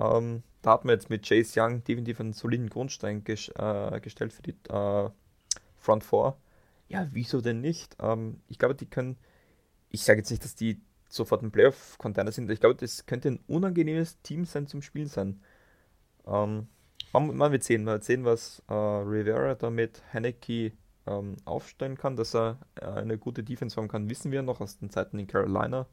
ähm, 0.00 0.44
da 0.62 0.72
hat 0.72 0.84
man 0.84 0.94
jetzt 0.94 1.10
mit 1.10 1.26
Chase 1.26 1.60
Young 1.60 1.82
definitiv 1.82 2.20
einen 2.20 2.32
soliden 2.32 2.70
Grundstein 2.70 3.24
ges 3.24 3.48
äh, 3.56 4.00
gestellt 4.00 4.32
für 4.32 4.42
die 4.42 4.54
äh, 4.68 5.10
Front 5.78 6.04
4. 6.04 6.36
Ja, 6.88 7.08
wieso 7.12 7.40
denn 7.40 7.60
nicht? 7.60 7.96
Ähm, 8.00 8.40
ich 8.48 8.58
glaube, 8.58 8.74
die 8.74 8.86
können, 8.86 9.16
ich 9.90 10.04
sage 10.04 10.20
jetzt 10.20 10.30
nicht, 10.30 10.44
dass 10.44 10.54
die 10.54 10.80
sofort 11.08 11.42
ein 11.42 11.50
Playoff-Container 11.50 12.32
sind, 12.32 12.50
ich 12.50 12.60
glaube, 12.60 12.76
das 12.76 13.06
könnte 13.06 13.28
ein 13.28 13.40
unangenehmes 13.46 14.20
Team 14.22 14.44
sein 14.44 14.66
zum 14.66 14.82
Spielen 14.82 15.08
sein. 15.08 15.40
Ähm, 16.26 16.68
man, 17.12 17.36
man, 17.36 17.52
wird 17.52 17.64
sehen, 17.64 17.84
man 17.84 17.94
wird 17.94 18.04
sehen, 18.04 18.24
was 18.24 18.62
äh, 18.68 18.74
Rivera 18.74 19.54
da 19.54 19.70
mit 19.70 20.02
Haneke 20.12 20.72
ähm, 21.06 21.36
aufstellen 21.44 21.96
kann, 21.96 22.16
dass 22.16 22.34
er 22.34 22.58
äh, 22.80 22.86
eine 22.86 23.18
gute 23.18 23.42
Defense 23.42 23.76
haben 23.76 23.88
kann, 23.88 24.10
wissen 24.10 24.32
wir 24.32 24.42
noch 24.42 24.60
aus 24.60 24.78
den 24.78 24.90
Zeiten 24.90 25.18
in 25.18 25.26
Carolina. 25.26 25.86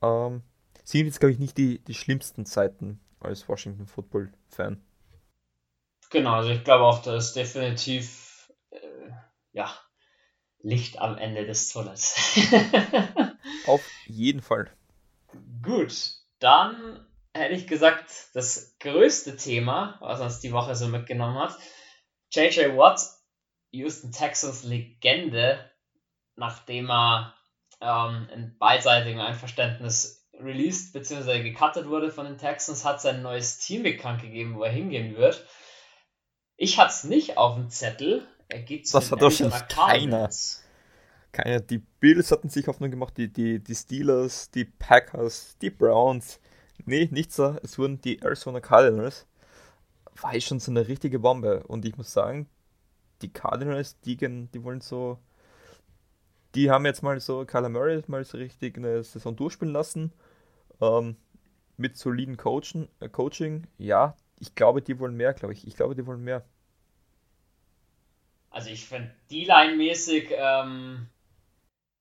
Ähm, 0.00 0.42
sind 0.84 1.06
jetzt, 1.06 1.20
glaube 1.20 1.32
ich, 1.32 1.38
nicht 1.38 1.58
die, 1.58 1.78
die 1.80 1.94
schlimmsten 1.94 2.46
Zeiten 2.46 3.00
als 3.20 3.48
Washington 3.48 3.86
Football 3.86 4.32
Fan. 4.48 4.82
Genau, 6.10 6.34
also 6.34 6.50
ich 6.50 6.64
glaube 6.64 6.84
auch, 6.84 7.02
da 7.02 7.16
ist 7.16 7.34
definitiv 7.34 8.52
äh, 8.70 9.10
ja, 9.52 9.72
Licht 10.62 10.98
am 10.98 11.18
Ende 11.18 11.46
des 11.46 11.72
Tunnels. 11.72 12.38
Auf 13.66 13.84
jeden 14.06 14.42
Fall. 14.42 14.70
Gut, 15.62 16.14
dann 16.38 17.04
hätte 17.34 17.54
ich 17.54 17.66
gesagt, 17.66 18.10
das 18.34 18.76
größte 18.80 19.36
Thema, 19.36 19.96
was 20.00 20.20
uns 20.20 20.40
die 20.40 20.52
Woche 20.52 20.74
so 20.74 20.88
mitgenommen 20.88 21.38
hat, 21.38 21.56
JJ 22.30 22.76
Watt 22.76 23.00
Houston 23.72 24.12
Texans 24.12 24.64
Legende, 24.64 25.70
nachdem 26.36 26.90
er 26.90 27.34
ähm, 27.80 28.28
in 28.32 28.58
beidseitigem 28.58 29.20
Einverständnis 29.20 30.28
released 30.34 30.92
bzw. 30.92 31.42
gecuttet 31.42 31.88
wurde 31.88 32.10
von 32.10 32.26
den 32.26 32.38
Texans, 32.38 32.84
hat 32.84 33.00
sein 33.00 33.22
neues 33.22 33.58
Team 33.58 33.82
bekannt 33.82 34.22
gegeben, 34.22 34.56
wo 34.56 34.62
er 34.62 34.72
hingehen 34.72 35.16
wird. 35.16 35.46
Ich 36.56 36.78
hatte 36.78 36.90
es 36.90 37.04
nicht 37.04 37.38
auf 37.38 37.54
dem 37.56 37.70
Zettel. 37.70 38.26
Geht 38.60 38.86
zu 38.86 38.98
das 38.98 39.10
hat 39.10 39.20
wahrscheinlich 39.20 39.68
keiner. 39.68 40.30
Keiner. 41.32 41.60
Die 41.60 41.78
Bills 41.78 42.30
hatten 42.30 42.48
sich 42.48 42.66
Hoffnung 42.66 42.90
gemacht, 42.90 43.16
die, 43.16 43.32
die, 43.32 43.58
die 43.58 43.74
Steelers, 43.74 44.50
die 44.50 44.64
Packers, 44.64 45.56
die 45.60 45.70
Browns. 45.70 46.40
Nee, 46.84 47.08
nichts 47.10 47.36
da. 47.36 47.58
Es 47.62 47.78
wurden 47.78 48.00
die 48.00 48.20
Arizona 48.20 48.60
Cardinals. 48.60 49.26
War 50.20 50.38
schon 50.40 50.60
so 50.60 50.70
eine 50.70 50.88
richtige 50.88 51.18
Bombe. 51.18 51.62
Und 51.66 51.84
ich 51.84 51.96
muss 51.96 52.12
sagen, 52.12 52.48
die 53.22 53.32
Cardinals, 53.32 53.98
die, 54.00 54.16
die 54.16 54.64
wollen 54.64 54.80
so, 54.80 55.18
die 56.54 56.70
haben 56.70 56.84
jetzt 56.84 57.02
mal 57.02 57.18
so 57.20 57.44
Kyler 57.46 57.68
Murray 57.68 58.02
mal 58.08 58.24
so 58.24 58.36
richtig 58.36 58.76
eine 58.76 59.02
Saison 59.02 59.34
durchspielen 59.36 59.72
lassen. 59.72 60.12
Ähm, 60.80 61.16
mit 61.76 61.96
soliden 61.96 62.36
Coachen, 62.36 62.88
äh, 63.00 63.08
Coaching. 63.08 63.66
Ja, 63.78 64.16
ich 64.38 64.54
glaube, 64.54 64.82
die 64.82 64.98
wollen 64.98 65.16
mehr, 65.16 65.32
glaube 65.32 65.54
ich. 65.54 65.66
Ich 65.66 65.76
glaube, 65.76 65.94
die 65.94 66.06
wollen 66.06 66.22
mehr. 66.22 66.44
Also 68.52 68.68
ich 68.68 68.84
finde 68.84 69.10
D-Line-mäßig 69.30 70.28
ähm, 70.36 71.08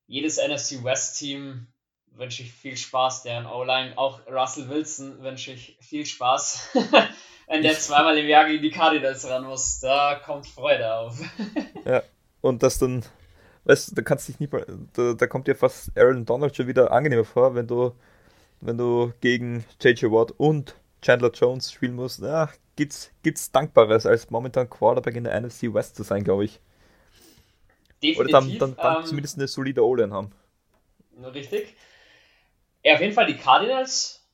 jedes 0.05 0.37
NFC 0.37 0.83
West-Team 0.83 1.67
wünsche 2.13 2.43
ich 2.43 2.51
viel 2.51 2.75
Spaß, 2.75 3.23
deren 3.23 3.45
O-Line. 3.45 3.97
Auch 3.97 4.19
Russell 4.29 4.67
Wilson 4.69 5.23
wünsche 5.23 5.53
ich 5.53 5.77
viel 5.79 6.05
Spaß. 6.05 6.69
Wenn 7.47 7.63
der 7.63 7.73
zweimal 7.73 8.17
im 8.17 8.27
Jahr 8.27 8.45
gegen 8.45 8.61
die 8.61 8.69
Cardinals 8.69 9.27
ran 9.29 9.45
muss, 9.45 9.79
da 9.79 10.15
kommt 10.15 10.47
Freude 10.47 10.93
auf. 10.93 11.19
ja, 11.85 12.03
und 12.41 12.63
das 12.63 12.77
dann, 12.79 13.03
weißt 13.63 13.91
du, 13.91 13.95
da 13.95 14.01
kannst 14.01 14.27
dich 14.27 14.39
nicht 14.39 14.51
mal, 14.51 14.65
da, 14.93 15.13
da 15.13 15.27
kommt 15.27 15.47
dir 15.47 15.55
fast 15.55 15.97
Aaron 15.97 16.25
Donald 16.25 16.55
schon 16.55 16.67
wieder 16.67 16.91
angenehmer 16.91 17.25
vor, 17.25 17.55
wenn 17.55 17.67
du, 17.67 17.93
wenn 18.59 18.77
du 18.77 19.13
gegen 19.21 19.65
JJ 19.81 20.05
Watt 20.05 20.31
und 20.37 20.75
Chandler 21.01 21.31
Jones 21.31 21.71
spielen 21.71 21.95
musst. 21.95 22.19
Ja, 22.21 22.49
gibt's, 22.75 23.11
gibt's 23.23 23.51
Dankbares, 23.51 24.05
als 24.05 24.29
momentan 24.29 24.69
Quarterback 24.69 25.15
in 25.15 25.23
der 25.23 25.39
NFC 25.39 25.73
West 25.73 25.95
zu 25.95 26.03
sein, 26.03 26.23
glaube 26.23 26.45
ich. 26.45 26.59
Definitiv. 28.01 28.19
Oder 28.19 28.29
dann, 28.29 28.57
dann, 28.57 28.75
dann 28.77 28.97
ähm, 28.97 29.05
zumindest 29.05 29.37
eine 29.37 29.47
solide 29.47 29.85
O-Line 29.85 30.13
haben. 30.13 30.31
Richtig. 31.33 31.75
Ja, 32.83 32.95
auf 32.95 33.01
jeden 33.01 33.13
Fall 33.13 33.27
die 33.27 33.37
Cardinals. 33.37 34.25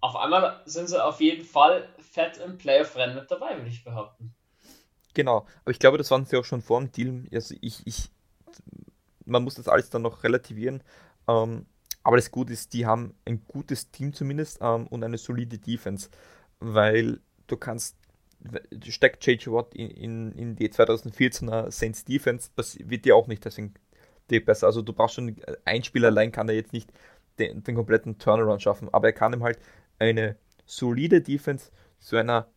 Auf 0.00 0.16
einmal 0.16 0.60
sind 0.66 0.88
sie 0.88 1.02
auf 1.02 1.20
jeden 1.20 1.44
Fall 1.44 1.88
fett 1.98 2.36
im 2.38 2.58
Playoff-Rennen 2.58 3.14
mit 3.14 3.30
dabei, 3.30 3.56
würde 3.56 3.70
ich 3.70 3.84
behaupten. 3.84 4.34
Genau, 5.14 5.46
aber 5.62 5.70
ich 5.70 5.78
glaube, 5.78 5.96
das 5.96 6.10
waren 6.10 6.26
sie 6.26 6.36
auch 6.36 6.44
schon 6.44 6.60
vor 6.60 6.80
dem 6.80 6.90
Deal. 6.90 7.22
Also 7.32 7.54
ich, 7.60 7.86
ich, 7.86 8.10
man 9.24 9.44
muss 9.44 9.54
das 9.54 9.68
alles 9.68 9.90
dann 9.90 10.02
noch 10.02 10.24
relativieren. 10.24 10.82
Ähm, 11.28 11.66
aber 12.04 12.16
das 12.16 12.30
Gute 12.30 12.52
ist, 12.52 12.72
die 12.74 12.86
haben 12.86 13.14
ein 13.24 13.42
gutes 13.48 13.90
Team 13.90 14.12
zumindest 14.12 14.58
ähm, 14.60 14.86
und 14.86 15.02
eine 15.02 15.18
solide 15.18 15.58
Defense, 15.58 16.10
weil 16.60 17.20
du 17.46 17.56
kannst, 17.56 17.96
steckt 18.86 19.26
JJ 19.26 19.50
Watt 19.50 19.74
in, 19.74 19.90
in, 19.90 20.32
in 20.32 20.56
die 20.56 20.68
2014er 20.68 21.70
Saints 21.70 22.04
Defense, 22.04 22.50
das 22.56 22.78
wird 22.78 23.06
dir 23.06 23.16
auch 23.16 23.26
nicht 23.26 23.44
deswegen 23.44 23.74
besser. 24.28 24.66
Also 24.66 24.82
du 24.82 24.92
brauchst 24.92 25.14
schon, 25.14 25.34
ein 25.64 25.82
Spieler 25.82 26.08
allein 26.08 26.30
kann 26.30 26.48
er 26.48 26.54
jetzt 26.54 26.72
nicht 26.72 26.92
den, 27.38 27.62
den 27.62 27.74
kompletten 27.74 28.18
Turnaround 28.18 28.62
schaffen, 28.62 28.88
aber 28.92 29.08
er 29.08 29.12
kann 29.12 29.32
ihm 29.32 29.42
halt 29.42 29.58
eine 29.98 30.36
solide 30.66 31.20
Defense 31.20 31.70
zu 31.98 32.16
einer 32.16 32.48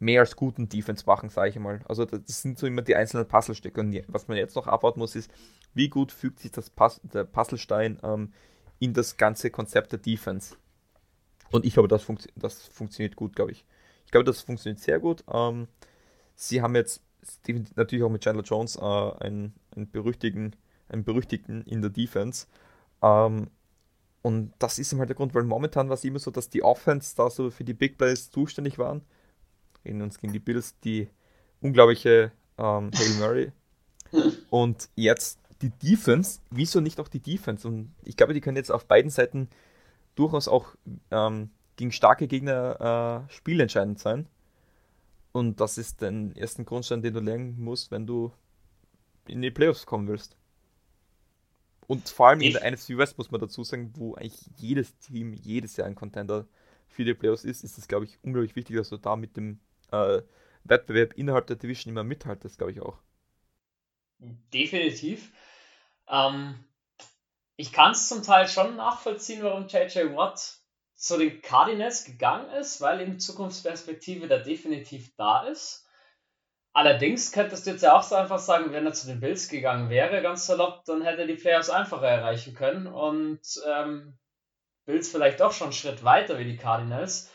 mehr 0.00 0.20
als 0.22 0.34
guten 0.34 0.68
Defense 0.68 1.04
machen, 1.06 1.28
sage 1.28 1.50
ich 1.50 1.58
mal. 1.58 1.80
Also 1.86 2.06
das 2.06 2.42
sind 2.42 2.58
so 2.58 2.66
immer 2.66 2.82
die 2.82 2.96
einzelnen 2.96 3.28
Puzzlestücke. 3.28 3.80
Und 3.80 3.94
was 4.08 4.26
man 4.26 4.38
jetzt 4.38 4.56
noch 4.56 4.66
abwarten 4.66 4.98
muss, 4.98 5.14
ist, 5.14 5.30
wie 5.74 5.88
gut 5.88 6.10
fügt 6.10 6.40
sich 6.40 6.50
das 6.50 6.70
Puz 6.70 7.00
der 7.04 7.24
Puzzlestein 7.24 7.98
ähm, 8.02 8.32
in 8.78 8.94
das 8.94 9.18
ganze 9.18 9.50
Konzept 9.50 9.92
der 9.92 9.98
Defense. 9.98 10.56
Und 11.50 11.66
ich 11.66 11.74
glaube, 11.74 11.88
das, 11.88 12.02
funktio 12.02 12.32
das 12.34 12.66
funktioniert 12.68 13.14
gut, 13.14 13.36
glaube 13.36 13.52
ich. 13.52 13.66
Ich 14.06 14.10
glaube, 14.10 14.24
das 14.24 14.40
funktioniert 14.40 14.80
sehr 14.80 14.98
gut. 14.98 15.22
Ähm, 15.32 15.68
sie 16.34 16.62
haben 16.62 16.74
jetzt 16.74 17.02
natürlich 17.76 18.02
auch 18.02 18.10
mit 18.10 18.22
Chandler 18.22 18.42
Jones 18.42 18.76
äh, 18.76 18.80
einen, 18.80 19.54
einen, 19.76 19.90
berüchtigten, 19.90 20.56
einen 20.88 21.04
berüchtigten 21.04 21.62
in 21.66 21.82
der 21.82 21.90
Defense. 21.90 22.46
Ähm, 23.02 23.48
und 24.22 24.52
das 24.58 24.78
ist 24.78 24.94
halt 24.94 25.10
der 25.10 25.16
Grund, 25.16 25.34
weil 25.34 25.44
momentan 25.44 25.88
war 25.88 25.94
es 25.94 26.04
immer 26.04 26.18
so, 26.18 26.30
dass 26.30 26.48
die 26.48 26.62
Offense 26.62 27.14
da 27.16 27.28
so 27.28 27.50
für 27.50 27.64
die 27.64 27.74
Big 27.74 27.98
Plays 27.98 28.30
zuständig 28.30 28.78
waren. 28.78 29.02
Reden 29.84 30.02
uns 30.02 30.18
gegen 30.18 30.32
die 30.32 30.38
Bills, 30.38 30.78
die 30.80 31.08
unglaubliche 31.60 32.32
ähm, 32.58 32.90
Hail 32.94 33.18
Murray. 33.18 33.52
Und 34.50 34.88
jetzt 34.96 35.38
die 35.62 35.70
Defense, 35.70 36.40
wieso 36.50 36.80
nicht 36.80 37.00
auch 37.00 37.08
die 37.08 37.20
Defense? 37.20 37.66
Und 37.66 37.92
ich 38.04 38.16
glaube, 38.16 38.34
die 38.34 38.40
können 38.40 38.56
jetzt 38.56 38.72
auf 38.72 38.86
beiden 38.86 39.10
Seiten 39.10 39.48
durchaus 40.14 40.48
auch 40.48 40.74
ähm, 41.10 41.50
gegen 41.76 41.92
starke 41.92 42.26
Gegner 42.26 43.26
äh, 43.28 43.32
spielentscheidend 43.32 43.98
sein. 43.98 44.26
Und 45.32 45.60
das 45.60 45.78
ist 45.78 46.02
der 46.02 46.12
ersten 46.34 46.64
Grundstein, 46.64 47.02
den 47.02 47.14
du 47.14 47.20
lernen 47.20 47.60
musst, 47.60 47.90
wenn 47.90 48.06
du 48.06 48.32
in 49.28 49.42
die 49.42 49.50
Playoffs 49.50 49.86
kommen 49.86 50.08
willst. 50.08 50.36
Und 51.86 52.08
vor 52.08 52.28
allem 52.28 52.40
in 52.40 52.52
der 52.52 52.70
NFC 52.70 52.96
West 52.96 53.18
muss 53.18 53.30
man 53.30 53.40
dazu 53.40 53.64
sagen, 53.64 53.92
wo 53.96 54.14
eigentlich 54.14 54.40
jedes 54.56 54.96
Team 54.98 55.32
jedes 55.32 55.76
Jahr 55.76 55.86
ein 55.86 55.94
Contender 55.94 56.46
für 56.88 57.04
die 57.04 57.14
Playoffs 57.14 57.44
ist, 57.44 57.64
ist 57.64 57.78
es, 57.78 57.88
glaube 57.88 58.04
ich, 58.04 58.18
unglaublich 58.22 58.56
wichtig, 58.56 58.76
dass 58.76 58.90
du 58.90 58.96
da 58.96 59.16
mit 59.16 59.36
dem 59.36 59.58
äh, 59.92 60.22
Wettbewerb 60.64 61.14
innerhalb 61.14 61.46
der 61.46 61.56
Division 61.56 61.92
immer 61.92 62.04
mithaltest, 62.04 62.58
glaube 62.58 62.72
ich 62.72 62.80
auch. 62.80 62.98
Definitiv. 64.52 65.32
Ähm, 66.08 66.64
ich 67.56 67.72
kann 67.72 67.92
es 67.92 68.08
zum 68.08 68.22
Teil 68.22 68.48
schon 68.48 68.76
nachvollziehen, 68.76 69.42
warum 69.42 69.66
JJ 69.66 70.14
Watt 70.14 70.58
zu 70.94 71.16
den 71.16 71.40
Cardinals 71.40 72.04
gegangen 72.04 72.50
ist, 72.50 72.80
weil 72.80 73.00
eben 73.00 73.18
Zukunftsperspektive 73.18 74.28
da 74.28 74.38
definitiv 74.38 75.14
da 75.16 75.44
ist. 75.44 75.86
Allerdings 76.72 77.32
könntest 77.32 77.66
du 77.66 77.70
jetzt 77.70 77.82
ja 77.82 77.96
auch 77.96 78.02
so 78.02 78.14
einfach 78.14 78.38
sagen, 78.38 78.72
wenn 78.72 78.86
er 78.86 78.92
zu 78.92 79.06
den 79.06 79.18
Bills 79.18 79.48
gegangen 79.48 79.90
wäre, 79.90 80.22
ganz 80.22 80.46
salopp, 80.46 80.84
dann 80.84 81.02
hätte 81.02 81.22
er 81.22 81.26
die 81.26 81.34
Playoffs 81.34 81.70
einfacher 81.70 82.06
erreichen 82.06 82.54
können 82.54 82.86
und 82.86 83.40
ähm, 83.66 84.16
Bills 84.84 85.10
vielleicht 85.10 85.40
doch 85.40 85.52
schon 85.52 85.68
einen 85.68 85.72
Schritt 85.72 86.04
weiter 86.04 86.38
wie 86.38 86.44
die 86.44 86.56
Cardinals. 86.56 87.30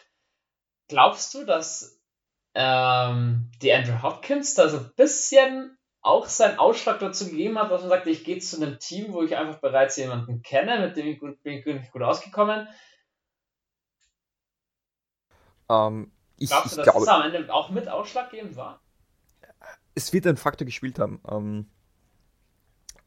Glaubst 0.87 1.33
du, 1.33 1.45
dass 1.45 1.94
ähm, 2.55 3.51
die 3.61 3.73
Andrew 3.73 4.01
Hopkins 4.01 4.53
da 4.55 4.69
so 4.69 4.77
ein 4.77 4.91
bisschen 4.95 5.77
auch 6.01 6.27
seinen 6.27 6.59
Ausschlag 6.59 6.99
dazu 6.99 7.25
gegeben 7.25 7.59
hat, 7.59 7.71
dass 7.71 7.81
man 7.81 7.89
sagt, 7.89 8.07
ich 8.07 8.23
gehe 8.23 8.39
zu 8.39 8.57
einem 8.57 8.79
Team, 8.79 9.13
wo 9.13 9.23
ich 9.23 9.35
einfach 9.35 9.59
bereits 9.59 9.97
jemanden 9.97 10.41
kenne, 10.41 10.79
mit 10.79 10.97
dem 10.97 11.07
ich 11.07 11.19
gut, 11.19 11.41
bin 11.43 11.63
ich 11.65 11.91
gut, 11.91 12.01
ausgekommen? 12.01 12.67
Ähm, 15.69 16.11
ich, 16.37 16.49
Glaubst 16.49 16.73
du, 16.73 16.75
dass 16.77 16.85
glaube, 16.85 17.05
das 17.05 17.07
am 17.07 17.21
Ende 17.23 17.53
auch 17.53 17.69
mit 17.69 17.87
ausschlaggebend 17.87 18.55
war? 18.55 18.81
es 19.95 20.11
wird 20.13 20.27
ein 20.27 20.37
Faktor 20.37 20.65
gespielt 20.65 20.99
haben. 20.99 21.21
Ähm, 21.27 21.69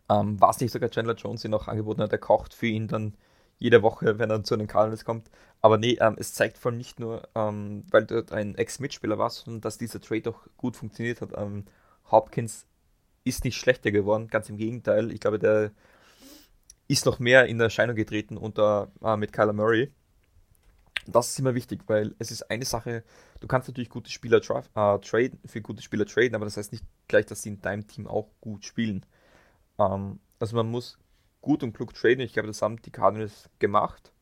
ähm, 0.08 0.40
was 0.40 0.60
nicht 0.60 0.72
sogar 0.72 0.90
Chandler 0.90 1.14
Jones 1.14 1.44
ihn 1.44 1.54
auch 1.54 1.68
angeboten 1.68 2.02
hat, 2.02 2.12
er 2.12 2.18
kocht 2.18 2.54
für 2.54 2.66
ihn 2.66 2.88
dann 2.88 3.14
jede 3.58 3.82
Woche, 3.82 4.18
wenn 4.18 4.30
er 4.30 4.44
zu 4.44 4.56
den 4.56 4.66
Cardinals 4.66 5.04
kommt. 5.04 5.30
Aber 5.60 5.78
nee, 5.78 5.98
ähm, 6.00 6.16
es 6.18 6.34
zeigt 6.34 6.58
vor 6.58 6.70
allem 6.70 6.78
nicht 6.78 7.00
nur, 7.00 7.28
ähm, 7.34 7.84
weil 7.90 8.06
dort 8.06 8.32
ein 8.32 8.54
Ex-Mitspieler 8.54 9.18
war, 9.18 9.30
sondern 9.30 9.60
dass 9.60 9.78
dieser 9.78 10.00
Trade 10.00 10.30
auch 10.30 10.46
gut 10.56 10.76
funktioniert 10.76 11.20
hat. 11.20 11.30
Ähm, 11.36 11.64
Hopkins 12.10 12.66
ist 13.24 13.44
nicht 13.44 13.56
schlechter 13.56 13.90
geworden, 13.90 14.28
ganz 14.28 14.48
im 14.48 14.56
Gegenteil. 14.56 15.12
Ich 15.12 15.20
glaube, 15.20 15.38
der 15.38 15.72
ist 16.86 17.06
noch 17.06 17.18
mehr 17.18 17.46
in 17.46 17.60
Erscheinung 17.60 17.96
getreten 17.96 18.36
unter 18.36 18.90
äh, 19.02 19.16
mit 19.16 19.32
Kyler 19.32 19.52
Murray 19.52 19.92
das 21.08 21.30
ist 21.30 21.38
immer 21.38 21.54
wichtig, 21.54 21.82
weil 21.86 22.14
es 22.18 22.30
ist 22.30 22.50
eine 22.50 22.64
Sache, 22.64 23.02
du 23.40 23.46
kannst 23.46 23.68
natürlich 23.68 23.88
gute 23.88 24.10
Spieler 24.10 24.40
tra 24.40 24.60
äh, 24.60 24.98
traden, 25.00 25.38
für 25.46 25.60
gute 25.60 25.82
Spieler 25.82 26.06
traden, 26.06 26.34
aber 26.34 26.44
das 26.44 26.56
heißt 26.56 26.72
nicht 26.72 26.84
gleich, 27.08 27.26
dass 27.26 27.42
sie 27.42 27.50
in 27.50 27.60
deinem 27.60 27.86
Team 27.86 28.06
auch 28.06 28.28
gut 28.40 28.64
spielen. 28.64 29.04
Ähm, 29.78 30.20
also 30.38 30.56
man 30.56 30.70
muss 30.70 30.98
gut 31.40 31.62
und 31.62 31.72
klug 31.72 31.94
traden. 31.94 32.20
Ich 32.20 32.32
glaube, 32.32 32.48
das 32.48 32.62
haben 32.62 32.80
die 32.82 32.90
Cardinals 32.90 33.48
gemacht. 33.58 34.12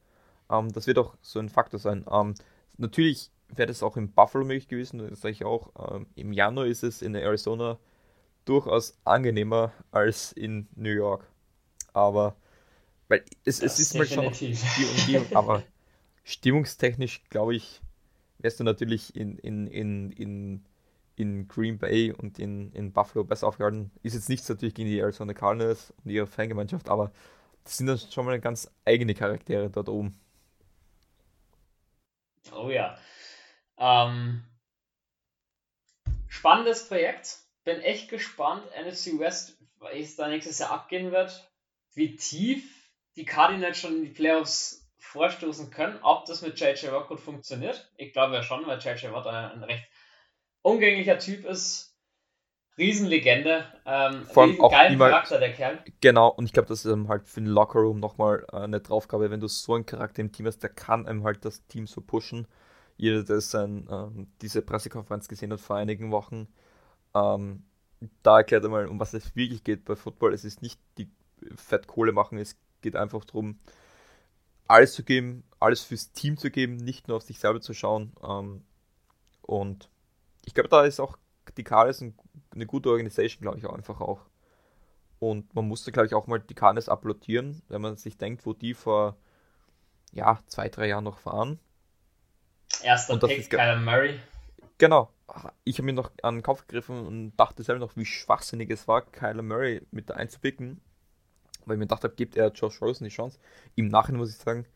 Ähm, 0.51 0.73
das 0.73 0.87
wird 0.87 0.99
auch 0.99 1.17
so 1.21 1.39
ein 1.39 1.49
Faktor 1.49 1.81
sein. 1.81 2.05
Ähm, 2.11 2.35
natürlich 2.77 3.31
wäre 3.49 3.67
das 3.67 3.83
auch 3.83 3.97
in 3.97 4.13
Buffalo 4.13 4.45
möglich 4.45 4.69
gewesen, 4.69 4.99
das 4.99 5.21
sage 5.21 5.33
ich 5.33 5.45
auch. 5.45 5.95
Ähm, 5.95 6.07
Im 6.15 6.33
Januar 6.33 6.67
ist 6.67 6.83
es 6.83 7.03
in 7.03 7.15
Arizona 7.15 7.79
durchaus 8.45 8.99
angenehmer 9.05 9.73
als 9.91 10.33
in 10.33 10.69
New 10.75 10.91
York. 10.91 11.29
Aber 11.93 12.37
weil 13.09 13.25
es, 13.45 13.61
es 13.63 13.79
ist 13.79 13.95
mal 13.95 14.07
schon 14.07 14.33
die 14.33 14.57
Umgebung, 14.99 15.37
aber 15.37 15.63
stimmungstechnisch, 16.25 17.23
glaube 17.29 17.55
ich, 17.55 17.81
wärst 18.39 18.61
du 18.61 18.65
natürlich 18.65 19.15
in, 19.15 19.39
in, 19.39 19.67
in, 19.67 20.11
in, 20.13 20.65
in 21.17 21.49
Green 21.49 21.79
Bay 21.79 22.13
und 22.13 22.39
in, 22.39 22.73
in 22.73 22.93
Buffalo 22.93 23.25
besser 23.25 23.49
aufgehalten. 23.49 23.91
Ist 24.03 24.15
jetzt 24.15 24.29
nichts 24.29 24.49
natürlich 24.49 24.75
gegen 24.75 24.89
die 24.89 24.99
Arizona 24.99 25.33
Cardinals 25.33 25.93
und 26.05 26.11
ihre 26.11 26.27
Fangemeinschaft, 26.27 26.89
aber 26.89 27.11
das 27.65 27.79
sind 27.79 27.87
dann 27.87 27.99
schon 27.99 28.27
mal 28.27 28.39
ganz 28.41 28.71
eigene 28.85 29.15
Charaktere 29.15 29.71
dort 29.71 29.89
oben. 29.89 30.19
Oh 32.55 32.71
ja. 32.71 32.97
Ähm, 33.79 34.45
spannendes 36.29 36.87
Projekt. 36.87 37.39
Bin 37.65 37.81
echt 37.81 38.09
gespannt, 38.09 38.63
NFC 38.81 39.19
West, 39.19 39.59
wie 39.81 40.01
es 40.01 40.15
da 40.15 40.29
nächstes 40.29 40.61
Jahr 40.61 40.71
abgehen 40.71 41.11
wird. 41.11 41.51
Wie 41.95 42.15
tief 42.15 42.93
die 43.17 43.25
Cardinals 43.25 43.79
schon 43.79 43.97
in 43.97 44.05
die 44.05 44.11
Playoffs 44.11 44.87
vorstoßen 44.99 45.71
können, 45.71 45.99
ob 46.03 46.27
das 46.27 46.43
mit 46.43 46.61
JJ 46.61 46.93
Watt 46.93 47.09
gut 47.09 47.21
funktioniert. 47.21 47.91
Ich 47.97 48.13
glaube 48.13 48.35
ja 48.35 48.43
schon, 48.43 48.67
weil 48.67 48.79
JJ 48.79 49.11
Watt 49.13 49.27
ein, 49.27 49.53
ein 49.53 49.65
recht 49.65 49.89
umgänglicher 50.67 51.19
Typ 51.19 51.45
ist. 51.45 51.95
Riesenlegende, 52.79 53.65
ähm, 53.87 54.27
Vor 54.27 54.43
allem 54.43 54.61
auch 54.61 54.71
geilen 54.71 54.99
Charakter, 54.99 55.39
der 55.39 55.53
Kerl. 55.55 55.83
Genau, 56.03 56.29
und 56.29 56.45
ich 56.45 56.53
glaube, 56.53 56.69
das 56.69 56.85
ist 56.85 56.93
ähm, 56.93 57.09
halt 57.09 57.27
für 57.27 57.41
den 57.41 57.49
Lockerroom 57.49 58.01
nochmal 58.01 58.45
äh, 58.53 58.57
eine 58.57 58.81
Draufgabe, 58.81 59.31
wenn 59.31 59.41
du 59.41 59.49
so 59.49 59.75
einen 59.75 59.87
Charakter 59.87 60.21
im 60.21 60.31
Team 60.31 60.47
hast, 60.47 60.59
der 60.59 60.69
kann 60.69 61.07
einem 61.07 61.25
halt 61.25 61.47
das 61.47 61.67
Team 61.69 61.87
so 61.87 62.03
pushen. 62.03 62.47
Jeder, 62.99 63.23
der 63.23 63.41
sein, 63.41 63.89
ähm, 63.91 64.27
diese 64.43 64.61
Pressekonferenz 64.61 65.27
gesehen 65.27 65.53
hat 65.55 65.61
vor 65.61 65.77
einigen 65.77 66.11
Wochen, 66.11 66.49
ähm, 67.15 67.65
da 68.23 68.39
erklärt 68.39 68.65
er 68.65 68.69
mal, 68.69 68.89
um 68.89 69.01
was 69.01 69.15
es 69.15 69.35
wirklich 69.35 69.65
geht 69.65 69.87
bei 69.87 69.97
Football. 69.97 70.35
Es 70.35 70.45
ist 70.45 70.61
nicht 70.61 70.79
die 70.99 71.09
Fettkohle 71.55 72.13
machen, 72.13 72.37
es 72.37 72.59
geht 72.83 72.95
einfach 72.95 73.25
darum, 73.25 73.59
alles 74.69 74.93
zu 74.93 75.03
geben, 75.03 75.45
alles 75.61 75.83
fürs 75.83 76.13
Team 76.13 76.37
zu 76.37 76.51
geben, 76.51 76.77
nicht 76.77 77.09
nur 77.09 77.17
auf 77.17 77.23
sich 77.23 77.39
selber 77.39 77.63
zu 77.63 77.73
schauen. 77.73 78.13
Ähm, 78.23 78.65
und 79.41 79.89
ich 80.47 80.55
glaube, 80.55 80.71
da 80.71 80.85
ist 80.85 81.01
auch 81.01 81.19
die 81.57 81.65
Cardinals 81.65 82.03
eine 82.53 82.67
gute 82.67 82.89
Organisation, 82.89 83.43
glaube 83.43 83.59
ich, 83.59 83.67
auch 83.67 83.75
einfach 83.75 84.01
auch. 84.01 84.25
Und 85.19 85.55
man 85.55 85.67
musste, 85.67 85.93
glaube 85.93 86.07
ich, 86.07 86.15
auch 86.15 86.27
mal 86.27 86.41
die 86.41 86.55
Cardinals 86.55 86.89
applaudieren, 86.89 87.63
wenn 87.69 87.83
man 87.83 87.97
sich 87.97 88.17
denkt, 88.17 88.47
wo 88.47 88.53
die 88.53 88.75
vor 88.75 89.17
ja, 90.13 90.41
zwei, 90.47 90.69
drei 90.69 90.89
Jahren 90.89 91.05
noch 91.05 91.25
waren. 91.27 91.59
Erster 92.83 93.19
Pick, 93.19 93.51
Kyler 93.51 93.81
Murray. 93.81 94.21
Genau. 94.79 95.11
Ich 95.65 95.79
habe 95.79 95.87
mir 95.87 95.93
noch 95.93 96.13
an 96.23 96.37
den 96.37 96.43
Kopf 96.43 96.67
gegriffen 96.67 97.07
und 97.07 97.37
dachte 97.37 97.63
selber 97.63 97.81
noch, 97.81 97.97
wie 97.97 98.05
schwachsinnig 98.05 98.71
es 98.71 98.87
war, 98.87 99.03
Kyler 99.03 99.43
Murray 99.43 99.83
mit 99.91 100.13
einzupicken. 100.13 100.81
Weil 101.65 101.75
ich 101.75 101.79
mir 101.79 101.87
gedacht 101.87 102.05
habe, 102.05 102.15
gibt 102.15 102.37
er 102.37 102.53
Josh 102.53 102.81
Rosen 102.81 103.05
die 103.05 103.11
Chance. 103.11 103.39
Im 103.75 103.89
Nachhinein 103.89 104.21
muss 104.21 104.31
ich 104.31 104.37
sagen, 104.37 104.67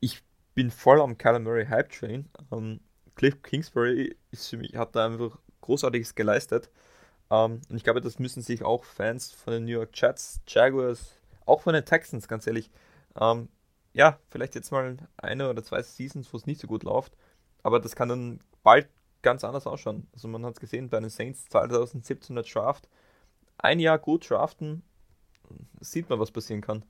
ich 0.00 0.22
bin 0.54 0.70
voll 0.70 1.00
am 1.00 1.18
Kyler 1.18 1.40
Murray 1.40 1.66
Hype 1.66 1.90
Train. 1.90 2.28
Ähm, 2.50 2.80
Cliff 3.16 3.42
Kingsbury 3.42 4.16
ist 4.30 4.48
für 4.48 4.58
mich, 4.58 4.76
hat 4.76 4.94
da 4.94 5.06
einfach 5.06 5.38
Großartiges 5.62 6.14
geleistet. 6.14 6.70
Ähm, 7.30 7.60
und 7.68 7.76
ich 7.76 7.82
glaube, 7.82 8.00
das 8.00 8.18
müssen 8.18 8.42
sich 8.42 8.62
auch 8.62 8.84
Fans 8.84 9.32
von 9.32 9.52
den 9.52 9.64
New 9.64 9.72
York 9.72 9.90
Jets, 9.94 10.40
Jaguars, 10.46 11.18
auch 11.44 11.62
von 11.62 11.74
den 11.74 11.84
Texans, 11.84 12.28
ganz 12.28 12.46
ehrlich, 12.46 12.70
ähm, 13.18 13.48
ja, 13.92 14.18
vielleicht 14.28 14.54
jetzt 14.54 14.70
mal 14.70 14.96
eine 15.16 15.48
oder 15.48 15.64
zwei 15.64 15.82
Seasons, 15.82 16.32
wo 16.32 16.36
es 16.36 16.46
nicht 16.46 16.60
so 16.60 16.66
gut 16.66 16.82
läuft, 16.82 17.16
aber 17.62 17.80
das 17.80 17.96
kann 17.96 18.10
dann 18.10 18.40
bald 18.62 18.88
ganz 19.22 19.42
anders 19.42 19.66
ausschauen. 19.66 20.06
Also 20.12 20.28
man 20.28 20.44
hat 20.44 20.54
es 20.54 20.60
gesehen 20.60 20.90
bei 20.90 21.00
den 21.00 21.08
Saints 21.08 21.46
2017 21.46 22.36
Draft. 22.36 22.88
Ein 23.58 23.80
Jahr 23.80 23.98
gut 23.98 24.28
draften, 24.28 24.82
sieht 25.80 26.10
man, 26.10 26.20
was 26.20 26.30
passieren 26.30 26.60
kann. 26.60 26.84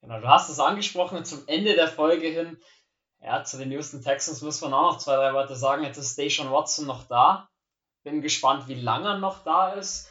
Genau, 0.00 0.20
du 0.20 0.28
hast 0.28 0.48
es 0.48 0.58
angesprochen, 0.58 1.24
zum 1.24 1.42
Ende 1.46 1.74
der 1.74 1.88
Folge 1.88 2.26
hin, 2.26 2.58
ja, 3.24 3.42
zu 3.42 3.56
den 3.56 3.70
Houston 3.72 4.02
Texans 4.02 4.42
muss 4.42 4.60
man 4.60 4.74
auch 4.74 4.92
noch 4.92 4.98
zwei, 4.98 5.16
drei 5.16 5.32
Worte 5.32 5.56
sagen. 5.56 5.82
Jetzt 5.82 5.96
ist 5.96 6.12
Station 6.12 6.50
Watson 6.52 6.86
noch 6.86 7.04
da. 7.04 7.48
Bin 8.02 8.20
gespannt, 8.20 8.68
wie 8.68 8.74
lange 8.74 9.08
er 9.08 9.18
noch 9.18 9.42
da 9.44 9.72
ist. 9.72 10.10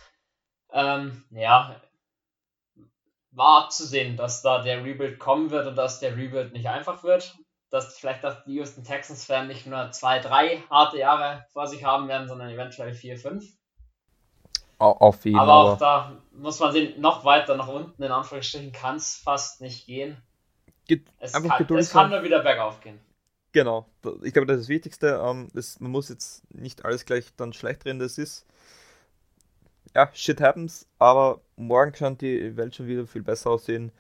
Ähm, 0.72 1.24
ja, 1.30 1.76
war 3.32 3.66
abzusehen, 3.66 4.18
dass 4.18 4.42
da 4.42 4.64
der 4.64 4.84
Rebuild 4.84 5.20
kommen 5.20 5.52
wird 5.52 5.68
und 5.68 5.76
dass 5.76 6.00
der 6.00 6.18
Rebuild 6.18 6.54
nicht 6.54 6.68
einfach 6.68 7.04
wird. 7.04 7.36
Dass 7.70 7.98
vielleicht 7.98 8.26
auch 8.26 8.44
die 8.46 8.56
Houston 8.56 8.84
Texans-Fans 8.84 9.48
nicht 9.48 9.68
nur 9.68 9.92
zwei, 9.92 10.20
drei 10.20 10.64
harte 10.70 10.98
Jahre 10.98 11.46
vor 11.54 11.68
sich 11.68 11.84
haben 11.84 12.08
werden, 12.08 12.28
sondern 12.28 12.50
eventuell 12.50 12.94
vier, 12.94 13.18
fünf. 13.18 13.46
Auf 14.80 15.24
jeden 15.26 15.38
Fall. 15.38 15.50
Aber 15.50 15.74
auch 15.74 15.78
da 15.78 16.18
muss 16.32 16.60
man 16.60 16.72
sehen, 16.72 17.00
noch 17.00 17.26
weiter 17.26 17.56
nach 17.56 17.68
unten, 17.68 18.02
in 18.02 18.12
Anführungsstrichen, 18.12 18.72
kann 18.72 18.96
es 18.96 19.16
fast 19.16 19.62
nicht 19.62 19.86
gehen. 19.86 20.22
Geht 20.88 21.06
es 21.20 21.34
kann, 21.34 21.78
es 21.78 21.90
kann 21.92 22.10
nur 22.10 22.24
wieder 22.24 22.42
bergauf 22.44 22.82
gehen. 22.82 23.00
Genau, 23.54 23.88
ich 24.24 24.34
glaube, 24.34 24.48
das 24.48 24.58
ist 24.58 24.64
das 24.64 24.70
Wichtigste. 24.70 25.22
Ähm, 25.24 25.48
das, 25.54 25.80
man 25.80 25.92
muss 25.92 26.10
jetzt 26.10 26.44
nicht 26.54 26.86
alles 26.86 27.06
gleich 27.06 27.34
dann 27.38 27.54
schlecht 27.54 27.86
reden, 27.86 28.00
das 28.00 28.18
ist 28.18 28.46
ja, 29.96 30.10
shit 30.14 30.42
happens, 30.42 30.88
aber 31.00 31.42
morgen 31.56 31.92
kann 31.92 32.18
die 32.18 32.58
Welt 32.58 32.76
schon 32.76 32.88
wieder 32.88 33.06
viel 33.06 33.22
besser 33.22 33.52
aussehen. 33.52 33.92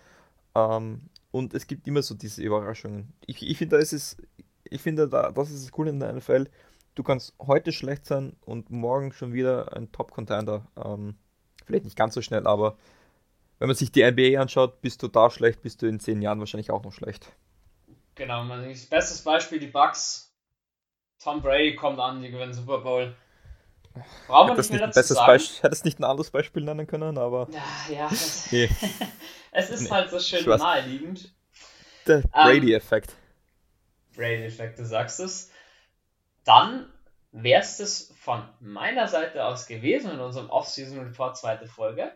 Ähm, 0.56 1.02
und 1.32 1.54
es 1.54 1.68
gibt 1.68 1.88
immer 1.88 2.02
so 2.02 2.16
diese 2.16 2.42
Überraschungen. 2.42 3.14
Ich, 3.26 3.48
ich 3.48 3.58
finde, 3.58 3.78
das 3.78 3.94
ist, 3.94 4.18
ich 4.64 4.82
finde, 4.82 5.08
da, 5.08 5.32
das 5.32 5.52
ist 5.52 5.66
das 5.66 5.72
Coole 5.72 5.92
in 5.92 6.00
der 6.00 6.14
NFL. 6.14 6.48
Du 6.96 7.04
kannst 7.04 7.34
heute 7.40 7.72
schlecht 7.72 8.06
sein 8.06 8.36
und 8.42 8.70
morgen 8.70 9.12
schon 9.14 9.34
wieder 9.34 9.76
ein 9.76 9.92
Top-Contender. 9.92 10.68
Ähm, 10.84 11.16
vielleicht 11.66 11.86
nicht 11.86 11.98
ganz 11.98 12.14
so 12.14 12.22
schnell, 12.22 12.46
aber 12.46 12.78
wenn 13.64 13.70
man 13.70 13.78
sich 13.78 13.94
die 13.94 14.04
NBA 14.04 14.42
anschaut, 14.42 14.82
bist 14.82 15.02
du 15.04 15.08
da 15.08 15.30
schlecht, 15.32 15.62
bist 15.62 15.82
du 15.82 15.88
in 15.88 15.98
zehn 15.98 16.22
Jahren 16.22 16.38
wahrscheinlich 16.40 16.70
auch 16.70 16.84
noch 16.84 16.92
schlecht. 16.92 17.32
Genau, 18.16 18.46
das 18.46 18.88
beste 18.88 19.24
Beispiel 19.24 19.58
die 19.58 19.68
Bucks. 19.68 20.36
Tom 21.24 21.42
Brady 21.42 21.74
kommt 21.78 21.98
an, 21.98 22.22
die 22.22 22.30
gewinnen 22.30 22.54
Super 22.54 22.80
Bowl. 22.80 23.16
Brauchen 24.28 24.50
wir 24.50 24.58
nicht 24.58 24.70
mehr 24.70 24.88
dazu 24.88 25.14
sagen. 25.14 25.28
Beispiel, 25.28 25.64
hättest 25.64 25.86
nicht 25.86 25.98
ein 25.98 26.04
anderes 26.04 26.30
Beispiel 26.30 26.62
nennen 26.62 26.88
können, 26.88 27.18
aber. 27.18 27.48
Ja, 27.52 27.96
ja. 27.96 28.10
Es, 28.12 28.48
nee. 28.52 28.70
es 29.54 29.70
ist 29.70 29.84
nee. 29.84 29.90
halt 29.92 30.10
so 30.10 30.20
schön 30.20 30.44
naheliegend. 30.46 31.34
Der 32.06 32.18
Brady-Effekt. 32.18 33.12
Ähm, 33.12 34.18
Brady-Effekt, 34.18 34.78
du 34.78 34.86
sagst 34.86 35.22
es. 35.22 35.52
Dann 36.44 36.92
wäre 37.32 37.62
es 37.62 37.78
das 37.78 38.12
von 38.20 38.44
meiner 38.60 39.08
Seite 39.08 39.46
aus 39.46 39.68
gewesen 39.68 40.12
in 40.12 40.20
unserem 40.20 40.50
Off-Season 40.50 41.00
Report 41.00 41.38
zweite 41.38 41.68
Folge. 41.68 42.12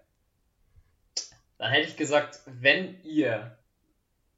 Dann 1.57 1.71
hätte 1.71 1.89
ich 1.89 1.97
gesagt, 1.97 2.41
wenn 2.45 3.01
ihr 3.03 3.57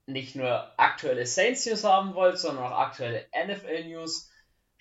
nicht 0.06 0.36
nur 0.36 0.72
aktuelle 0.80 1.26
Saints 1.26 1.66
News 1.66 1.84
haben 1.84 2.16
wollt, 2.16 2.40
sondern 2.40 2.66
auch 2.66 2.78
aktuelle 2.78 3.26
NFL 3.46 3.86
News, 3.86 4.30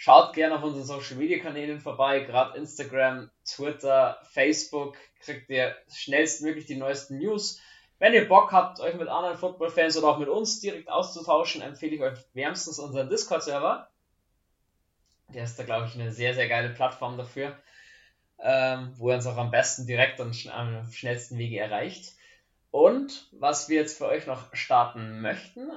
Schaut 0.01 0.33
gerne 0.33 0.55
auf 0.55 0.63
unseren 0.63 0.85
Social 0.85 1.17
Media 1.17 1.43
Kanälen 1.43 1.81
vorbei, 1.81 2.21
gerade 2.21 2.57
Instagram, 2.57 3.33
Twitter, 3.45 4.17
Facebook, 4.31 4.97
kriegt 5.19 5.51
ihr 5.51 5.75
schnellstmöglich 5.93 6.67
die 6.67 6.77
neuesten 6.77 7.19
News. 7.19 7.61
Wenn 7.99 8.15
ihr 8.15 8.29
Bock 8.29 8.53
habt, 8.53 8.79
euch 8.79 8.95
mit 8.95 9.09
anderen 9.09 9.37
Football-Fans 9.37 9.97
oder 9.97 10.07
auch 10.07 10.19
mit 10.19 10.29
uns 10.29 10.61
direkt 10.61 10.89
auszutauschen, 10.89 11.63
empfehle 11.63 11.97
ich 11.97 12.01
euch 12.01 12.17
wärmstens 12.33 12.79
unseren 12.79 13.11
Discord-Server. 13.11 13.91
Der 15.35 15.43
ist 15.43 15.59
da, 15.59 15.65
glaube 15.65 15.89
ich, 15.89 15.95
eine 15.95 16.13
sehr, 16.13 16.33
sehr 16.33 16.49
geile 16.49 16.71
Plattform 16.71 17.19
dafür, 17.19 17.59
ähm, 18.39 18.95
wo 18.99 19.09
ihr 19.09 19.17
uns 19.17 19.27
auch 19.27 19.37
am 19.37 19.51
besten 19.51 19.89
direkt 19.89 20.21
und 20.21 20.49
am 20.49 20.89
schnellsten 20.93 21.39
Wege 21.39 21.59
erreicht. 21.59 22.13
Und 22.71 23.29
was 23.33 23.69
wir 23.69 23.77
jetzt 23.77 23.99
für 23.99 24.07
euch 24.07 24.27
noch 24.27 24.55
starten 24.55 25.21
möchten, 25.21 25.71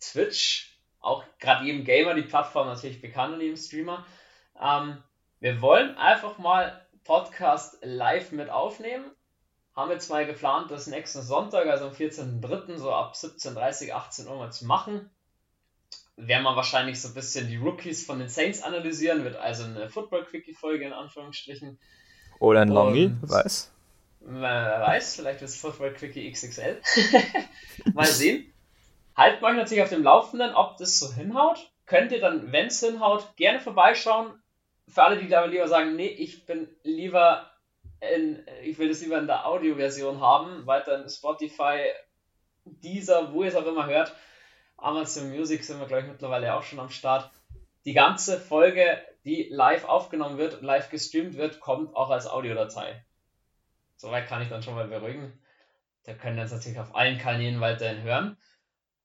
Twitch 0.00 0.74
auch 1.00 1.24
gerade 1.38 1.66
jedem 1.66 1.84
Gamer 1.84 2.14
die 2.14 2.22
Plattform 2.22 2.66
natürlich 2.66 3.00
bekannt 3.00 3.34
und 3.34 3.40
jedem 3.40 3.56
Streamer. 3.56 4.06
Ähm, 4.60 5.02
wir 5.40 5.60
wollen 5.60 5.96
einfach 5.96 6.38
mal 6.38 6.80
Podcast 7.04 7.78
live 7.82 8.32
mit 8.32 8.48
aufnehmen. 8.48 9.04
Haben 9.76 9.90
jetzt 9.90 10.08
mal 10.08 10.24
geplant, 10.24 10.70
das 10.70 10.86
nächsten 10.86 11.20
Sonntag, 11.20 11.66
also 11.66 11.86
am 11.86 11.92
14.03. 11.92 12.78
so 12.78 12.92
ab 12.92 13.14
17.30, 13.14 13.92
18 13.92 14.28
Uhr 14.28 14.36
mal 14.36 14.52
zu 14.52 14.66
machen. 14.66 15.10
Werden 16.16 16.44
wir 16.44 16.56
wahrscheinlich 16.56 17.02
so 17.02 17.08
ein 17.08 17.14
bisschen 17.14 17.48
die 17.48 17.56
Rookies 17.56 18.06
von 18.06 18.20
den 18.20 18.28
Saints 18.28 18.62
analysieren, 18.62 19.24
wird 19.24 19.36
also 19.36 19.64
eine 19.64 19.90
Football-Quickie-Folge 19.90 20.84
in 20.86 20.92
Anführungsstrichen. 20.92 21.78
Oder 22.38 22.60
ein 22.60 22.68
Longy, 22.68 23.12
weiß. 23.20 23.73
Wer 24.26 24.80
weiß, 24.80 25.16
vielleicht 25.16 25.40
wird 25.40 25.50
es 25.50 25.60
Football-Quickie 25.60 26.30
XXL. 26.30 26.80
mal 27.94 28.06
sehen 28.06 28.54
halten 29.16 29.44
euch 29.44 29.56
natürlich 29.56 29.82
auf 29.82 29.90
dem 29.90 30.02
Laufenden, 30.02 30.54
ob 30.54 30.76
das 30.76 30.98
so 30.98 31.12
hinhaut. 31.12 31.70
Könnt 31.86 32.12
ihr 32.12 32.20
dann, 32.20 32.52
wenn 32.52 32.66
es 32.66 32.80
hinhaut, 32.80 33.36
gerne 33.36 33.60
vorbeischauen. 33.60 34.32
Für 34.88 35.04
alle, 35.04 35.18
die 35.18 35.28
da 35.28 35.44
lieber 35.44 35.68
sagen, 35.68 35.96
nee, 35.96 36.08
ich 36.08 36.46
bin 36.46 36.68
lieber 36.82 37.50
in, 38.00 38.44
ich 38.62 38.78
will 38.78 38.88
das 38.88 39.00
lieber 39.00 39.18
in 39.18 39.26
der 39.26 39.46
Audioversion 39.46 40.20
haben, 40.20 40.66
weiter 40.66 41.02
in 41.02 41.08
Spotify, 41.08 41.90
dieser, 42.64 43.32
wo 43.32 43.42
ihr 43.42 43.48
es 43.48 43.56
auch 43.56 43.66
immer 43.66 43.86
hört. 43.86 44.14
Amazon 44.76 45.30
Music 45.30 45.64
sind 45.64 45.78
wir, 45.78 45.86
glaube 45.86 46.02
ich, 46.02 46.08
mittlerweile 46.08 46.54
auch 46.54 46.62
schon 46.62 46.80
am 46.80 46.90
Start. 46.90 47.30
Die 47.84 47.92
ganze 47.92 48.38
Folge, 48.38 48.98
die 49.24 49.48
live 49.50 49.84
aufgenommen 49.84 50.38
wird 50.38 50.54
und 50.54 50.64
live 50.64 50.90
gestreamt 50.90 51.36
wird, 51.36 51.60
kommt 51.60 51.94
auch 51.94 52.10
als 52.10 52.26
Audiodatei. 52.26 53.04
Soweit 54.04 54.28
kann 54.28 54.42
ich 54.42 54.50
dann 54.50 54.62
schon 54.62 54.74
mal 54.74 54.86
beruhigen. 54.86 55.32
Da 56.02 56.12
können 56.12 56.36
wir 56.36 56.42
uns 56.42 56.52
natürlich 56.52 56.78
auf 56.78 56.94
allen 56.94 57.16
Kanälen 57.16 57.62
weiterhin 57.62 58.02
hören. 58.02 58.36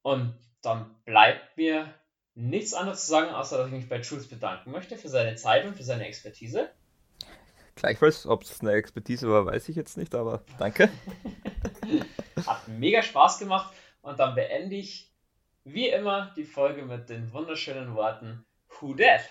Und 0.01 0.37
dann 0.61 0.93
bleibt 1.05 1.55
mir 1.55 1.93
nichts 2.35 2.73
anderes 2.73 3.05
zu 3.05 3.11
sagen, 3.11 3.29
außer 3.29 3.57
dass 3.57 3.67
ich 3.67 3.73
mich 3.73 3.87
bei 3.87 4.01
Jules 4.01 4.27
bedanken 4.27 4.71
möchte 4.71 4.97
für 4.97 5.07
seine 5.07 5.35
Zeit 5.35 5.65
und 5.65 5.77
für 5.77 5.83
seine 5.83 6.05
Expertise. 6.05 6.69
Gleichfalls, 7.75 8.25
ob 8.25 8.43
es 8.43 8.59
eine 8.59 8.73
Expertise 8.73 9.29
war, 9.29 9.45
weiß 9.45 9.69
ich 9.69 9.77
jetzt 9.77 9.95
nicht, 9.95 10.13
aber 10.13 10.43
danke. 10.57 10.89
Hat 12.45 12.67
mega 12.67 13.01
Spaß 13.01 13.39
gemacht 13.39 13.73
und 14.01 14.19
dann 14.19 14.35
beende 14.35 14.75
ich 14.75 15.13
wie 15.63 15.87
immer 15.87 16.33
die 16.35 16.43
Folge 16.43 16.83
mit 16.83 17.07
den 17.07 17.31
wunderschönen 17.31 17.95
Worten 17.95 18.45
Who 18.67 18.95
Dat? 18.95 19.21